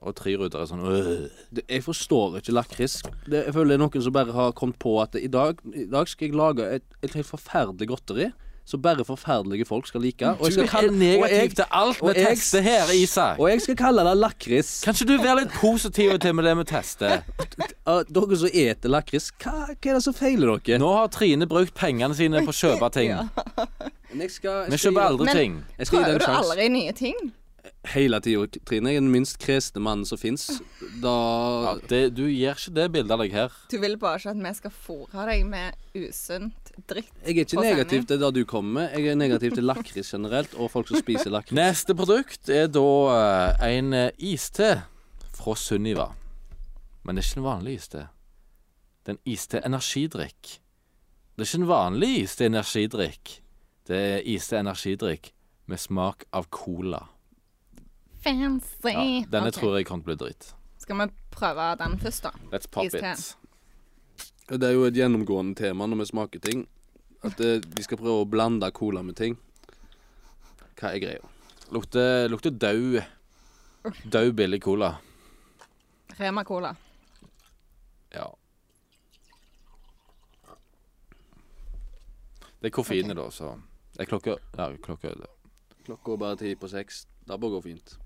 Og 0.02 0.14
tre 0.16 0.34
ruter 0.40 0.60
er 0.62 0.68
sånn 0.68 0.84
øh. 0.84 1.24
Det, 1.52 1.64
jeg 1.68 1.82
forstår 1.84 2.38
ikke 2.40 2.52
lakris. 2.56 2.98
Det- 3.26 3.44
Jeg 3.46 3.54
føler 3.54 3.72
det 3.74 3.80
er 3.80 3.84
noen 3.86 4.02
som 4.04 4.12
bare 4.12 4.32
har 4.32 4.52
kommet 4.52 4.78
på 4.78 4.94
at 5.02 5.14
i 5.16 5.26
dag, 5.28 5.58
i 5.74 5.84
dag 5.88 6.08
skal 6.08 6.28
jeg 6.28 6.36
lage 6.36 6.68
et, 6.76 6.82
et 7.02 7.14
helt 7.14 7.26
forferdelig 7.28 7.88
godteri 7.88 8.30
som 8.70 8.80
bare 8.82 9.04
forferdelige 9.04 9.66
folk 9.68 9.86
skal 9.90 10.00
like. 10.04 10.22
Og 10.22 10.46
jeg 10.46 10.50
Du 10.50 10.52
skal 10.52 10.64
er 10.64 10.70
kalle- 10.70 10.92
og 10.92 10.98
negativ 11.00 11.36
jeg- 11.36 11.54
til 11.56 11.64
alt 11.82 12.00
vi 12.06 12.14
tester 12.20 12.60
her, 12.62 12.92
Isak. 12.94 13.38
Og 13.42 13.50
jeg 13.50 13.60
skal 13.66 13.76
kalle 13.76 14.04
det 14.08 14.16
lakris. 14.18 14.70
Kan 14.84 14.94
ikke 14.94 15.08
du 15.10 15.22
være 15.22 15.40
litt 15.42 15.52
positiv 15.60 16.18
til 16.22 16.34
med 16.34 16.44
det 16.48 16.56
vi 16.60 16.64
tester? 16.64 17.22
Dere 18.14 18.36
som 18.38 18.48
eter 18.54 18.88
lakris, 18.88 19.30
hva, 19.42 19.54
hva 19.66 19.90
er 19.90 19.94
det 19.98 20.02
som 20.06 20.14
feiler 20.14 20.56
dere? 20.64 20.78
Nå 20.78 20.92
har 20.94 21.08
Trine 21.12 21.46
brukt 21.50 21.74
pengene 21.74 22.14
sine 22.14 22.40
på 22.46 22.54
å 22.54 22.56
kjøpe 22.56 22.90
ting. 22.98 23.10
Ja. 23.10 23.26
Men 24.12 24.22
jeg 24.26 24.30
skal, 24.30 24.64
Vi 24.66 24.72
jeg 24.72 24.78
skal 24.80 24.92
kjøper 24.92 25.06
aldri 25.06 25.24
Men- 25.26 25.36
ting. 25.36 25.64
Jeg 25.78 25.86
skal 25.86 25.98
gi 25.98 26.04
Prøver 26.04 26.18
du 26.18 26.32
aldri 26.40 26.68
nye 26.68 26.92
ting? 26.92 27.16
Hele 27.90 28.20
tida, 28.22 28.44
Trine. 28.68 28.92
Jeg 28.92 29.00
er 29.00 29.02
den 29.02 29.10
minst 29.12 29.38
kresne 29.40 29.80
mannen 29.82 30.06
som 30.08 30.18
fins. 30.20 30.46
Da 31.02 31.14
Ja, 31.64 31.72
det, 31.90 32.00
du 32.16 32.22
gir 32.28 32.54
ikke 32.54 32.74
det 32.76 32.86
bildet 32.92 33.14
av 33.14 33.22
deg 33.24 33.34
her. 33.34 33.56
Du 33.72 33.78
vil 33.82 33.96
bare 34.00 34.20
ikke 34.20 34.34
at 34.34 34.42
vi 34.44 34.52
skal 34.58 34.74
fòre 34.74 35.26
deg 35.30 35.44
med 35.48 35.74
usunt 35.96 36.72
dritt. 36.90 37.10
Jeg 37.24 37.36
er 37.36 37.44
ikke 37.46 37.64
negativ 37.64 38.06
til 38.08 38.20
det 38.22 38.30
du 38.36 38.44
kommer 38.48 38.82
med. 38.82 38.96
Jeg 38.98 39.12
er 39.12 39.18
negativ 39.18 39.56
til 39.56 39.66
lakris 39.68 40.12
generelt, 40.14 40.54
og 40.54 40.70
folk 40.72 40.88
som 40.92 41.00
spiser 41.00 41.32
lakris. 41.34 41.56
Neste 41.56 41.96
produkt 41.98 42.52
er 42.52 42.70
da 42.70 42.86
eh, 43.16 43.68
en 43.76 43.92
eh, 43.96 44.10
iste 44.32 44.72
fra 45.36 45.56
Sunniva. 45.56 46.10
Men 47.02 47.16
det 47.16 47.24
er 47.24 47.30
ikke 47.30 47.40
en 47.40 47.48
vanlig 47.48 47.76
iste. 47.80 48.06
Det 49.00 49.14
er 49.14 49.16
en 49.18 49.32
iste 49.32 49.62
energidrikk. 49.66 50.56
Det 51.34 51.46
er 51.46 51.48
ikke 51.48 51.62
en 51.62 51.70
vanlig 51.70 52.10
iste 52.24 52.50
energidrikk. 52.50 53.38
Det 53.88 54.02
er 54.16 54.28
iste 54.28 54.60
energidrikk 54.60 55.32
med 55.70 55.80
smak 55.80 56.28
av 56.36 56.50
cola. 56.52 57.06
Fancy. 58.20 58.92
Ja, 58.92 59.04
denne 59.30 59.48
okay. 59.48 59.58
tror 59.58 59.76
jeg 59.78 59.86
kommer 59.88 60.04
til 60.04 60.12
å 60.12 60.16
bli 60.16 60.18
dritt. 60.24 60.50
Skal 60.80 60.98
vi 61.00 61.06
prøve 61.32 61.68
den 61.80 61.98
først, 62.00 62.26
da? 62.26 62.32
Let's 62.52 62.68
pop 62.70 62.84
Iste. 62.84 63.12
it. 63.12 63.36
Det 64.50 64.66
er 64.66 64.74
jo 64.74 64.84
et 64.88 64.96
gjennomgående 64.98 65.54
tema 65.56 65.86
når 65.86 66.02
vi 66.02 66.08
smaker 66.10 66.42
ting. 66.44 66.66
At 67.22 67.36
det, 67.38 67.66
vi 67.76 67.84
skal 67.84 68.00
prøve 68.00 68.24
å 68.24 68.28
blande 68.28 68.70
cola 68.74 69.02
med 69.06 69.16
ting. 69.20 69.36
Hva 70.80 70.94
er 70.94 71.02
greia? 71.02 71.32
Lukter, 71.70 72.26
lukter 72.32 72.50
død 72.50 73.02
Død 74.10 74.32
billig 74.36 74.60
cola. 74.62 74.94
Rema 76.18 76.42
Cola. 76.44 76.74
Ja. 78.12 78.26
Det 82.60 82.68
er 82.68 82.74
koffein 82.76 83.06
i 83.06 83.14
Ok. 83.14 83.16
det, 83.16 83.32
så 83.32 83.54
Det 83.94 84.00
er 84.00 84.06
klokka 84.10 84.36
Ja, 84.58 84.76
klokka 84.76 85.08
er 85.08 85.14
det. 85.14 85.30
Klokka 85.86 86.12
er 86.12 86.16
bare 86.16 86.36
ti 86.36 86.54
på 86.54 86.68
seks. 86.68 87.06
Det 87.26 87.40
bør 87.40 87.56
gå 87.56 87.62
fint. 87.62 87.98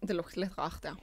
Det 0.00 0.16
lukter 0.16 0.40
litt 0.46 0.56
rart, 0.58 0.84
ja. 0.84 0.94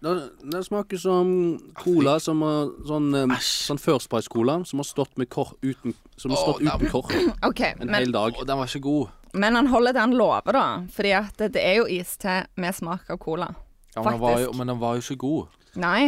Det, 0.00 0.30
det 0.52 0.64
smaker 0.64 0.96
som 0.96 1.30
cola 1.76 2.14
som 2.24 2.40
har 2.42 2.70
sånn, 2.88 3.10
eh, 3.18 3.34
sånn 3.44 3.78
First 3.78 4.08
Price-cola 4.08 4.54
som 4.64 4.80
har 4.80 4.86
stått 4.88 5.18
med 5.20 5.28
kor 5.28 5.50
uten 5.60 5.92
Som 6.16 6.32
har 6.32 6.38
Åh, 6.40 6.46
stått 6.46 6.62
uten 6.64 6.86
nei. 6.86 6.90
kork 6.90 7.12
OK. 7.50 7.60
en 7.60 7.82
Men, 7.84 7.98
hel 7.98 8.14
dag. 8.14 8.38
Å, 8.40 8.46
den 8.48 8.58
var 8.62 8.70
ikke 8.70 8.80
god. 8.86 9.10
men 9.36 9.54
han 9.60 9.68
holder 9.70 9.92
det 9.94 10.00
han 10.00 10.16
lover, 10.16 10.56
da. 10.56 10.64
Fordi 10.96 11.12
at 11.18 11.36
det, 11.38 11.50
det 11.58 11.62
er 11.68 11.76
jo 11.82 11.84
iste 12.00 12.38
med 12.56 12.74
smak 12.74 13.10
av 13.12 13.20
cola. 13.22 13.50
Ja, 13.94 14.00
men, 14.02 14.12
den 14.16 14.20
var 14.24 14.38
jo, 14.40 14.46
Faktisk. 14.48 14.58
men 14.58 14.72
den 14.72 14.80
var 14.80 14.96
jo 14.96 15.04
ikke 15.04 15.18
god. 15.20 15.60
Nei. 15.84 16.00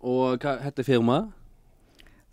Og 0.00 0.40
hva 0.42 0.56
heter 0.64 0.86
firmaet? 0.88 1.28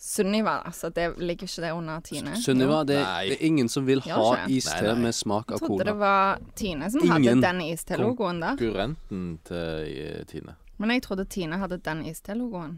Sunniva, 0.07 0.61
altså. 0.65 0.89
Det 0.89 1.17
ligger 1.17 1.49
ikke 1.49 1.61
det 1.61 1.71
under 1.75 1.99
Tine? 1.99 2.35
Sunniva. 2.39 2.83
Det, 2.87 2.95
det 2.95 3.33
er 3.35 3.41
ingen 3.45 3.67
som 3.69 3.83
vil 3.85 3.99
ha 4.05 4.45
iste 4.47 4.93
med 4.95 5.15
smak 5.15 5.51
av 5.51 5.57
Jeg 5.59 5.67
trodde 5.67 5.87
det 5.89 5.95
var 5.99 6.39
Tine 6.55 6.87
som 6.93 7.03
Ingen 7.03 7.11
hadde 7.11 7.41
den 7.43 7.59
iste-logoen 7.65 8.39
der. 8.39 8.55
Konkurrenten 8.55 9.25
til 9.49 9.89
eh, 9.91 10.21
Tine. 10.29 10.55
Men 10.79 10.93
jeg 10.95 11.03
trodde 11.03 11.25
Tine 11.27 11.59
hadde 11.59 11.81
den 11.83 12.05
iste-logoen. 12.07 12.77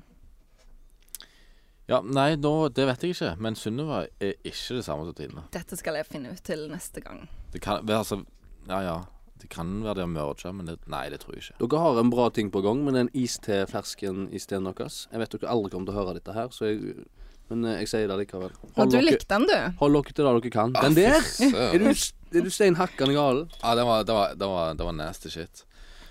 Ja, 1.90 2.02
nei, 2.02 2.32
nå, 2.42 2.56
det 2.74 2.90
vet 2.90 3.06
jeg 3.06 3.14
ikke. 3.14 3.32
Men 3.46 3.60
Sunniva 3.62 4.04
er 4.18 4.34
ikke 4.42 4.80
det 4.80 4.88
samme 4.90 5.06
som 5.06 5.20
Tine. 5.22 5.46
Dette 5.54 5.78
skal 5.78 6.02
jeg 6.02 6.10
finne 6.10 6.34
ut 6.34 6.42
til 6.50 6.66
neste 6.74 7.06
gang. 7.06 7.28
Det 7.54 7.62
kan 7.62 7.86
altså 7.86 8.24
Ja, 8.66 8.82
ja. 8.90 8.98
Det 9.40 9.48
kan 9.54 9.70
være 9.86 10.02
det 10.02 10.06
å 10.08 10.12
merge, 10.12 10.52
men 10.56 10.68
det, 10.68 10.76
nei, 10.92 11.06
det 11.14 11.22
tror 11.24 11.38
jeg 11.38 11.46
ikke. 11.46 11.58
Dere 11.64 11.84
har 11.86 12.00
en 12.02 12.12
bra 12.12 12.28
ting 12.36 12.50
på 12.52 12.62
gang 12.66 12.82
med 12.84 12.98
den 12.98 13.10
iste-fersken-isteen 13.16 14.68
deres. 14.68 15.06
Jeg 15.14 15.22
vet 15.24 15.36
dere 15.38 15.54
aldri 15.54 15.72
kommer 15.74 15.90
til 15.90 15.96
å 15.96 16.00
høre 16.02 16.18
dette 16.20 16.36
her, 16.36 16.52
så 16.56 16.68
jeg, 16.68 17.06
men 17.50 17.64
eh, 17.66 17.80
jeg 17.84 17.92
sier 17.94 18.12
det 18.12 18.18
likevel. 18.24 18.52
Og 18.74 18.92
du 18.92 18.98
dere, 18.98 19.06
likte 19.08 19.30
den, 19.32 19.48
du. 19.48 19.80
hold 19.80 19.98
dere 20.00 20.12
til 20.18 20.28
det 20.28 20.36
dere 20.36 20.54
kan. 20.58 20.76
Ah, 20.76 20.90
Den 20.90 21.00
der! 21.00 21.32
Er 21.70 21.80
du, 21.86 21.90
er 21.94 22.46
du 22.46 22.52
stein 22.54 22.78
hakkende 22.80 23.16
gal? 23.16 23.46
Ja, 23.64 23.74
det 23.80 23.88
var, 23.88 24.04
det 24.04 24.20
var, 24.20 24.36
det 24.36 24.52
var, 24.54 24.76
det 24.78 24.90
var 24.90 25.00
nasty 25.00 25.32
shit. 25.34 25.64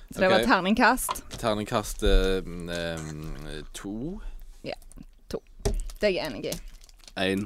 Så 0.08 0.22
det 0.24 0.30
var 0.32 0.40
terningkast. 0.48 1.22
Terningkast 1.36 2.02
eh, 2.08 2.40
eh, 2.40 3.62
to. 3.76 4.18
Det 5.98 6.06
er 6.06 6.12
jeg 6.14 6.28
enig 6.30 6.44
i. 6.46 6.52
Én. 7.18 7.40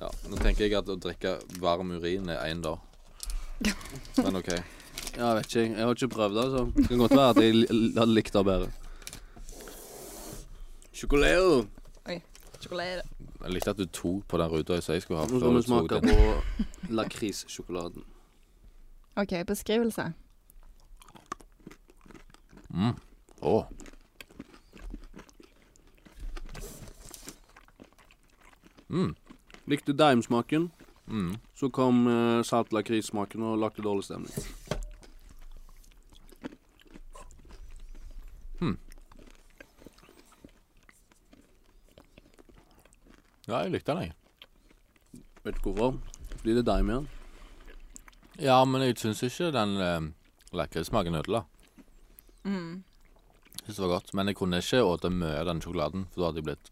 Ja, 0.00 0.08
nå 0.26 0.38
tenker 0.40 0.64
jeg 0.64 0.74
at 0.74 0.88
å 0.90 0.96
drikke 0.98 1.36
varm 1.62 1.92
urin 1.94 2.26
er 2.32 2.40
én, 2.48 2.58
da. 2.64 2.72
Men 4.24 4.36
OK. 4.36 4.48
Ja, 5.16 5.34
vet 5.34 5.46
ikke. 5.46 5.60
jeg. 5.60 5.70
Jeg 5.76 5.84
har 5.84 5.94
ikke 5.94 6.08
prøvd 6.08 6.34
det, 6.38 6.46
så 6.52 6.72
det 6.76 6.88
kan 6.88 6.98
godt 6.98 7.10
være 7.16 7.30
at 7.30 7.36
jeg 7.42 7.54
hadde 7.98 8.14
likt 8.14 8.32
det 8.32 8.44
bedre. 8.44 8.70
Sjokolade. 10.92 11.66
Sjokolade. 12.60 13.02
Jeg 13.42 13.52
likte 13.54 13.70
at 13.70 13.78
du 13.78 13.86
tok 13.86 14.26
på 14.28 14.38
den 14.38 14.50
ruta 14.52 14.76
jeg 14.76 15.02
skulle 15.02 15.20
ha. 15.20 15.26
Nå 15.26 15.38
skal 15.40 15.54
vi 15.56 15.62
smake 15.62 16.00
på 16.04 16.92
lakrissjokoladen. 16.92 18.04
OK, 19.16 19.32
beskrivelse. 19.48 20.10
Mm. 22.70 22.92
Å. 23.42 23.54
Mm. 28.90 29.14
Likte 29.66 29.92
Dime-smaken, 29.92 30.70
Mm. 31.10 31.34
Så 31.60 31.68
kom 31.68 32.06
uh, 32.08 32.40
salt 32.46 32.72
lakrissmaken 32.72 33.44
og 33.44 33.60
lagde 33.60 33.84
dårlig 33.84 34.08
stemning. 34.08 34.50
Ja, 43.50 43.64
jeg 43.64 43.72
likte 43.74 43.94
den, 43.96 44.04
jeg. 44.04 45.22
Vet 45.42 45.56
du 45.58 45.72
hvorfor? 45.72 45.96
Fordi 46.36 46.52
det 46.54 46.60
er 46.62 46.66
deg 46.68 46.84
med 46.86 46.94
den. 47.00 47.08
Ja, 48.38 48.60
men 48.64 48.84
jeg 48.84 48.94
syns 49.00 49.24
ikke 49.26 49.48
den 49.56 49.72
eh, 49.82 50.04
lakrismaken 50.54 51.18
ødela. 51.18 51.40
Mm. 52.44 52.84
Syns 53.64 53.74
det 53.74 53.82
var 53.82 53.96
godt. 53.96 54.12
Men 54.14 54.30
jeg 54.30 54.38
kunne 54.38 54.60
ikke 54.62 54.84
spist 54.84 55.08
mye 55.10 55.32
av 55.40 55.50
den 55.50 55.64
sjokoladen, 55.64 56.06
for 56.12 56.22
da 56.22 56.28
hadde 56.28 56.40
jeg 56.44 56.46
blitt 56.46 56.70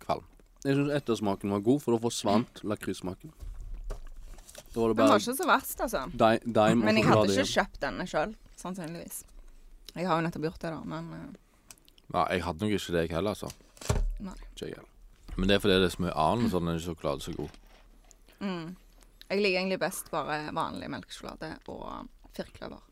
kvalm. 0.00 0.24
Jeg 0.64 0.78
syns 0.78 0.94
ettersmaken 0.96 1.52
var 1.52 1.66
god, 1.68 1.84
for 1.84 1.92
da 1.92 2.00
forsvant 2.06 2.64
lakrissmaken. 2.64 3.36
Da 4.76 4.82
var 4.82 4.92
det 4.92 4.96
Den 4.98 5.08
var 5.08 5.22
ikke 5.22 5.36
så 5.38 5.46
verst, 5.48 5.78
altså. 5.80 6.02
di 6.12 6.32
Dime 6.44 6.84
Men 6.84 6.98
jeg 7.00 7.06
hadde 7.08 7.32
ikke 7.32 7.48
kjøpt 7.54 7.78
denne 7.80 8.04
sjøl, 8.10 8.34
sannsynligvis. 8.60 9.22
Jeg 9.96 10.04
har 10.04 10.20
jo 10.20 10.26
nettopp 10.26 10.44
gjort 10.50 10.60
det, 10.66 10.72
da, 10.74 10.82
men 10.84 11.06
eh, 11.16 11.30
Ja, 12.12 12.26
jeg 12.34 12.44
hadde 12.44 12.66
nok 12.66 12.74
ikke 12.76 12.92
det, 12.92 13.06
jeg 13.06 13.14
heller, 13.16 13.32
altså. 13.32 13.48
Ikke 14.20 14.68
jeg 14.68 14.76
heller. 14.76 14.92
Men 15.36 15.48
det 15.48 15.56
er 15.56 15.64
fordi 15.64 15.80
det 15.80 15.88
er 15.88 15.94
så 15.96 16.04
mye 16.04 16.18
annet, 16.26 16.52
så 16.52 16.60
den 16.60 16.74
er 16.74 16.84
sjokolade 16.84 17.24
så 17.24 17.34
god. 17.38 17.56
mm. 18.44 18.68
Jeg 19.26 19.42
liker 19.42 19.58
egentlig 19.58 19.80
best 19.82 20.12
bare 20.12 20.52
vanlig 20.54 20.92
melkesjokolade 20.92 21.48
og 21.72 22.06
firkløver. 22.36 22.84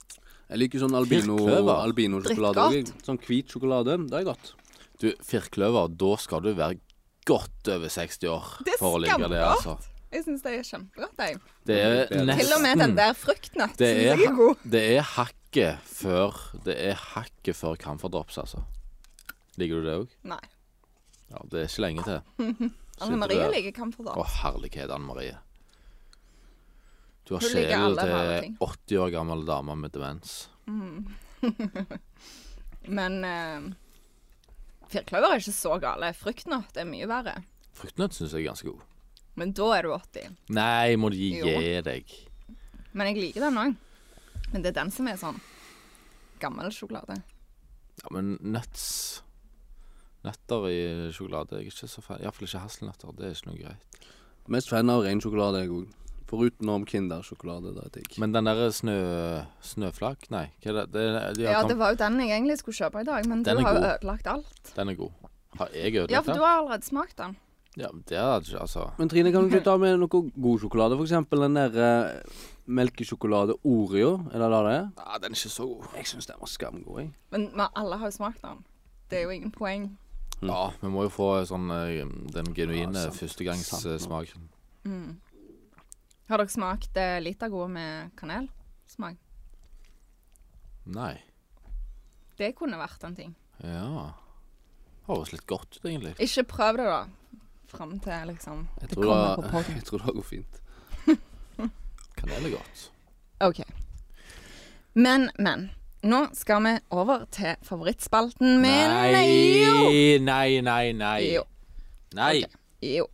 Jeg 0.48 0.60
liker 0.64 0.82
sånn 0.82 0.96
albino 0.98 1.36
albino-sjokolade 1.78 2.64
òg. 2.64 2.90
Sånn 3.06 3.20
hvit 3.22 3.52
sjokolade. 3.54 4.00
Det 4.10 4.18
er 4.18 4.26
godt. 4.26 4.54
Du, 4.98 5.12
firkløver, 5.22 5.92
da 6.00 6.10
skal 6.18 6.42
du 6.42 6.50
være 6.56 6.80
godt 7.28 7.70
over 7.76 7.92
60 7.92 8.28
år 8.32 8.48
for 8.80 8.96
å 8.96 9.00
like 9.04 9.14
det, 9.20 9.28
skamgodt. 9.30 9.52
altså. 9.52 9.93
Jeg 10.14 10.22
syns 10.22 10.44
det 10.44 10.50
er 10.54 10.66
kjempegodt, 10.68 11.18
jeg. 11.18 11.38
Det 11.66 11.76
er 11.82 11.94
nesten, 12.22 12.38
Til 12.38 12.52
og 12.54 12.60
med 12.62 12.78
den 12.78 12.92
der 12.94 13.16
fruktnøtt 13.18 13.80
Det 13.80 13.88
syns 13.90 14.02
er 14.04 14.06
jeg 14.06 14.28
er 14.28 14.36
god. 14.38 14.60
Det 14.74 14.82
er 14.94 15.08
hakket 15.14 15.88
før 15.90 16.38
Det 16.66 16.76
er 16.90 17.00
hakket 17.14 17.58
før 17.58 17.78
camferdrops, 17.80 18.38
altså. 18.44 18.62
Liker 19.58 19.80
du 19.80 19.88
det 19.88 19.96
òg? 20.02 20.14
Nei. 20.30 20.44
Ja, 21.32 21.42
det 21.50 21.64
er 21.64 21.70
ikke 21.70 21.86
lenge 21.86 22.06
til. 22.06 22.20
Anne 23.02 23.18
Marie 23.18 23.48
liker 23.50 23.74
camferdrops. 23.74 24.20
Å, 24.22 24.28
herlighet, 24.44 24.92
Anne 24.94 25.08
Marie. 25.08 25.34
Du 27.24 27.34
har 27.34 27.42
sjelen 27.42 27.96
til 27.98 28.56
80 28.60 28.98
år 29.00 29.10
gammel 29.14 29.46
dame 29.48 29.74
med 29.80 29.94
demens. 29.94 30.50
Men 32.98 33.16
uh, 33.24 33.62
firkløver 34.92 35.32
er 35.32 35.42
ikke 35.42 35.56
så 35.56 35.78
gale. 35.82 36.12
Fruktnøtt 36.18 36.78
er 36.78 36.86
mye 36.88 37.08
verre. 37.10 37.34
Fruktnøtt 37.74 38.14
syns 38.14 38.36
jeg 38.36 38.44
er 38.44 38.50
ganske 38.52 38.70
god. 38.70 38.82
Men 39.36 39.52
da 39.52 39.70
er 39.78 39.82
du 39.82 39.90
80. 39.94 40.36
Nei, 40.54 40.94
må 40.96 41.10
du 41.10 41.16
gi 41.18 41.32
Jo. 41.40 41.82
deg. 41.82 42.04
Men 42.94 43.08
jeg 43.10 43.16
liker 43.22 43.40
den 43.48 43.58
òg. 43.58 43.76
Men 44.52 44.62
det 44.62 44.70
er 44.70 44.82
den 44.84 44.90
som 44.94 45.08
er 45.10 45.16
sånn 45.18 45.40
gammel 46.40 46.70
sjokolade. 46.70 47.16
Ja, 48.02 48.08
men 48.10 48.36
nuts 48.42 49.22
Nøtter 50.24 50.64
i 50.70 50.78
sjokolade 51.12 51.58
jeg 51.58 51.66
er 51.66 51.72
ikke 51.74 51.88
så 51.90 52.00
fan 52.04 52.22
Iallfall 52.22 52.46
ikke 52.48 52.62
hasselnøtter. 52.62 53.10
Det 53.18 53.26
er 53.28 53.34
ikke 53.36 53.50
noe 53.50 53.58
greit. 53.60 53.98
Mest 54.48 54.70
fan 54.72 54.88
av 54.92 55.02
ren 55.04 55.20
sjokolade, 55.20 55.60
jeg 55.64 55.72
òg. 55.74 55.90
Forutenom 56.30 56.86
Kindersjokolade. 56.88 57.74
Det 57.76 57.82
er 57.84 57.90
digg. 57.98 58.16
Men 58.22 58.32
den 58.32 58.48
derre 58.48 58.70
snø... 58.72 58.94
Snøflak? 59.60 60.24
Nei, 60.32 60.46
hva 60.64 60.70
er 60.72 60.78
det? 60.78 60.86
det, 60.94 61.04
de 61.36 61.44
har 61.44 61.52
Ja, 61.52 61.60
kom- 61.60 61.68
det 61.74 61.76
var 61.82 61.92
jo 61.92 61.98
den 62.00 62.16
jeg 62.24 62.30
egentlig 62.40 62.56
skulle 62.62 62.78
kjøpe 62.78 63.02
i 63.02 63.08
dag, 63.10 63.26
men 63.28 63.42
du 63.42 63.50
Den 63.50 63.58
er 63.60 63.66
har 63.68 63.74
jo 63.74 63.80
god. 63.82 63.90
ødelagt 63.98 64.26
alt. 64.32 64.72
Den 64.78 64.88
er 64.88 64.94
god. 65.02 65.12
Har 65.58 65.68
jeg 65.76 65.92
ødelagt 65.92 66.10
Ja, 66.16 66.20
for 66.22 66.32
den? 66.32 66.40
du 66.40 66.44
har 66.46 66.56
allerede 66.62 66.88
smakt 66.88 67.16
den. 67.20 67.36
Ja, 67.76 67.88
det 68.06 68.16
er 68.18 68.38
ikke 68.38 68.60
Altså 68.62 68.84
Men 68.98 69.08
Trine, 69.10 69.32
kan 69.34 69.42
du 69.42 69.50
ikke 69.50 69.64
ta 69.66 69.74
med 69.82 69.96
noe 69.98 70.08
god 70.30 70.60
sjokolade? 70.62 70.94
For 70.98 71.08
eksempel 71.08 71.42
den 71.42 71.58
der 71.58 71.78
eh, 71.82 72.44
melkesjokolade 72.66 73.56
Oreo. 73.66 74.14
Er 74.30 74.44
det 74.44 74.50
det 74.52 74.60
det 74.68 74.76
er? 74.76 74.86
Ja, 75.00 75.18
den 75.24 75.34
er 75.34 75.40
ikke 75.40 75.52
så 75.56 75.66
god. 75.66 75.90
Jeg 75.96 76.06
syns 76.06 76.30
den 76.30 76.40
var 76.40 76.52
skamgod, 76.52 77.00
jeg. 77.02 77.10
Men 77.34 77.50
men 77.52 77.66
alle 77.74 77.98
har 77.98 78.12
jo 78.12 78.16
smakt 78.16 78.42
den. 78.42 78.64
Det 79.10 79.18
er 79.18 79.26
jo 79.26 79.34
ingen 79.34 79.52
poeng. 79.52 79.90
Ja, 80.42 80.70
vi 80.80 80.88
må 80.92 81.04
jo 81.06 81.12
få 81.12 81.28
sånn 81.48 81.70
eh, 81.74 82.06
den 82.34 82.54
genuine 82.54 82.94
Ja, 82.94 83.08
sant. 83.08 83.14
Sant 83.14 83.22
førstegangssmaken. 83.22 84.48
Mm. 84.84 85.20
Har 86.28 86.40
dere 86.40 86.52
smakt 86.52 86.96
eh, 86.96 87.20
Litago 87.20 87.66
med 87.68 88.14
kanelsmak? 88.16 89.18
Nei. 90.94 91.14
Det 92.38 92.54
kunne 92.58 92.78
vært 92.80 93.04
en 93.06 93.16
ting. 93.16 93.34
Ja. 93.64 94.12
Høres 95.08 95.32
litt 95.34 95.46
godt 95.46 95.78
ut, 95.78 95.84
egentlig. 95.84 96.14
Ikke 96.24 96.46
prøv 96.48 96.80
det, 96.80 96.88
da. 96.88 97.02
Fram 97.76 97.94
til 98.02 98.28
liksom 98.30 98.66
Jeg 98.80 98.88
det 98.90 98.96
tror 98.96 99.04
kommer 99.04 99.34
på 99.36 99.42
det, 99.42 99.50
podden. 99.54 99.76
jeg 99.78 99.84
tror 99.88 100.04
det 100.04 100.14
går 100.18 100.28
fint. 100.28 100.60
Kanel 102.18 102.46
er 102.50 102.54
godt. 102.56 102.84
OK. 103.44 103.62
Men, 104.94 105.30
men. 105.38 105.70
nå 106.06 106.20
skal 106.36 106.62
vi 106.62 106.74
over 106.94 107.24
til 107.34 107.56
favorittspalten 107.66 108.60
min. 108.62 108.94
Nei, 108.94 110.18
nei, 110.22 110.60
nei, 110.62 110.92
nei. 110.92 111.18
Jo. 111.34 111.42
Nei. 112.14 112.44
Okay. 112.44 112.94
Jo. 112.94 113.08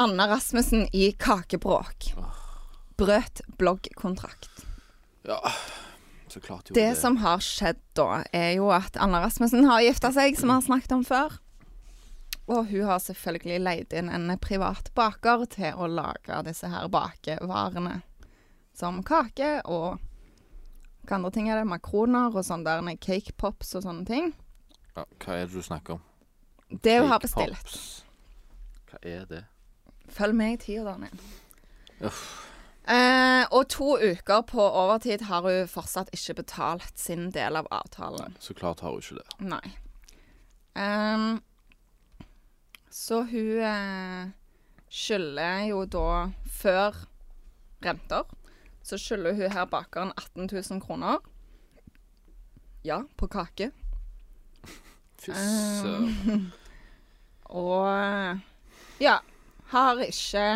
Anna 0.00 0.28
Rasmussen 0.28 0.86
i 0.92 1.10
Kakebråk. 1.12 2.12
Brøt 2.96 3.40
bloggkontrakt. 3.58 4.64
Ja, 5.26 5.40
så 6.28 6.40
klart 6.40 6.70
jo 6.70 6.74
Det 6.76 6.94
som 6.96 7.16
har 7.20 7.40
skjedd 7.44 7.80
da, 7.98 8.22
er 8.32 8.54
jo 8.56 8.70
at 8.72 8.96
Anna 9.00 9.20
Rasmussen 9.24 9.66
har 9.68 9.82
gifta 9.84 10.12
seg, 10.14 10.36
som 10.38 10.52
vi 10.52 10.58
har 10.58 10.64
snakket 10.64 10.94
om 10.96 11.04
før. 11.04 11.36
Og 12.46 12.68
hun 12.70 12.84
har 12.86 13.00
selvfølgelig 13.02 13.60
leid 13.60 13.94
inn 13.98 14.10
en 14.12 14.30
privat 14.38 14.92
baker 14.94 15.44
til 15.50 15.74
å 15.74 15.88
lage 15.90 16.42
disse 16.46 16.68
her 16.70 16.86
bakevarene. 16.92 18.00
Som 18.76 19.02
kake 19.06 19.62
og 19.64 19.96
hva 21.06 21.16
andre 21.18 21.30
ting 21.34 21.48
er 21.50 21.60
det? 21.60 21.66
Makroner 21.70 22.34
og 22.34 22.44
sånne 22.46 22.76
der 22.82 22.96
cake 23.02 23.34
pops 23.38 23.74
og 23.78 23.84
sånne 23.86 24.06
ting. 24.06 24.32
ja, 24.96 25.04
Hva 25.22 25.36
er 25.36 25.46
det 25.46 25.54
du 25.54 25.62
snakker 25.62 25.98
om? 25.98 26.02
Det 26.82 26.98
hun 27.00 27.08
har 27.12 27.22
bestilt. 27.22 27.54
pops. 27.62 28.04
Hva 28.90 28.98
er 29.02 29.24
det? 29.30 29.44
Følg 30.10 30.34
med 30.34 30.52
i 30.54 30.58
tida, 30.64 30.84
Daniel. 30.92 31.18
Uff. 32.06 32.24
Eh, 32.86 33.42
og 33.50 33.68
to 33.68 33.96
uker 33.98 34.42
på 34.46 34.62
overtid 34.62 35.24
har 35.26 35.42
hun 35.42 35.66
fortsatt 35.70 36.10
ikke 36.14 36.36
betalt 36.42 36.98
sin 36.98 37.30
del 37.34 37.58
av 37.58 37.66
avtalen. 37.74 38.36
Så 38.38 38.54
klart 38.54 38.80
har 38.80 38.94
hun 38.94 39.02
ikke 39.02 39.18
det. 39.18 39.26
Nei. 39.42 39.72
Ehm, 40.78 41.40
så 42.96 43.20
hun 43.28 43.60
eh, 43.60 44.28
skylder 44.88 45.66
jo 45.68 45.82
da 45.84 46.08
før 46.48 46.96
renter 47.84 48.24
Så 48.86 48.96
skylder 48.96 49.36
hun 49.36 49.52
her 49.52 49.66
bakeren 49.68 50.14
18 50.16 50.48
000 50.48 50.80
kroner. 50.80 51.18
Ja, 52.86 53.02
på 53.16 53.26
kake. 53.26 53.70
Fy 55.20 55.32
søren. 55.34 56.14
søren. 56.22 56.52
Og 57.62 57.84
eh, 57.90 58.40
ja, 59.02 59.18
har 59.74 60.02
ikke 60.06 60.46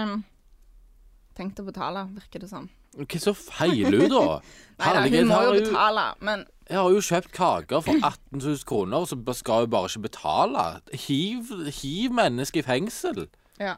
tenkt 1.36 1.61
å 1.61 1.66
betale, 1.66 2.07
virker 2.14 2.41
det 2.41 2.49
som. 2.51 2.70
Hva 2.99 3.20
så 3.22 3.34
feiler 3.36 4.01
hun, 4.01 4.11
da? 4.11 4.41
Nei 4.80 5.11
hun 5.12 5.28
må 5.28 5.43
jo 5.45 5.53
betale, 5.59 6.07
men 6.24 6.47
Jeg 6.70 6.78
har 6.78 6.91
jo 6.95 7.01
kjøpt 7.05 7.32
kaker 7.36 7.82
for 7.84 7.99
18 8.07 8.41
000 8.41 8.64
kroner, 8.66 9.05
så 9.05 9.18
skal 9.36 9.66
hun 9.66 9.70
bare 9.70 9.91
ikke 9.91 10.05
betale. 10.07 10.64
Hiv, 11.07 11.51
hiv 11.82 12.14
mennesket 12.14 12.62
i 12.62 12.66
fengsel. 12.66 13.26
Ja. 13.59 13.74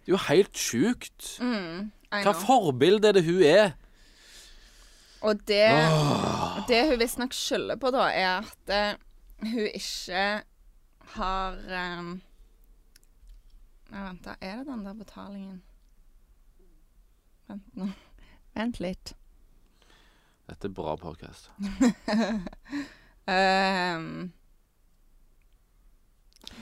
Det 0.00 0.08
er 0.08 0.14
jo 0.14 0.20
helt 0.28 0.58
sjukt. 0.58 1.36
mm, 1.42 1.90
Hva 2.10 2.32
forbilde 2.32 3.10
er 3.10 3.18
det 3.18 3.24
hun 3.26 3.42
er? 3.42 3.72
Og 5.20 5.36
det, 5.48 5.66
det 6.70 6.80
hun 6.88 7.00
visstnok 7.02 7.34
skylder 7.36 7.76
på, 7.76 7.90
da, 7.92 8.06
er 8.08 8.40
at 8.40 8.72
uh, 8.72 9.50
hun 9.50 9.66
ikke 9.74 10.42
har 11.16 11.58
um, 11.98 12.20
Nei, 13.90 14.04
vent, 14.06 14.22
da. 14.24 14.36
Er 14.40 14.62
det 14.62 14.66
den 14.70 14.86
der 14.86 14.94
betalingen? 14.94 15.62
Vent 17.48 17.76
nå. 17.76 17.88
Vent 18.54 18.80
litt. 18.82 19.14
Dette 20.50 20.66
er 20.66 20.74
bra 20.74 20.96
podkast. 20.98 21.50
um, 23.30 24.06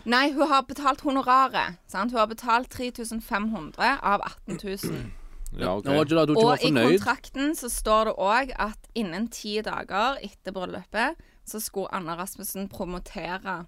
nei, 0.15 0.27
hun 0.35 0.51
har 0.51 0.67
betalt 0.69 1.05
honoraret. 1.07 1.79
Sant? 1.89 2.13
Hun 2.13 2.21
har 2.21 2.29
betalt 2.29 2.69
3500 2.75 3.97
av 4.03 4.27
18 4.27 4.61
000. 4.61 5.09
Ja, 5.57 5.73
okay. 5.73 5.95
Nå 5.95 6.05
var 6.05 6.31
Og 6.37 6.61
i 6.61 6.71
kontrakten 6.75 7.55
så 7.57 7.71
står 7.73 8.11
det 8.11 8.15
òg 8.21 8.53
at 8.61 8.91
innen 8.99 9.31
ti 9.33 9.57
dager 9.65 10.21
etter 10.21 10.53
bryllupet 10.53 11.17
så 11.49 11.61
skulle 11.65 11.89
Anna 11.97 12.19
Rasmussen 12.19 12.69
promotere 12.69 13.63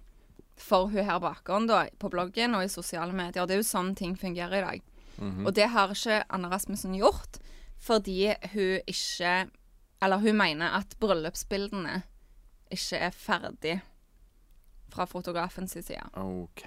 for 0.61 0.91
hun 0.93 1.07
her 1.07 1.17
bakeren 1.23 1.65
da, 1.65 1.87
på 1.97 2.11
bloggen 2.13 2.53
og 2.53 2.67
i 2.67 2.69
sosiale 2.69 3.15
medier. 3.17 3.47
Det 3.49 3.55
er 3.55 3.63
jo 3.63 3.65
sånn 3.65 3.95
ting 3.97 4.13
fungerer 4.13 4.59
i 4.59 4.65
dag. 4.67 4.83
Mhm. 5.17 5.47
Og 5.47 5.55
det 5.57 5.71
har 5.73 5.89
ikke 5.89 6.21
Anna 6.29 6.51
Rasmussen 6.53 6.93
gjort 6.93 7.41
fordi 7.81 8.33
hun 8.53 8.79
ikke 8.87 9.49
Eller 10.01 10.17
hun 10.17 10.33
mener 10.33 10.73
at 10.79 10.95
bryllupsbildene 10.99 12.01
ikke 12.73 12.97
er 12.97 13.11
ferdig 13.13 13.81
fra 14.89 15.05
fotografen 15.05 15.67
sin 15.67 15.83
side. 15.83 16.01
OK. 16.17 16.63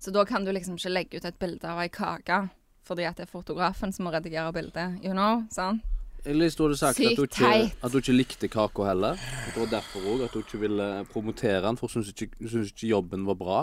Så 0.00 0.10
da 0.10 0.24
kan 0.24 0.44
du 0.44 0.52
liksom 0.52 0.78
ikke 0.78 0.92
legge 0.92 1.20
ut 1.20 1.26
et 1.28 1.36
bilde 1.36 1.68
av 1.68 1.82
ei 1.82 1.90
kake 1.92 2.46
fordi 2.84 3.04
at 3.08 3.16
det 3.16 3.24
er 3.24 3.32
fotografen 3.32 3.92
som 3.92 4.04
må 4.04 4.12
redigere 4.12 4.52
bildet. 4.52 4.98
You 5.04 5.12
know? 5.12 5.42
Sant? 5.52 5.84
Eller 6.24 6.48
hadde 6.48 6.68
du 6.72 6.76
sagt 6.76 7.00
at 7.00 7.18
hun, 7.18 7.24
ikke, 7.28 7.76
at 7.84 7.92
hun 7.92 8.00
ikke 8.00 8.16
likte 8.16 8.48
kaka 8.48 8.86
heller. 8.88 9.20
Det 9.52 9.60
var 9.60 9.70
derfor 9.74 10.06
òg 10.08 10.22
at 10.24 10.32
hun 10.32 10.44
ikke 10.44 10.60
ville 10.62 10.86
promotere 11.12 11.60
den, 11.66 11.76
for 11.76 11.88
hun 11.92 12.04
syntes 12.04 12.14
ikke, 12.24 12.64
ikke 12.64 12.88
jobben 12.88 13.26
var 13.28 13.36
bra. 13.36 13.58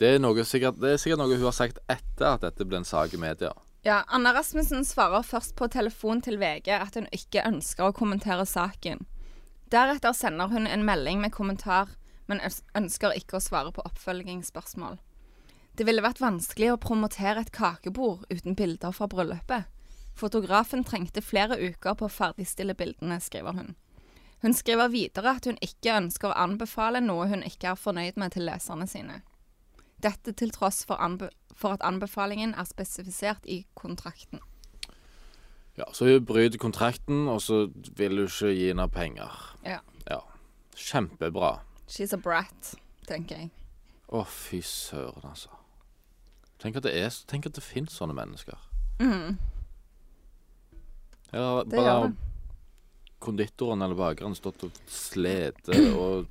Det 0.00 0.14
er, 0.14 0.20
noe 0.24 0.44
sikkert, 0.48 0.80
det 0.80 0.94
er 0.94 1.02
sikkert 1.02 1.20
noe 1.20 1.36
hun 1.36 1.44
har 1.44 1.56
sagt 1.56 1.82
etter 1.92 2.30
at 2.30 2.46
dette 2.46 2.64
ble 2.64 2.80
en 2.80 2.88
sak 2.88 3.12
i 3.12 3.20
media. 3.20 3.52
Ja, 3.86 4.04
Anna 4.08 4.34
Rasmussen 4.34 4.84
svarer 4.84 5.22
først 5.22 5.52
på 5.54 5.68
telefon 5.70 6.18
til 6.18 6.40
VG 6.40 6.72
at 6.74 6.96
hun 6.98 7.04
ikke 7.14 7.44
ønsker 7.46 7.86
å 7.86 7.94
kommentere 7.94 8.42
saken. 8.42 9.04
Deretter 9.70 10.10
sender 10.10 10.50
hun 10.50 10.66
en 10.66 10.82
melding 10.88 11.20
med 11.22 11.30
kommentar, 11.36 11.92
men 12.26 12.42
ønsker 12.74 13.14
ikke 13.14 13.38
å 13.38 13.44
svare 13.44 13.70
på 13.70 13.84
oppfølgingsspørsmål. 13.86 14.98
Det 15.78 15.86
ville 15.86 16.02
vært 16.02 16.18
vanskelig 16.18 16.72
å 16.72 16.80
promotere 16.82 17.46
et 17.46 17.54
kakebord 17.54 18.26
uten 18.26 18.58
bilder 18.58 18.90
fra 18.90 19.06
bryllupet. 19.06 19.70
Fotografen 20.18 20.82
trengte 20.82 21.22
flere 21.22 21.54
uker 21.54 21.94
på 21.94 22.08
å 22.08 22.14
ferdigstille 22.16 22.74
bildene, 22.74 23.22
skriver 23.22 23.54
hun. 23.54 23.74
Hun 24.42 24.58
skriver 24.64 24.90
videre 24.90 25.38
at 25.38 25.46
hun 25.46 25.62
ikke 25.62 25.94
ønsker 25.94 26.34
å 26.34 26.42
anbefale 26.48 27.06
noe 27.06 27.30
hun 27.30 27.46
ikke 27.46 27.70
er 27.76 27.78
fornøyd 27.86 28.18
med 28.18 28.34
til 28.34 28.50
leserne 28.50 28.90
sine. 28.90 29.22
Dette 30.02 30.34
til 30.34 30.50
tross 30.50 30.82
for, 30.82 30.98
anbe 30.98 31.30
for 31.56 31.72
at 31.72 31.82
anbefalingen 31.84 32.52
er 32.54 32.64
spesifisert 32.68 33.46
i 33.48 33.62
kontrakten. 33.74 34.40
Ja, 35.76 35.84
Så 35.92 36.04
hun 36.08 36.24
bryter 36.24 36.58
kontrakten, 36.58 37.26
og 37.28 37.40
så 37.44 37.66
vil 37.96 38.16
hun 38.16 38.28
ikke 38.28 38.52
gi 38.54 38.66
henne 38.70 38.88
penger. 38.88 39.32
Ja. 39.64 39.78
Ja. 40.10 40.20
Kjempebra. 40.76 41.58
She's 41.88 42.12
a 42.12 42.16
brat, 42.20 42.74
tenker 43.08 43.36
jeg. 43.36 43.50
Å, 44.08 44.22
fy 44.24 44.60
søren, 44.64 45.24
altså. 45.24 45.50
Tenk 46.62 46.76
at 46.78 46.86
det 46.86 46.94
er 46.96 47.12
Tenk 47.28 47.46
at 47.46 47.56
det 47.58 47.62
fins 47.64 47.92
sånne 47.98 48.14
mennesker. 48.16 48.56
Mm, 49.00 49.36
Ja, 51.32 51.62
det 51.64 51.76
bare 51.76 52.14
konditoren 53.20 53.82
eller 53.82 53.96
bakeren 53.98 54.34
stått 54.38 54.62
og 54.64 54.76
slete 54.88 55.74
og 56.00 56.28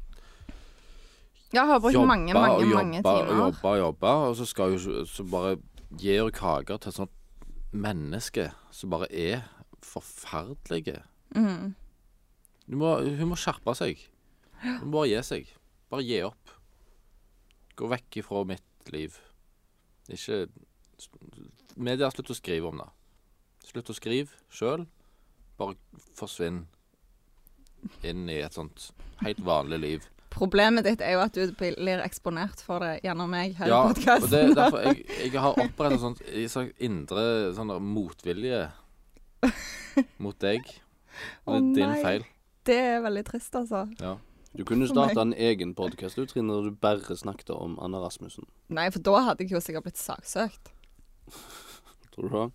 Jeg 1.54 1.68
har 1.68 1.80
brukt 1.80 2.08
mange, 2.08 2.34
og 2.36 2.42
mange, 2.42 2.64
jobba 2.66 2.76
mange 2.76 3.00
og 3.00 3.04
timer. 3.06 3.38
jobba 3.38 3.70
og 3.70 3.78
jobba, 3.78 4.14
og 4.30 4.36
så 4.36 4.46
skal 4.46 4.76
hun 4.76 5.06
så 5.06 5.24
bare 5.24 5.58
gir 6.00 6.24
hun 6.24 6.32
kaker 6.32 6.78
til 6.78 6.90
et 6.90 6.98
sånt 6.98 7.12
menneske 7.72 8.50
som 8.72 8.90
bare 8.90 9.08
er 9.12 9.46
forferdelige. 9.84 11.04
Mm. 11.36 11.76
Du 12.66 12.78
må, 12.82 12.98
hun 13.04 13.30
må 13.30 13.38
skjerpe 13.40 13.76
seg. 13.78 14.02
Hun 14.64 14.88
må 14.88 15.00
bare 15.00 15.12
gi 15.12 15.24
seg. 15.28 15.52
Bare 15.92 16.06
gi 16.06 16.22
opp. 16.26 16.54
Gå 17.76 17.90
vekk 17.92 18.22
ifra 18.24 18.44
mitt 18.48 18.94
liv. 18.96 19.20
Ikke 20.10 20.46
Media, 21.76 22.08
slutt 22.08 22.32
å 22.32 22.38
skrive 22.38 22.70
om 22.70 22.78
det. 22.80 22.88
Slutt 23.68 23.90
å 23.92 23.96
skrive 23.98 24.32
sjøl. 24.54 24.86
Bare 25.60 25.76
forsvinn 26.16 26.64
inn 28.08 28.30
i 28.32 28.40
et 28.40 28.56
sånt 28.56 28.90
helt 29.22 29.42
vanlig 29.44 29.80
liv. 29.84 30.08
Problemet 30.36 30.84
ditt 30.84 31.02
er 31.02 31.16
jo 31.16 31.22
at 31.24 31.34
du 31.38 31.54
blir 31.56 32.02
eksponert 32.04 32.60
for 32.66 32.84
det 32.84 32.98
gjennom 33.06 33.30
meg 33.32 33.56
her 33.56 33.70
Ja, 33.72 33.82
i 33.86 33.90
og 33.90 33.96
det 33.96 34.04
podkasten. 34.04 34.52
er 34.52 34.56
derfor 34.62 34.84
jeg, 34.90 35.06
jeg 35.32 35.42
har 35.46 35.60
opprettet 35.64 36.02
sånn 36.04 36.18
sånn 36.52 36.72
indre 36.84 37.26
sånn 37.56 37.72
motvilje 37.82 38.66
mot 40.20 40.38
deg. 40.44 40.66
Og 41.48 41.56
det 41.56 41.60
er 41.60 41.64
Å, 41.64 41.74
din 41.78 41.92
nei. 41.94 42.00
feil. 42.04 42.26
Det 42.66 42.76
er 42.82 43.04
veldig 43.06 43.24
trist, 43.30 43.56
altså. 43.56 43.86
Ja. 44.02 44.16
Du 44.56 44.64
kunne 44.68 44.88
starta 44.88 45.22
en 45.24 45.34
egen 45.36 45.74
podkast 45.76 46.16
Trine, 46.32 46.54
der 46.56 46.70
du 46.70 46.76
bare 46.80 47.16
snakket 47.20 47.50
om 47.56 47.76
Anna 47.84 48.00
Rasmussen. 48.04 48.48
Nei, 48.72 48.88
for 48.92 49.04
da 49.04 49.18
hadde 49.30 49.44
jeg 49.44 49.52
jo 49.52 49.60
sikkert 49.64 49.84
blitt 49.90 50.00
saksøkt. 50.00 50.72
Tror 52.16 52.30
du 52.30 52.36
det? 52.38 52.46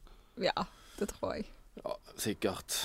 Ja, 0.48 0.64
det 0.98 1.10
tror 1.12 1.34
jeg. 1.36 1.46
ja, 1.82 1.96
sikkert. 2.16 2.78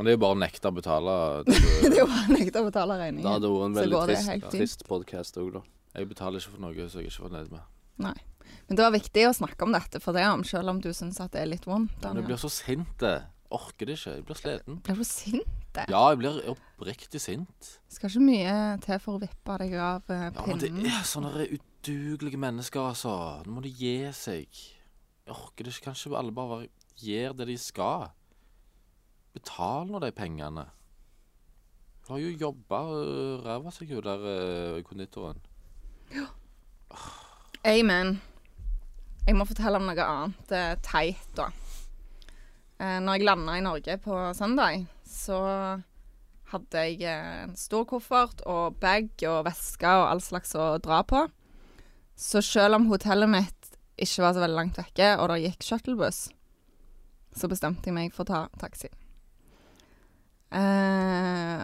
Men 0.00 0.06
det 0.08 0.12
er 0.14 0.16
jo 0.16 0.20
bare 0.22 0.32
å 0.32 0.40
nekte 0.40 0.70
å 0.70 0.72
betale. 0.72 1.14
det 1.44 1.88
er 1.90 1.98
jo 1.98 2.06
bare 2.08 2.22
å 2.24 2.32
nekte 2.32 2.60
å 2.62 2.64
betale 2.64 2.94
regningen. 2.96 3.26
Da 3.26 3.34
hadde 3.34 3.48
vært 3.52 3.66
en 3.66 3.74
veldig 3.76 3.98
trist, 4.08 4.44
trist 4.54 4.84
podkast 4.88 5.36
òg, 5.36 5.50
da. 5.58 5.60
jeg 5.92 6.06
betaler 6.08 6.40
ikke 6.40 6.52
for 6.54 6.62
noe 6.64 6.86
som 6.88 7.02
jeg 7.02 7.10
ikke 7.10 7.18
er 7.18 7.24
fornøyd 7.26 7.50
med. 7.52 7.66
Nei. 8.00 8.14
Men 8.70 8.78
det 8.78 8.86
var 8.86 8.94
viktig 8.94 9.24
å 9.28 9.32
snakke 9.36 9.66
om 9.66 9.74
dette 9.76 10.00
for 10.00 10.16
deg, 10.16 10.46
selv 10.48 10.72
om 10.72 10.78
du 10.80 10.88
syns 10.96 11.18
at 11.20 11.34
det 11.34 11.42
er 11.42 11.50
litt 11.50 11.68
vondt. 11.68 11.98
Men 12.00 12.16
jeg 12.16 12.28
blir 12.30 12.40
så 12.40 12.48
sint. 12.54 13.04
jeg. 13.04 13.26
Orker 13.52 13.90
det 13.90 13.96
ikke. 13.98 14.14
Jeg 14.14 14.24
blir 14.24 14.38
sliten. 14.40 14.78
Blir 14.86 15.02
du 15.02 15.04
sint? 15.04 15.58
Det? 15.76 15.84
Ja, 15.92 16.00
jeg 16.14 16.20
blir 16.22 16.38
oppriktig 16.54 17.20
sint. 17.20 17.68
Skal 17.92 18.08
ikke 18.08 18.22
mye 18.24 18.54
til 18.86 19.02
for 19.04 19.18
å 19.18 19.20
vippe 19.20 19.58
deg 19.60 19.74
av 19.84 20.06
pinnen. 20.08 20.32
Ja, 20.32 20.46
men 20.64 20.80
det 20.80 20.94
er 20.94 21.04
sånne 21.10 21.44
udugelige 21.44 22.40
mennesker, 22.40 22.88
altså. 22.94 23.12
Nå 23.44 23.58
må 23.58 23.66
de 23.68 23.74
gi 23.76 23.98
seg. 24.16 24.48
Jeg 25.28 25.36
orker 25.36 25.68
det 25.68 25.76
ikke. 25.76 25.90
Kanskje 25.90 26.14
alle 26.16 26.32
bare 26.32 26.62
gjør 27.04 27.36
det 27.42 27.50
de 27.52 27.58
skal. 27.60 28.08
Betal 29.36 29.90
nå 29.90 30.00
de 30.02 30.10
pengene. 30.14 30.66
Du 32.06 32.14
har 32.14 32.22
jo 32.22 32.32
jobba 32.34 32.80
uh, 32.90 33.38
ræva 33.44 33.70
seg 33.74 33.92
ut 33.94 34.04
der 34.06 34.26
uh, 34.26 34.82
konditoren. 34.86 35.38
Amen. 37.66 38.16
Jeg 39.26 39.36
må 39.36 39.44
fortelle 39.46 39.78
om 39.78 39.86
noe 39.86 40.04
annet 40.04 40.52
eh, 40.56 40.72
teit, 40.82 41.26
da. 41.36 41.50
Eh, 42.80 42.96
når 43.04 43.18
jeg 43.18 43.26
landa 43.28 43.56
i 43.58 43.62
Norge 43.64 43.96
på 44.02 44.16
søndag, 44.34 44.86
så 45.06 45.36
hadde 46.50 46.84
jeg 46.86 47.04
eh, 47.04 47.42
en 47.44 47.52
stor 47.58 47.84
koffert 47.86 48.40
og 48.48 48.80
bag 48.82 49.12
og 49.28 49.44
veske 49.46 49.86
og 50.00 50.06
all 50.08 50.24
slags 50.24 50.56
å 50.56 50.72
dra 50.82 51.02
på. 51.06 51.26
Så 52.16 52.42
selv 52.44 52.80
om 52.80 52.88
hotellet 52.90 53.30
mitt 53.30 53.70
ikke 54.00 54.24
var 54.24 54.34
så 54.34 54.42
veldig 54.42 54.56
langt 54.56 54.80
vekke, 54.80 55.12
og 55.20 55.30
det 55.30 55.42
gikk 55.44 55.68
shuttlebuss, 55.68 56.24
så 57.36 57.52
bestemte 57.52 57.92
jeg 57.92 57.96
meg 57.96 58.16
for 58.16 58.24
å 58.24 58.30
ta 58.32 58.42
taxi. 58.58 58.90
Eh, 60.50 61.62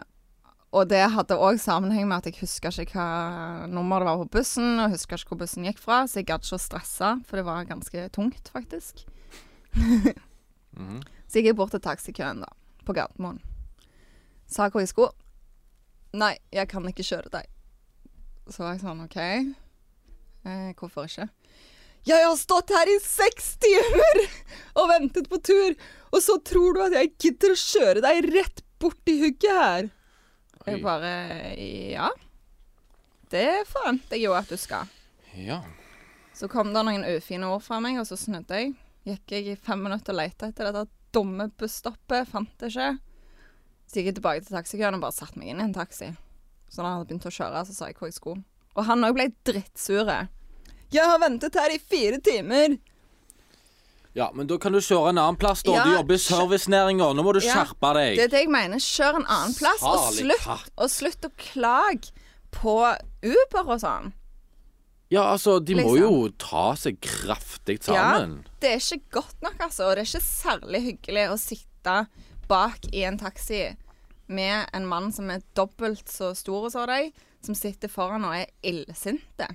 og 0.77 0.89
det 0.91 1.03
hadde 1.15 1.39
òg 1.41 1.59
sammenheng 1.63 2.09
med 2.11 2.21
at 2.21 2.29
jeg 2.29 2.41
huska 2.43 2.71
ikke 2.71 2.99
hva 2.99 3.67
nummer 3.71 4.03
det 4.03 4.09
var 4.11 4.23
på 4.25 4.39
bussen, 4.39 4.81
og 4.83 4.93
huska 4.93 5.17
ikke 5.19 5.33
hvor 5.33 5.43
bussen 5.45 5.67
gikk 5.67 5.81
fra, 5.81 6.03
så 6.05 6.21
jeg 6.21 6.29
gadd 6.29 6.45
ikke 6.45 6.59
å 6.59 6.63
stresse, 6.63 7.13
for 7.27 7.41
det 7.41 7.47
var 7.49 7.69
ganske 7.69 8.09
tungt, 8.15 8.51
faktisk. 8.55 9.07
mm. 9.77 11.01
Så 11.27 11.41
gikk 11.41 11.49
jeg 11.51 11.57
bort 11.59 11.73
til 11.75 11.83
taxikøen, 11.83 12.45
da, 12.45 12.51
på 12.87 12.95
Gardermoen. 12.95 13.41
Sa 14.47 14.69
hvor 14.71 14.85
jeg 14.85 14.93
skulle. 14.93 15.11
Nei, 16.15 16.37
jeg 16.55 16.69
kan 16.71 16.87
ikke 16.87 17.07
kjøre 17.07 17.33
deg. 17.33 17.49
Så 18.47 18.63
var 18.63 18.77
jeg 18.77 18.85
sånn, 18.85 19.01
OK. 19.03 19.17
Eh, 20.47 20.69
hvorfor 20.79 21.09
ikke? 21.09 21.27
Jeg 22.07 22.23
har 22.23 22.37
stått 22.39 22.71
her 22.71 22.87
i 22.87 23.01
seks 23.03 23.57
timer 23.59 24.21
og 24.79 24.93
ventet 24.93 25.27
på 25.33 25.41
tur, 25.43 25.75
og 26.15 26.23
så 26.23 26.39
tror 26.47 26.77
du 26.77 26.85
at 26.85 26.95
jeg 26.95 27.17
gidder 27.19 27.57
å 27.57 27.59
kjøre 27.59 28.05
deg 28.05 28.29
rett 28.31 28.63
borti 28.83 29.19
hugget 29.23 29.51
her? 29.53 29.89
Jeg 30.67 30.83
bare 30.83 31.13
Ja. 31.93 32.11
Det 33.31 33.67
forventer 33.67 34.17
jeg 34.17 34.27
jo 34.29 34.35
at 34.39 34.49
du 34.49 34.57
skal. 34.57 34.87
Ja. 35.35 35.61
Så 36.35 36.49
kom 36.49 36.73
det 36.75 36.85
noen 36.85 37.05
ufine 37.17 37.49
ord 37.49 37.63
fra 37.65 37.81
meg, 37.81 37.99
og 37.99 38.07
så 38.07 38.17
snudde 38.19 38.55
jeg. 38.61 38.75
Gikk 39.07 39.33
jeg 39.33 39.47
i 39.49 39.57
fem 39.57 39.83
minutter 39.83 40.13
og 40.15 40.21
lette 40.21 40.51
etter 40.51 40.69
dette 40.71 40.91
dumme 41.15 41.49
busstoppet, 41.59 42.29
fant 42.29 42.53
det 42.61 42.71
ikke. 42.73 42.99
Så 43.87 43.99
gikk 44.01 44.11
jeg 44.11 44.17
tilbake 44.19 44.45
til 44.45 44.57
taxikøen 44.57 44.99
og 44.99 45.05
bare 45.07 45.17
satte 45.17 45.39
meg 45.39 45.53
inn 45.53 45.63
i 45.63 45.67
en 45.69 45.75
taxi. 45.77 46.11
Så 46.69 46.83
da 46.83 46.89
han 46.89 46.99
hadde 46.99 47.09
begynt 47.11 47.29
å 47.31 47.35
kjøre, 47.35 47.63
så 47.67 47.77
sa 47.77 47.89
jeg 47.91 47.99
hvor 47.99 48.11
jeg 48.11 48.19
skulle. 48.19 48.43
Og 48.77 48.85
han 48.89 49.07
òg 49.07 49.15
ble 49.17 49.29
drittsure. 49.47 50.19
Jeg 50.93 51.09
har 51.09 51.23
ventet 51.23 51.57
her 51.57 51.73
i 51.73 51.81
fire 51.83 52.19
timer. 52.23 52.77
Ja, 54.17 54.31
men 54.35 54.49
da 54.49 54.57
kan 54.63 54.73
du 54.73 54.81
kjøre 54.81 55.11
en 55.13 55.19
annen 55.21 55.37
plass, 55.41 55.63
da. 55.67 55.75
Ja, 55.77 55.85
du 55.85 55.97
jobber 55.99 56.17
i 56.17 56.23
servicenæringa. 56.25 57.11
Nå 57.17 57.25
må 57.27 57.35
du 57.37 57.41
Ja, 57.45 57.53
skjerpe 57.61 57.93
deg. 57.99 58.17
Det 58.17 58.25
er 58.25 58.33
det 58.33 58.41
jeg 58.47 58.53
mener. 58.55 58.81
Kjør 58.83 59.19
en 59.21 59.27
annen 59.29 59.57
plass, 59.59 59.83
og 59.85 60.07
slutt, 60.17 60.71
og 60.77 60.89
slutt 60.93 61.29
å 61.29 61.33
klage 61.37 62.15
på 62.57 62.77
Uber 63.27 63.67
og 63.75 63.81
sånn. 63.83 64.15
Ja, 65.13 65.23
altså, 65.37 65.61
de 65.63 65.77
må 65.79 65.85
Liksom. 65.95 66.01
jo 66.03 66.29
ta 66.43 66.75
seg 66.75 66.97
kraftig 67.05 67.77
sammen. 67.85 68.41
Ja, 68.43 68.51
Det 68.61 68.71
er 68.73 68.81
ikke 68.83 69.21
godt 69.21 69.43
nok, 69.45 69.61
altså. 69.69 69.85
Og 69.91 69.97
det 69.97 70.03
er 70.07 70.11
ikke 70.11 70.27
særlig 70.27 70.81
hyggelig 70.89 71.27
å 71.31 71.39
sitte 71.39 71.97
bak 72.49 72.89
i 72.93 73.05
en 73.07 73.19
taxi 73.19 73.77
med 74.29 74.67
en 74.75 74.87
mann 74.87 75.13
som 75.13 75.31
er 75.31 75.43
dobbelt 75.55 76.09
så 76.11 76.33
stor 76.35 76.69
som 76.71 76.87
deg, 76.91 77.13
som 77.43 77.55
sitter 77.55 77.89
foran 77.89 78.25
og 78.27 78.35
er 78.35 78.47
illsinte. 78.67 79.47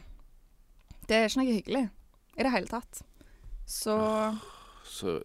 Det 1.07 1.17
er 1.17 1.27
ikke 1.27 1.41
noe 1.41 1.51
hyggelig 1.51 1.89
i 2.37 2.43
det 2.43 2.51
hele 2.53 2.67
tatt. 2.71 3.01
Så 3.71 4.37
Så 4.83 5.21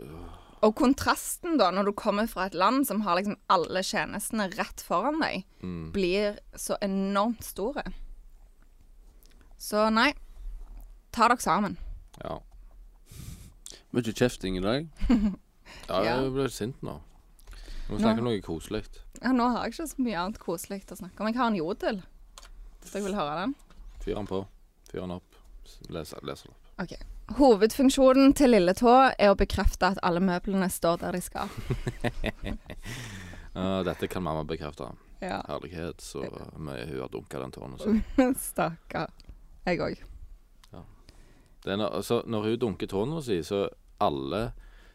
Og 0.61 0.75
kontrasten, 0.75 1.59
da, 1.59 1.71
når 1.71 1.91
du 1.91 1.93
kommer 1.93 2.27
fra 2.31 2.47
et 2.47 2.55
land 2.55 2.87
som 2.87 3.03
har 3.05 3.19
liksom 3.19 3.37
alle 3.53 3.83
tjenestene 3.85 4.47
rett 4.55 4.81
foran 4.83 5.19
deg, 5.21 5.43
mm. 5.61 5.91
blir 5.93 6.39
så 6.57 6.79
enormt 6.83 7.45
store. 7.45 7.83
Så 9.61 9.85
nei, 9.93 10.09
ta 11.15 11.29
dere 11.29 11.45
sammen. 11.45 11.77
Ja. 12.23 12.39
Mye 13.93 14.15
kjefting 14.15 14.57
i 14.59 14.65
dag. 14.65 14.89
ja 15.91 15.99
Ja. 16.03 16.15
jeg 16.23 16.33
ble 16.39 16.49
sint 16.51 16.81
nå. 16.87 16.97
Vi 17.87 17.95
må 17.95 18.01
snakke 18.01 18.25
om 18.25 18.31
noe 18.31 18.41
koselig. 18.43 18.87
Ja, 19.21 19.35
nå 19.35 19.51
har 19.53 19.67
jeg 19.67 19.75
ikke 19.75 19.89
så 19.91 20.07
mye 20.07 20.23
annet 20.23 20.41
koselig 20.43 20.81
å 20.89 20.99
snakke 21.03 21.21
om. 21.21 21.29
Jeg 21.31 21.39
har 21.43 21.53
en 21.53 21.59
jodel, 21.61 22.01
hvis 22.81 22.95
dere 22.95 23.11
vil 23.11 23.19
høre 23.19 23.37
den. 23.43 23.59
Fyr 24.07 24.17
den 24.17 24.31
på. 24.31 24.41
Fyr 24.89 25.05
den 25.05 25.19
opp. 25.19 25.39
Les, 25.91 26.17
les 26.23 26.47
den 26.47 26.57
opp. 26.57 26.73
Ok. 26.87 26.97
Hovedfunksjonen 27.35 28.35
til 28.39 28.53
Lille 28.55 28.75
Tå 28.79 28.93
er 29.19 29.33
å 29.33 29.39
bekrefte 29.39 29.89
at 29.91 29.99
alle 30.07 30.23
møblene 30.23 30.69
står 30.71 31.03
der 31.03 31.19
de 31.19 31.23
skal. 31.25 31.51
Ja, 33.57 33.81
dette 33.81 34.05
kan 34.13 34.21
mamma 34.21 34.43
bekrefte. 34.45 34.91
Ja. 35.25 35.39
Herlighet, 35.49 36.03
så 36.05 36.27
mye 36.61 36.83
hun 36.91 36.99
har 37.01 37.09
dunka 37.09 37.39
den 37.41 37.55
tåen. 37.55 37.79
Så. 37.81 37.95
Stakkar. 38.51 39.09
Jeg 39.65 39.81
òg. 39.81 40.03
Er 41.67 41.81
når, 41.81 41.97
altså, 41.99 42.21
når 42.27 42.45
hun 42.45 42.59
dunker 42.63 42.87
tårna 42.87 43.23
si, 43.25 43.41
så 43.43 43.65
alle 43.99 44.53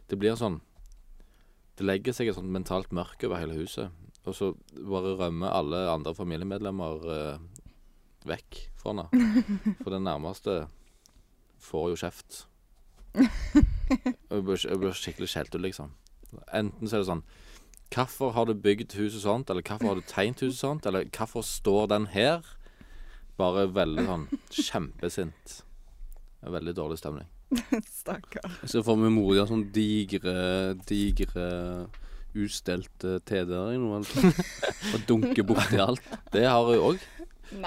Det 0.08 0.16
blir 0.20 0.38
sånn 0.40 0.62
Det 1.76 1.84
legger 1.84 2.16
seg 2.16 2.30
et 2.30 2.38
sånt 2.38 2.52
mentalt 2.54 2.94
mørke 2.96 3.28
over 3.28 3.42
hele 3.42 3.58
huset. 3.58 3.90
Og 4.24 4.38
så 4.38 4.52
bare 4.78 5.16
rømmer 5.18 5.52
alle 5.52 5.80
andre 5.90 6.14
familiemedlemmer 6.14 7.08
eh, 7.16 7.40
vekk 8.30 8.60
fra 8.78 8.94
henne. 8.94 9.08
For 9.82 9.90
den 9.90 10.06
nærmeste 10.06 10.60
får 11.62 11.92
jo 11.92 12.00
kjeft. 12.02 12.46
Jeg 13.12 14.44
blir, 14.48 14.62
jeg 14.64 14.80
blir 14.80 14.96
skikkelig 14.96 15.30
skjelt 15.32 15.56
ut, 15.56 15.64
liksom. 15.66 15.90
Enten 16.56 16.88
så 16.88 16.96
er 16.96 17.02
det 17.02 17.10
sånn 17.10 17.26
Hvorfor 17.92 18.32
har 18.38 18.48
du 18.48 18.54
bygd 18.56 18.94
huset 18.96 19.26
sånt? 19.26 19.50
Eller 19.52 19.66
hvorfor 19.68 19.90
har 19.90 20.00
du 20.00 20.06
tegnet 20.08 20.40
huset 20.46 20.62
sånt? 20.62 20.86
Eller 20.88 21.10
hvorfor 21.12 21.44
står 21.44 21.90
den 21.92 22.06
her? 22.14 22.46
Bare 23.36 23.66
veldig 23.68 24.06
sånn 24.08 24.24
kjempesint. 24.48 25.58
Veldig 26.40 26.76
dårlig 26.78 27.02
stemning. 27.02 27.28
Stakkar. 28.00 28.48
Jeg 28.62 28.72
ser 28.72 28.86
for 28.88 29.00
meg 29.00 29.12
mor 29.12 29.34
di 29.34 29.42
har 29.42 29.50
sånn 29.50 29.68
digre, 29.76 30.38
digre 30.88 31.50
ustelte 32.32 33.18
TD-er 33.28 33.76
i 33.76 33.82
noe. 33.82 34.00
Altså. 34.00 34.32
Og 34.96 35.04
dunker 35.10 35.44
borti 35.48 35.82
alt. 35.84 36.06
Det 36.32 36.46
har 36.48 36.64
hun 36.64 36.94
òg. 36.94 37.04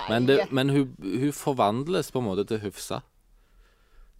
Men, 0.09 0.24
det, 0.24 0.47
men 0.57 0.72
hun, 0.72 0.95
hun 1.05 1.36
forvandles 1.36 2.09
på 2.14 2.22
en 2.22 2.30
måte 2.30 2.47
til 2.49 2.62
Hufsa. 2.64 3.03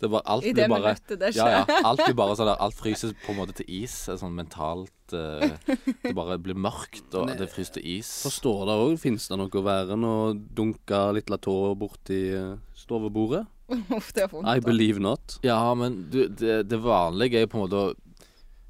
Det 0.03 0.09
bare, 0.11 0.25
alt 0.27 0.45
I 0.45 0.53
det 0.53 0.65
bare 0.69 0.83
minuttet 0.91 1.21
det 1.21 1.31
skjer. 1.37 1.53
ja, 1.55 1.81
alt 1.87 2.01
blir 2.03 2.17
bare 2.19 2.35
sånn 2.37 2.49
der, 2.51 2.59
Alt 2.67 2.75
fryses 2.77 3.13
på 3.25 3.33
en 3.33 3.39
måte 3.39 3.55
til 3.61 3.69
is. 3.79 3.95
Sånn 4.21 4.35
mentalt 4.37 5.15
eh, 5.17 5.55
Det 6.03 6.13
bare 6.19 6.37
blir 6.43 6.59
mørkt, 6.59 7.15
og 7.15 7.31
det 7.39 7.47
fryser 7.53 7.79
til 7.79 7.87
is. 7.99 8.11
Forstår 8.27 8.65
det 8.69 8.77
òg. 8.85 8.95
Fins 9.01 9.29
det 9.31 9.39
noe 9.41 9.63
verre 9.65 9.95
enn 9.97 10.05
å 10.09 10.17
dunke 10.35 11.01
litt 11.17 11.31
latå 11.33 11.55
borti 11.79 12.21
eh, 12.37 12.57
stovebordet? 12.77 13.45
Uff, 13.97 14.11
det 14.13 14.27
er 14.27 14.33
vondt. 14.35 14.51
I 14.51 14.61
believe 14.61 15.01
not. 15.01 15.39
Ja, 15.47 15.61
men 15.79 16.03
du, 16.13 16.25
det, 16.29 16.65
det 16.69 16.81
vanlige 16.85 17.39
er 17.41 17.47
jo 17.47 17.53
på 17.55 17.61
en 17.63 17.65
måte 17.69 17.85
å 17.85 17.95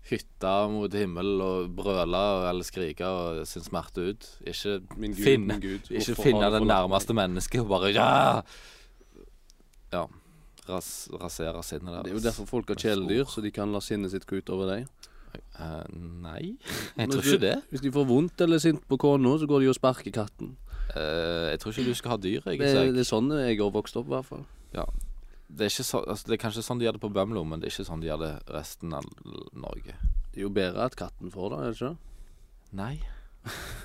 hytte 0.05 0.51
mot 0.69 0.93
himmelen 0.93 1.41
og 1.41 1.71
brøle 1.79 2.21
eller 2.51 2.67
skrike 2.69 3.09
og 3.09 3.41
sin 3.49 3.65
smerte 3.65 4.11
ut. 4.13 4.27
Ikke 4.45 4.77
Min 5.01 5.17
Gud, 5.17 5.23
finne, 5.25 5.57
min 5.57 5.63
Gud. 5.65 5.89
ikke 5.89 6.19
finne 6.21 6.51
det 6.53 6.61
nærmeste 6.69 7.17
mennesket 7.17 7.65
og 7.65 7.73
bare 7.73 7.95
Ja! 7.97 8.13
Ja. 9.95 10.05
Ras, 10.69 10.91
rasere 11.21 11.61
sinnet 11.67 11.91
deres. 11.93 12.07
Det 12.07 12.13
er 12.13 12.17
jo 12.17 12.25
derfor 12.25 12.49
folk 12.49 12.71
har 12.73 12.81
kjæledyr, 12.81 13.27
så 13.29 13.45
de 13.45 13.53
kan 13.53 13.73
la 13.73 13.83
sinnet 13.85 14.15
sitt 14.15 14.25
gå 14.29 14.41
utover 14.41 14.71
deg. 14.71 15.11
Uh, 15.59 15.83
nei, 16.23 16.55
jeg 16.99 17.11
tror 17.11 17.25
ikke 17.25 17.43
det. 17.43 17.57
Hvis 17.73 17.83
de 17.83 17.91
får 17.95 18.07
vondt 18.09 18.45
eller 18.45 18.61
er 18.61 18.65
sint 18.65 18.85
på 18.89 18.99
kona, 19.03 19.35
så 19.41 19.49
går 19.51 19.65
de 19.65 19.73
og 19.73 19.77
sparker 19.77 20.15
katten. 20.15 20.55
Uh, 20.95 21.51
jeg 21.51 21.61
tror 21.61 21.75
ikke 21.75 21.89
du 21.89 21.99
skal 21.99 22.15
ha 22.15 22.21
dyr. 22.23 22.41
Jeg, 22.47 22.61
Det, 22.63 22.75
det 22.95 23.03
er 23.03 23.09
sånn 23.09 23.33
jeg 23.35 23.59
har 23.61 23.75
vokst 23.75 23.99
opp, 24.01 24.09
i 24.09 24.15
hvert 24.15 24.31
fall. 24.31 24.47
Det, 24.75 25.67
er 25.67 25.71
ikke 25.71 25.87
så, 25.87 26.01
altså, 26.03 26.31
det 26.31 26.37
er 26.39 26.43
kanskje 26.43 26.65
sånn 26.67 26.81
de 26.81 26.89
gjør 26.89 26.97
det 26.97 27.05
på 27.05 27.13
Bømlo, 27.15 27.45
men 27.47 27.61
det 27.61 27.69
er 27.69 27.75
ikke 27.75 27.89
sånn 27.91 28.03
de 28.03 28.09
gjør 28.09 28.23
det 28.25 28.33
resten 28.55 28.95
av 28.97 29.07
Norge. 29.53 29.99
Det 30.33 30.41
er 30.41 30.47
jo 30.47 30.55
bedre 30.55 30.89
at 30.89 30.97
katten 30.99 31.31
får 31.35 31.53
det, 31.53 31.59
er 31.59 31.69
det 31.69 31.77
ikke? 31.79 31.95
Nei. 32.75 32.95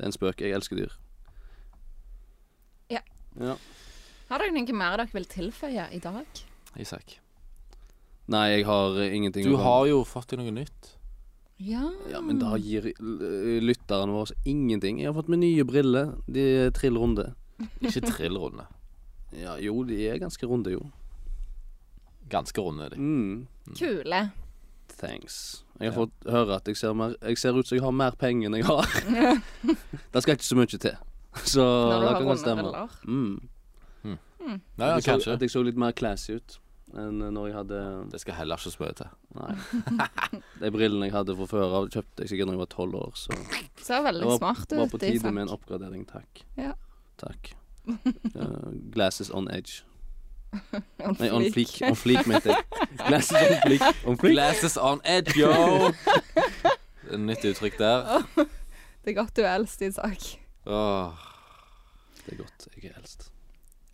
Det 0.00 0.06
er 0.06 0.08
en 0.08 0.14
spøk. 0.16 0.40
Jeg 0.40 0.56
elsker 0.56 0.78
dyr. 0.78 0.92
Ja. 2.88 3.02
ja. 3.36 3.56
Har 4.30 4.38
dere 4.42 4.54
noe 4.54 4.76
mer 4.78 4.96
dere 5.00 5.10
vil 5.12 5.26
tilføye 5.26 5.88
i 5.92 5.98
dag? 6.02 6.40
Isak. 6.78 7.16
Nei, 8.30 8.44
jeg 8.60 8.66
har 8.68 8.98
ingenting 9.10 9.44
Du 9.48 9.56
har 9.58 9.86
jo 9.90 10.04
fått 10.06 10.30
deg 10.30 10.38
noe 10.38 10.52
nytt. 10.54 10.92
Ja. 11.60 11.90
Ja, 12.08 12.20
men 12.24 12.38
da 12.40 12.54
gir 12.56 12.86
lytterne 13.60 14.14
våre 14.14 14.36
ingenting. 14.48 15.00
Jeg 15.02 15.10
har 15.10 15.16
fått 15.18 15.28
meg 15.28 15.42
nye 15.42 15.64
briller. 15.68 16.14
De 16.30 16.44
er 16.66 16.70
trill 16.76 16.96
runde. 17.00 17.32
Ikke 17.82 18.00
trillrunde. 18.06 18.66
Ja, 19.30 19.52
jo, 19.62 19.84
de 19.86 19.94
er 20.10 20.16
ganske 20.18 20.42
runde, 20.50 20.72
jo. 20.74 20.80
Ganske 22.32 22.58
runde 22.64 22.88
er 22.88 22.90
de. 22.90 22.96
Mm, 22.98 23.74
Kule. 23.78 24.18
thanks. 24.98 25.62
Jeg 25.78 25.92
har 25.92 26.00
Ja. 26.00 26.04
fått 26.06 26.26
høre 26.32 26.56
at 26.56 26.66
jeg 26.66 26.76
ser, 26.76 26.94
mer, 26.98 27.14
jeg 27.22 27.38
ser 27.38 27.54
ut 27.54 27.64
som 27.68 27.76
jeg 27.78 27.84
har 27.84 27.92
mer 27.94 28.10
penger 28.18 28.48
enn 28.50 28.56
jeg 28.58 28.64
har. 28.66 28.90
det 30.12 30.22
skal 30.24 30.34
ikke 30.34 30.44
så 30.48 30.56
mye 30.58 30.66
til. 30.66 30.96
Så 31.46 31.62
Når 31.62 31.94
du 31.94 32.00
det 32.00 32.08
har 32.10 32.18
kan 32.18 32.26
godt 32.26 32.42
stemme. 32.42 32.62
briller. 32.62 32.88
Mm. 33.06 33.48
Ja, 34.50 34.56
at, 34.56 34.88
ja, 34.88 34.94
jeg 34.94 35.02
så, 35.04 35.10
kanskje. 35.12 35.32
at 35.38 35.40
jeg 35.46 35.50
så 35.54 35.62
litt 35.66 35.76
mer 35.80 35.92
classy 35.96 36.36
ut. 36.40 36.58
enn 36.98 37.20
når 37.34 37.44
jeg 37.46 37.54
hadde 37.54 37.80
Det 38.10 38.18
skal 38.20 38.34
heller 38.34 38.58
ikke 38.58 38.70
så 38.74 38.80
mye 38.82 38.94
til. 38.98 39.10
Nei. 39.38 40.40
De 40.62 40.70
brillene 40.74 41.06
jeg 41.06 41.14
hadde 41.14 41.36
fra 41.38 41.46
før 41.52 41.76
av, 41.78 41.86
kjøpte 41.94 42.24
jeg 42.24 42.32
sikkert 42.32 42.50
da 42.50 42.56
jeg 42.56 42.62
var 42.64 42.70
tolv 42.74 42.94
år, 42.98 43.12
så 43.14 43.36
Ser 43.84 44.02
veldig 44.02 44.24
det 44.24 44.30
var, 44.32 44.38
smart 44.40 44.66
ut. 44.72 44.78
var 44.80 44.90
på 44.90 44.98
tide 45.04 45.30
med 45.32 45.42
en 45.46 45.52
oppgradering. 45.54 46.02
Takk. 46.10 46.42
Ja. 46.58 46.72
Takk. 47.22 47.52
Uh, 48.36 48.70
glasses 48.94 49.30
on 49.34 49.48
edge. 49.50 49.82
On 51.00 51.14
Nei, 51.18 51.30
on 51.30 51.44
fleek. 51.54 51.72
On 51.88 51.96
fleek, 51.96 52.26
mente 52.28 52.50
jeg. 52.52 52.86
Glasses 53.06 53.38
on 53.38 53.56
fleek. 53.64 53.82
On 54.06 54.18
fleek. 54.20 54.34
Glasses 54.34 54.76
on 54.78 55.00
edge, 55.04 55.34
yo! 55.38 55.90
Det 57.10 57.18
Nytt 57.18 57.44
uttrykk 57.50 57.78
der. 57.80 58.22
Det 59.02 59.14
er 59.14 59.16
godt 59.16 59.34
du 59.36 59.42
er 59.42 59.54
eldst, 59.56 59.80
Isak. 59.82 60.26
Åh. 60.66 61.14
Det 62.26 62.34
er 62.34 62.40
godt. 62.42 62.68
Jeg 62.76 62.90
er 62.92 62.98
eldst. 63.00 63.29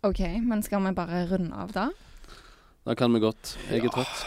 OK, 0.07 0.21
men 0.47 0.63
skal 0.63 0.83
vi 0.85 0.91
bare 0.97 1.25
runde 1.29 1.55
av 1.55 1.71
da? 1.75 1.87
Da 2.87 2.95
kan 2.95 3.13
vi 3.13 3.19
godt. 3.23 3.55
Jeg 3.69 3.83
er 3.85 3.91
trøtt. 3.93 4.25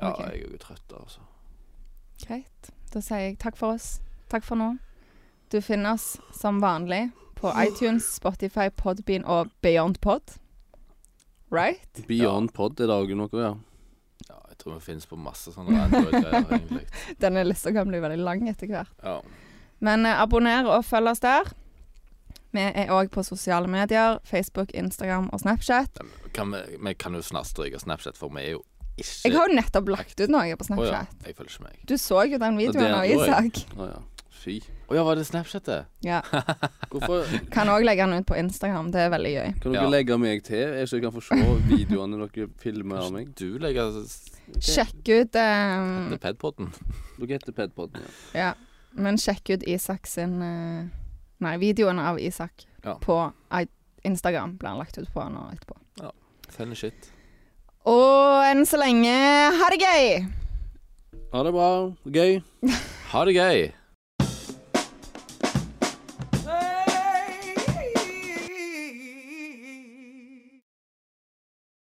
Ja, 0.00 0.10
Ok. 0.14 0.20
jeg 0.24 0.42
er 0.44 0.52
jo 0.54 0.58
trøtt, 0.62 0.94
altså. 0.96 1.20
Greit. 2.26 2.70
Da 2.92 3.00
sier 3.04 3.18
jeg 3.26 3.38
takk 3.38 3.56
for 3.56 3.74
oss. 3.76 4.00
Takk 4.32 4.44
for 4.46 4.56
nå. 4.56 4.70
Du 5.50 5.60
finner 5.60 5.94
oss 5.98 6.14
som 6.32 6.60
vanlig 6.62 7.10
på 7.36 7.50
iTunes, 7.60 8.06
Spotify, 8.16 8.68
Podbean 8.70 9.24
og 9.24 9.50
BeyondPod. 9.62 10.36
Right? 11.50 12.04
Beyond 12.06 12.52
Pod 12.54 12.78
er 12.80 12.86
det 12.86 12.94
òg 12.96 13.12
noe, 13.18 13.28
ja. 13.34 13.54
Ja, 14.28 14.36
jeg 14.52 14.58
tror 14.60 14.76
vi 14.76 14.84
finnes 14.84 15.06
på 15.10 15.16
masse 15.18 15.50
sånne 15.54 15.80
Android-greier, 15.88 16.44
egentlig. 16.46 16.84
Denne 17.22 17.42
lista 17.48 17.72
kan 17.74 17.88
bli 17.90 17.98
veldig 18.02 18.20
lang 18.22 18.44
etter 18.48 18.70
hvert. 18.70 18.92
Ja. 19.02 19.16
Men 19.82 20.06
eh, 20.06 20.20
abonner 20.22 20.68
og 20.70 20.84
følg 20.86 21.10
oss 21.10 21.22
der. 21.24 21.50
Vi 22.52 22.60
er 22.66 22.90
òg 22.90 23.10
på 23.14 23.22
sosiale 23.26 23.70
medier. 23.70 24.18
Facebook, 24.26 24.72
Instagram 24.74 25.28
og 25.32 25.40
Snapchat. 25.40 26.00
Men 26.02 26.32
Kan 26.34 26.52
vi, 26.54 26.62
vi 26.78 26.94
kan 26.94 27.14
jo 27.14 27.22
snart 27.22 27.46
stryke 27.50 27.78
Snapchat, 27.78 28.18
for 28.18 28.32
vi 28.34 28.42
er 28.42 28.50
jo 28.58 28.62
ikke 29.00 29.28
Jeg 29.30 29.36
har 29.36 29.48
jo 29.48 29.56
nettopp 29.56 29.88
lagt 29.88 30.20
ut 30.20 30.30
noe 30.32 30.56
på 30.58 30.66
Å 30.66 30.66
ja, 30.66 30.68
Snapchat. 30.68 31.26
jeg 31.26 31.36
følger 31.38 31.54
ikke 31.54 31.66
meg. 31.68 31.82
Du 31.88 31.96
så 31.98 32.24
jo 32.28 32.40
den 32.42 32.58
videoen 32.58 32.96
av. 32.98 33.06
Isak. 33.06 33.62
Å 33.78 33.90
ja. 33.92 34.00
Fy. 34.40 34.54
Å 34.88 34.96
ja, 34.96 35.02
var 35.04 35.18
det 35.20 35.26
Snapchat, 35.28 35.66
det? 35.68 35.78
Ja. 36.06 36.22
Hvorfor 36.90 37.28
Kan 37.52 37.68
òg 37.68 37.84
legge 37.84 38.06
den 38.06 38.22
ut 38.22 38.26
på 38.28 38.38
Instagram. 38.40 38.88
Det 38.94 39.02
er 39.04 39.10
veldig 39.12 39.32
gøy. 39.34 39.50
kan 39.60 39.74
dere 39.74 39.84
Ja. 39.84 39.90
legge 39.92 40.16
meg 40.18 40.42
til, 40.46 40.72
så 40.88 40.96
jeg 40.96 41.04
kan 41.04 41.12
få 41.12 41.22
se 41.22 41.38
videoene 41.74 42.18
dere 42.24 42.48
filmer 42.62 43.04
av 43.04 43.12
meg? 43.12 43.34
Du 43.36 43.58
legger 43.60 44.00
Sjekk 44.58 45.04
ut 45.06 45.36
um... 45.38 46.08
det 46.10 46.20
Pedpodden. 46.24 46.72
Dere 47.18 47.36
heter 47.36 47.52
Pedpodden, 47.54 48.00
ja. 48.02 48.14
Ja, 48.40 48.54
men 48.96 49.20
sjekk 49.20 49.52
ut 49.52 49.66
Isak 49.68 50.08
sin 50.10 50.40
eh, 50.42 50.88
Nei, 51.40 51.56
videoen 51.58 51.98
av 51.98 52.18
Isak 52.20 52.66
Ja. 52.84 52.94
på 53.00 53.32
i- 53.60 53.68
Instagram 54.04 54.56
blir 54.56 54.68
han 54.68 54.78
lagt 54.78 54.98
ut 54.98 55.08
på 55.12 55.20
nå 55.30 55.50
etterpå. 55.52 55.76
Funny 56.50 56.74
shit. 56.74 57.10
Og 57.86 58.42
enn 58.44 58.64
så 58.66 58.76
lenge 58.80 59.12
ha 59.56 59.68
det 59.70 59.78
gøy! 59.80 60.26
Ha 61.32 61.42
det 61.46 61.52
bra. 61.52 61.68
Gøy. 62.10 62.42
Ha 63.12 63.24
det 63.24 63.34
gøy. 63.36 63.72